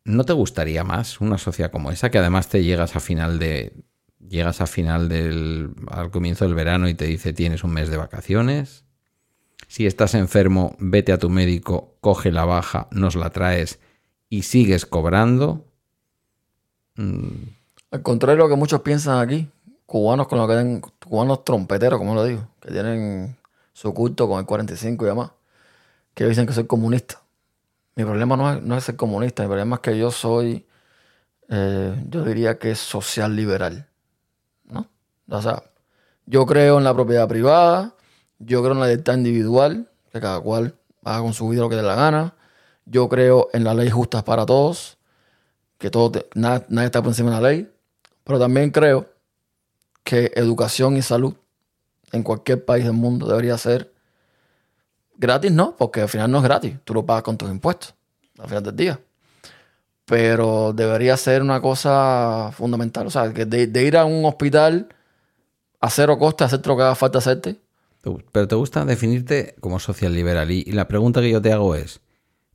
[0.04, 3.74] ¿No te gustaría más una sociedad como esa que además te llegas a final de
[4.20, 7.98] llegas a final del al comienzo del verano y te dice tienes un mes de
[7.98, 8.86] vacaciones?
[9.68, 13.80] Si estás enfermo, vete a tu médico, coge la baja, nos la traes
[14.30, 15.66] y sigues cobrando.
[16.96, 17.50] Mm,
[17.92, 19.50] Al contrario de lo que muchos piensan aquí,
[19.86, 23.38] cubanos con lo que den, cubanos trompeteros, como lo digo, que tienen
[23.74, 25.32] su culto con el 45 y demás,
[26.14, 27.22] que dicen que soy comunista.
[27.96, 30.66] Mi problema no es, no es ser comunista, mi problema es que yo soy,
[31.50, 33.88] eh, yo diría que social liberal.
[35.30, 35.64] O sea,
[36.26, 37.96] yo creo en la propiedad privada,
[38.40, 41.76] yo creo en la libertad individual, que cada cual haga con su vida lo que
[41.76, 42.34] dé la gana.
[42.86, 44.98] Yo creo en la ley justa para todos,
[45.78, 47.72] que todo te- nada- nadie está por encima de la ley.
[48.24, 49.08] Pero también creo
[50.04, 51.34] que educación y salud
[52.12, 53.94] en cualquier país del mundo debería ser
[55.18, 55.76] gratis, ¿no?
[55.76, 57.94] Porque al final no es gratis, tú lo pagas con tus impuestos
[58.40, 59.00] al final del día.
[60.06, 64.88] Pero debería ser una cosa fundamental, o sea, que de ir a un hospital
[65.80, 67.54] a cero coste, hacerte lo que haga falta hacerte,
[68.02, 70.50] te- Pero te gusta definirte como social liberal.
[70.52, 72.02] Y, y la pregunta que yo te hago es,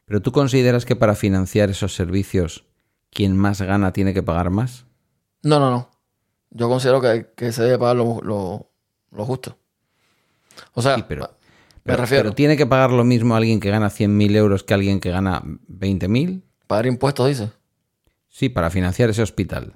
[0.04, 2.64] ¿pero tú consideras que para financiar esos servicios
[3.10, 4.86] quien más gana tiene que pagar más?
[5.42, 5.90] No, no, no.
[6.50, 8.70] Yo considero que, que se debe pagar lo, lo-
[9.10, 9.56] lo justo.
[10.74, 11.28] O sea, Sí, pero, me
[11.84, 15.00] pero- refiero, pero ¿tiene que pagar lo mismo alguien que gana 100.000 euros que alguien
[15.00, 16.42] que gana 20.000?
[16.66, 17.50] pagar impuestos, dice.
[18.28, 19.74] Sí, para financiar ese hospital.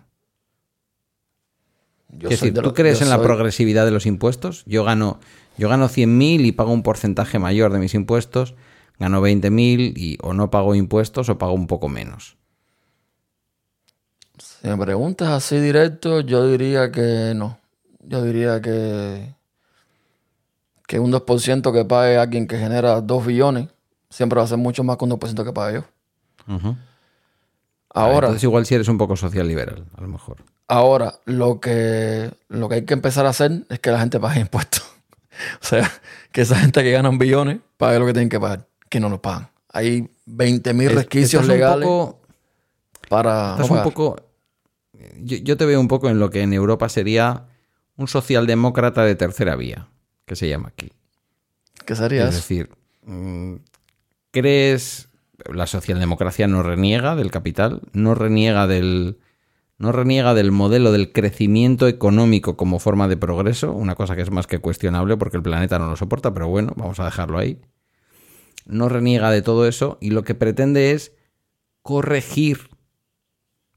[2.08, 4.62] Yo es soy decir, de ¿tú lo- crees en la progresividad de los impuestos?
[4.66, 5.20] Yo gano,
[5.58, 8.54] yo gano 100.000 y pago un porcentaje mayor de mis impuestos,
[8.98, 12.36] gano 20.000 y o no pago impuestos o pago un poco menos.
[14.38, 17.58] Si me preguntas así directo, yo diría que no.
[18.00, 19.34] Yo diría que,
[20.86, 23.68] que un 2% que pague alguien que genera 2 billones
[24.10, 25.84] siempre va a ser mucho más que un 2% que pague yo.
[27.90, 30.36] Ahora, Entonces igual si eres un poco social liberal, a lo mejor.
[30.68, 34.40] Ahora lo, que, lo que hay que empezar a hacer es que la gente pague
[34.40, 34.82] impuestos.
[35.62, 35.90] o sea,
[36.32, 39.20] que esa gente que gana billones pague lo que tienen que pagar, que no lo
[39.22, 39.48] pagan.
[39.72, 42.20] Hay 20.000 Es- resquicios legales poco-
[43.08, 44.16] para Estás no un poco.
[45.20, 47.44] Yo, yo te veo un poco en lo que en Europa sería
[47.96, 49.88] un socialdemócrata de tercera vía,
[50.24, 50.90] que se llama aquí.
[51.84, 52.70] ¿Qué sería Es decir,
[53.04, 53.54] mm,
[54.30, 55.08] ¿crees.
[55.52, 59.18] La socialdemocracia no reniega del capital, no reniega del.
[59.78, 64.30] No reniega del modelo del crecimiento económico como forma de progreso, una cosa que es
[64.30, 67.60] más que cuestionable porque el planeta no lo soporta, pero bueno, vamos a dejarlo ahí.
[68.64, 71.12] No reniega de todo eso y lo que pretende es
[71.82, 72.70] corregir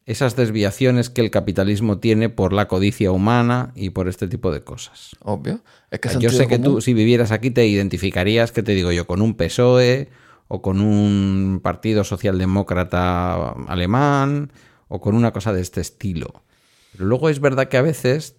[0.10, 4.64] esas desviaciones que el capitalismo tiene por la codicia humana y por este tipo de
[4.64, 5.16] cosas.
[5.22, 5.62] Obvio.
[5.92, 6.76] Es que sea, yo sé que común.
[6.76, 9.06] tú, si vivieras aquí, te identificarías, ¿qué te digo yo?
[9.06, 10.10] Con un PSOE
[10.48, 14.52] o con un partido socialdemócrata alemán
[14.90, 16.44] o con una cosa de este estilo.
[16.92, 18.36] Pero luego es verdad que a veces,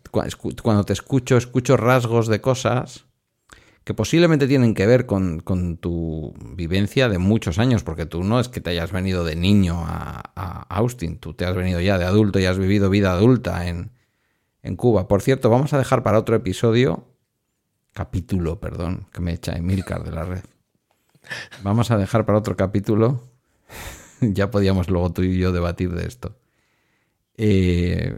[0.63, 3.07] cuando te escucho, escucho rasgos de cosas
[3.85, 8.39] que posiblemente tienen que ver con, con tu vivencia de muchos años, porque tú no
[8.39, 11.97] es que te hayas venido de niño a, a Austin, tú te has venido ya
[11.97, 13.93] de adulto y has vivido vida adulta en,
[14.63, 15.09] en Cuba.
[15.09, 17.09] Por cierto, vamos a dejar para otro episodio,
[17.95, 20.45] capítulo, perdón, que me echa Emilcar de la red.
[21.63, 23.31] Vamos a dejar para otro capítulo,
[24.33, 26.37] ya podíamos luego tú y yo debatir de esto.
[27.37, 28.17] Eh,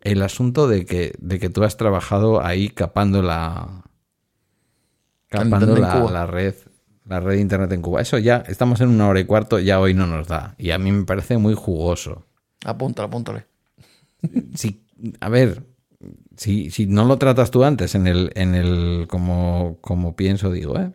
[0.00, 3.84] el asunto de que, de que tú has trabajado ahí capando la,
[5.28, 6.54] capando la, la red
[7.06, 8.00] la red de internet en Cuba.
[8.00, 10.54] Eso ya, estamos en una hora y cuarto, ya hoy no nos da.
[10.58, 12.24] Y a mí me parece muy jugoso.
[12.64, 13.46] Apúntale, apúntale.
[14.54, 14.84] Si,
[15.20, 15.64] a ver,
[16.36, 20.78] si, si no lo tratas tú antes en el, en el como, como pienso, digo,
[20.78, 20.92] ¿eh?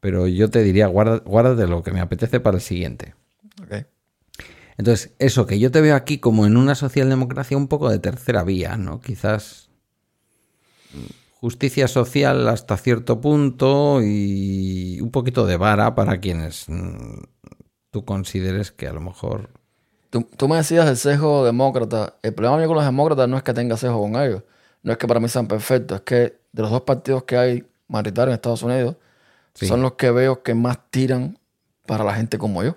[0.00, 3.14] Pero yo te diría, guarda, guárdate lo que me apetece para el siguiente.
[4.78, 8.44] Entonces, eso, que yo te veo aquí como en una socialdemocracia un poco de tercera
[8.44, 9.00] vía, ¿no?
[9.00, 9.68] Quizás
[10.94, 11.10] mm,
[11.40, 17.22] justicia social hasta cierto punto y un poquito de vara para quienes mm,
[17.90, 19.50] tú consideres que a lo mejor...
[20.10, 22.14] Tú, tú me decías el sesgo demócrata.
[22.22, 24.42] El problema mío con los demócratas no es que tenga sesgo con ellos.
[24.82, 25.96] No es que para mí sean perfectos.
[25.98, 28.96] Es que de los dos partidos que hay mayoritarios en Estados Unidos,
[29.54, 29.66] Sí.
[29.66, 31.36] son los que veo que más tiran
[31.84, 32.76] para la gente como yo.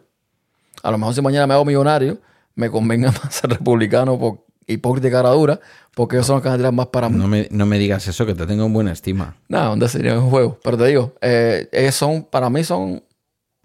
[0.83, 2.17] A lo mejor si mañana me hago millonario,
[2.55, 5.59] me convenga más ser republicano por hipócrita y cara dura,
[5.95, 7.17] porque ellos son los que van a tirar más para mí.
[7.17, 9.35] No me, no me digas eso, que te tengo en buena estima.
[9.49, 10.59] Nada, donde sería un juego.
[10.63, 13.03] Pero te digo, eh, ellos son, para mí son,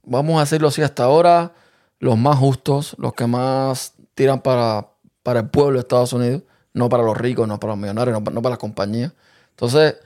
[0.02, 1.52] vamos a decirlo así, hasta ahora,
[2.00, 4.88] los más justos, los que más tiran para,
[5.22, 6.42] para el pueblo de Estados Unidos,
[6.74, 9.12] no para los ricos, no para los millonarios, no, pa- no para las compañías.
[9.50, 9.96] Entonces,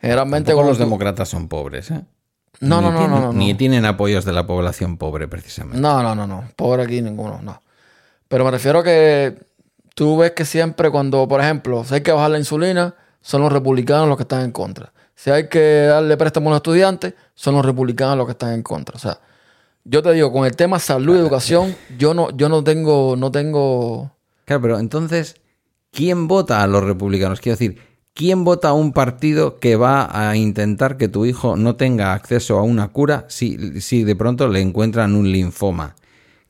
[0.00, 2.04] generalmente cuando los tú- demócratas son pobres, ¿eh?
[2.60, 3.32] No, no, no, tienen- no, no, no.
[3.32, 5.80] Ni tienen apoyos de la población pobre, precisamente.
[5.80, 6.44] No, no, no, no.
[6.56, 7.60] Pobre aquí ninguno, no.
[8.28, 9.36] Pero me refiero a que
[9.94, 13.52] tú ves que siempre cuando, por ejemplo, si hay que bajar la insulina, son los
[13.52, 14.92] republicanos los que están en contra.
[15.14, 18.62] Si hay que darle préstamo a los estudiantes, son los republicanos los que están en
[18.62, 18.96] contra.
[18.96, 19.18] O sea,
[19.84, 23.30] yo te digo, con el tema salud y educación, yo no, yo no tengo, no
[23.30, 24.12] tengo.
[24.44, 25.36] Claro, pero entonces,
[25.90, 27.40] ¿quién vota a los republicanos?
[27.40, 27.80] Quiero decir,
[28.14, 32.58] ¿quién vota a un partido que va a intentar que tu hijo no tenga acceso
[32.58, 35.96] a una cura si, si de pronto le encuentran un linfoma?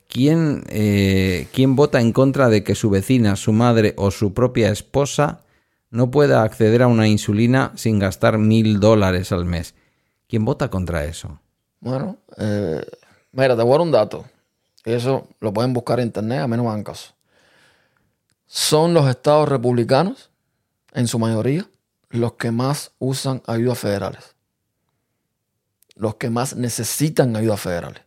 [0.07, 4.69] ¿Quién, eh, ¿Quién vota en contra de que su vecina, su madre o su propia
[4.69, 5.41] esposa
[5.89, 9.73] no pueda acceder a una insulina sin gastar mil dólares al mes?
[10.27, 11.39] ¿Quién vota contra eso?
[11.79, 12.85] Bueno, eh,
[13.31, 14.25] mira, te voy a dar un dato.
[14.85, 17.13] Eso lo pueden buscar en internet, a mí no me hagan caso.
[18.45, 20.29] Son los estados republicanos,
[20.93, 21.67] en su mayoría,
[22.09, 24.35] los que más usan ayudas federales.
[25.95, 28.01] Los que más necesitan ayudas federales.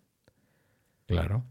[1.07, 1.45] Claro.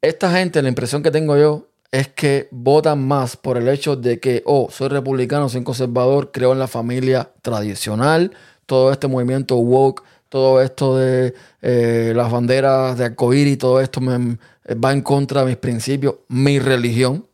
[0.00, 4.20] Esta gente, la impresión que tengo yo es que votan más por el hecho de
[4.20, 8.32] que, oh, soy republicano, soy conservador, creo en la familia tradicional,
[8.66, 14.36] todo este movimiento woke, todo esto de eh, las banderas de arcoíris, todo esto me,
[14.74, 17.26] va en contra de mis principios, mi religión,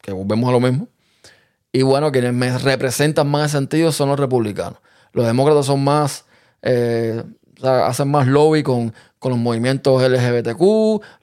[0.00, 0.88] que volvemos a lo mismo.
[1.72, 4.80] Y bueno, quienes me representan más en sentido son los republicanos.
[5.12, 6.24] Los demócratas son más,
[6.62, 7.22] eh,
[7.58, 10.60] o sea, hacen más lobby con, con los movimientos LGBTQ,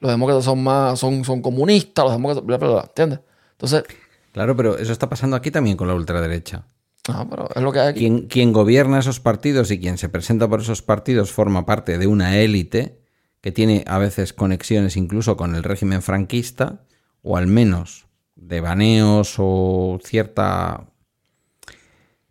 [0.00, 3.20] los demócratas son más, son, son comunistas, los demócratas, bla, bla, bla, ¿entiendes?
[3.52, 3.84] Entonces,
[4.32, 6.64] Claro, pero eso está pasando aquí también con la ultraderecha.
[7.08, 7.98] ah, pero es lo que hay aquí.
[8.00, 12.06] Quien, quien gobierna esos partidos y quien se presenta por esos partidos forma parte de
[12.06, 13.00] una élite
[13.40, 16.82] que tiene a veces conexiones incluso con el régimen franquista,
[17.22, 18.06] o al menos
[18.48, 20.86] de baneos o cierta...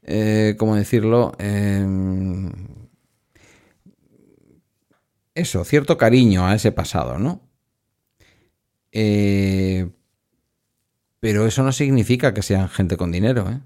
[0.02, 1.34] eh, ¿Cómo decirlo?
[1.38, 2.52] Em,
[5.36, 7.42] eso, cierto cariño a ese pasado, ¿no?
[8.92, 9.90] Eh,
[11.20, 13.60] pero eso no significa que sean gente con dinero, ¿eh?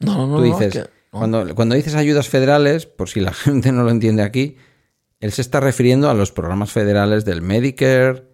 [0.00, 0.36] No, no, no.
[0.36, 1.18] Tú no, dices, es que- no.
[1.18, 4.56] cuando, cuando dices ayudas federales, por si la gente no lo entiende aquí,
[5.18, 8.24] él se está refiriendo a los programas federales del Medicare,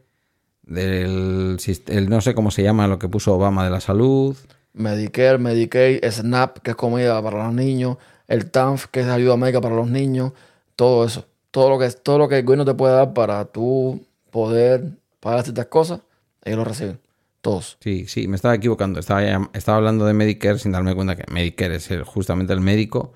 [0.63, 1.59] del
[1.89, 4.37] el no sé cómo se llama lo que puso Obama de la salud.
[4.75, 7.99] Medicare, Medicaid, SNAP, que es comida para los niños,
[8.29, 10.33] el TANF, que es ayuda médica para los niños,
[10.77, 11.27] todo eso.
[11.51, 14.85] Todo lo que, todo lo que el gobierno te puede dar para tú poder
[15.21, 16.01] pagar ciertas cosas,
[16.45, 16.99] ellos lo reciben.
[17.43, 17.77] Todos.
[17.81, 19.01] Sí, sí, me estaba equivocando.
[19.01, 23.13] Estaba, estaba hablando de Medicare sin darme cuenta que Medicare es el- justamente el médico.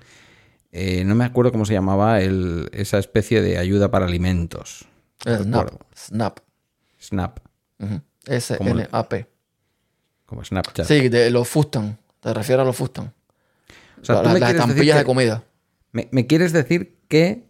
[0.73, 4.85] Eh, no me acuerdo cómo se llamaba el- esa especie de ayuda para alimentos.
[5.25, 5.63] El SNAP.
[5.69, 5.85] recuerdo.
[6.97, 7.39] SNAP.
[8.27, 9.13] SNAP.
[10.25, 10.85] Como Snapchat.
[10.85, 11.97] Sí, de los Fustan.
[12.19, 13.13] Te refieres a los Fustan.
[14.01, 15.43] O sea, tú las estampillas de comida.
[15.91, 17.47] Me, me quieres decir que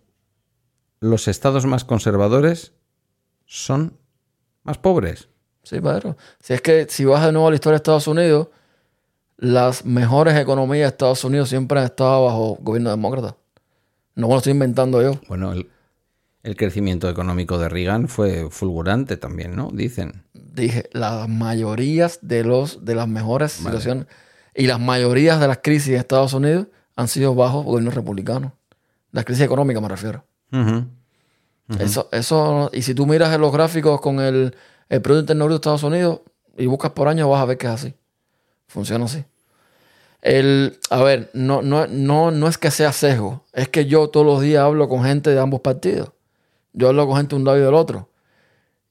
[0.99, 2.73] los estados más conservadores
[3.45, 3.97] son
[4.63, 5.29] más pobres.
[5.63, 6.17] Sí, Pedro.
[6.39, 8.47] Si es que si vas de nuevo a la historia de Estados Unidos,
[9.37, 13.35] las mejores economías de Estados Unidos siempre han estado bajo gobierno demócrata.
[14.15, 15.19] No me lo estoy inventando yo.
[15.27, 15.69] Bueno, el,
[16.43, 19.69] el crecimiento económico de Reagan fue fulgurante también, ¿no?
[19.73, 20.23] Dicen.
[20.33, 24.07] Dije, las mayorías de los de las mejores situaciones
[24.55, 28.53] y las mayorías de las crisis de Estados Unidos han sido bajo gobierno republicano.
[29.11, 30.25] Las crisis económicas me refiero.
[31.79, 34.55] Eso, eso, y si tú miras en los gráficos con el,
[34.89, 36.21] el Producto Interno Bruto de Estados Unidos
[36.57, 37.93] y buscas por año, vas a ver que es así.
[38.67, 39.25] Funciona así.
[40.21, 44.25] El, a ver, no, no, no, no es que sea sesgo, es que yo todos
[44.25, 46.11] los días hablo con gente de ambos partidos.
[46.77, 48.07] Yo hablo con gente de un lado y del otro.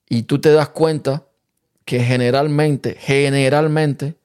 [0.08, 1.24] Y tú te das cuenta
[1.84, 4.16] que generalmente, generalmente,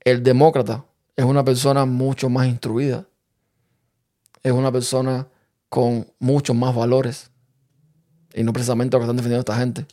[0.00, 3.06] el demócrata es una persona mucho más instruida.
[4.42, 5.26] Es una persona
[5.68, 7.30] con muchos más valores.
[8.32, 9.82] Y no precisamente lo que están defendiendo esta gente.
[9.82, 9.86] O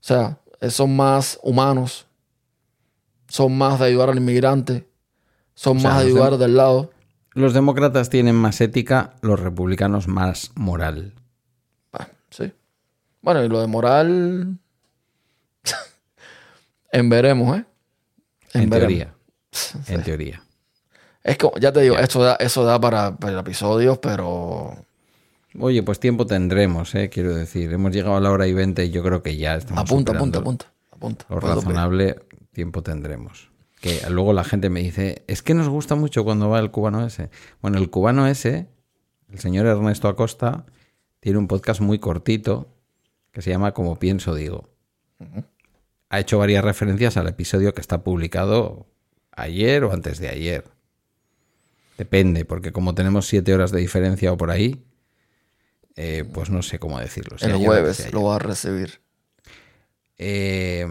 [0.00, 2.08] sea, eh, son más humanos.
[3.28, 4.88] Son más de ayudar al inmigrante.
[5.54, 6.90] Son O sea, más de ayudar del lado.
[7.34, 11.14] Los demócratas tienen más ética, los republicanos más moral.
[13.24, 14.58] Bueno, y lo de moral.
[16.92, 17.64] en veremos, ¿eh?
[18.52, 18.88] En, veremos.
[18.88, 19.14] teoría.
[19.88, 20.42] En teoría.
[21.22, 24.76] Es que, ya te digo, eso da, eso da para, para episodios, pero.
[25.58, 27.08] Oye, pues tiempo tendremos, ¿eh?
[27.08, 27.72] quiero decir.
[27.72, 30.40] Hemos llegado a la hora y veinte y yo creo que ya estamos Apunta, apunta,
[30.40, 31.24] apunta, apunta.
[31.30, 31.64] Lo Ponlo bien.
[31.64, 32.16] razonable,
[32.52, 33.48] tiempo tendremos.
[33.80, 37.06] Que luego la gente me dice, es que nos gusta mucho cuando va el cubano
[37.06, 37.30] ese.
[37.62, 38.66] Bueno, el cubano ese,
[39.30, 40.66] el señor Ernesto Acosta,
[41.20, 42.73] tiene un podcast muy cortito
[43.34, 44.70] que se llama Como pienso digo.
[46.08, 48.86] Ha hecho varias referencias al episodio que está publicado
[49.32, 50.64] ayer o antes de ayer.
[51.98, 54.84] Depende, porque como tenemos siete horas de diferencia o por ahí,
[55.96, 57.36] eh, pues no sé cómo decirlo.
[57.36, 59.00] si El jueves lo vas a recibir.
[60.16, 60.86] Eh,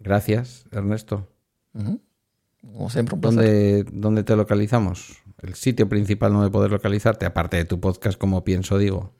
[0.00, 1.28] gracias, Ernesto.
[1.72, 3.36] Como siempre, un placer.
[3.38, 5.22] ¿Dónde, ¿Dónde te localizamos?
[5.40, 9.12] El sitio principal donde poder localizarte, aparte de tu podcast, como pienso, digo.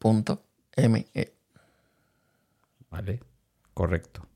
[0.00, 1.06] ernestoacosta.me.
[2.90, 3.20] Vale,
[3.74, 4.26] correcto.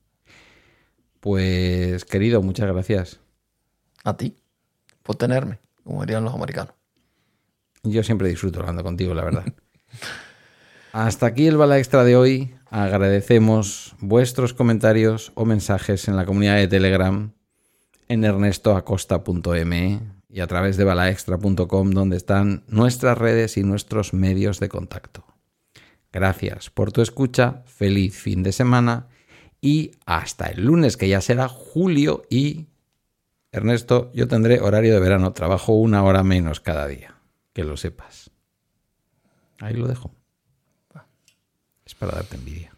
[1.19, 3.19] Pues, querido, muchas gracias.
[4.03, 4.35] A ti,
[5.03, 6.73] por tenerme, como dirían los americanos.
[7.83, 9.45] Yo siempre disfruto hablando contigo, la verdad.
[10.93, 12.55] Hasta aquí el bala extra de hoy.
[12.69, 17.31] Agradecemos vuestros comentarios o mensajes en la comunidad de Telegram
[18.07, 24.69] en ernestoacosta.me y a través de balaextra.com donde están nuestras redes y nuestros medios de
[24.69, 25.34] contacto.
[26.15, 29.09] Gracias por tu escucha, feliz fin de semana
[29.59, 32.67] y hasta el lunes que ya será julio y
[33.51, 37.17] Ernesto, yo tendré horario de verano, trabajo una hora menos cada día,
[37.51, 38.31] que lo sepas.
[39.59, 40.15] Ahí lo dejo.
[41.85, 42.73] Es para darte envidia.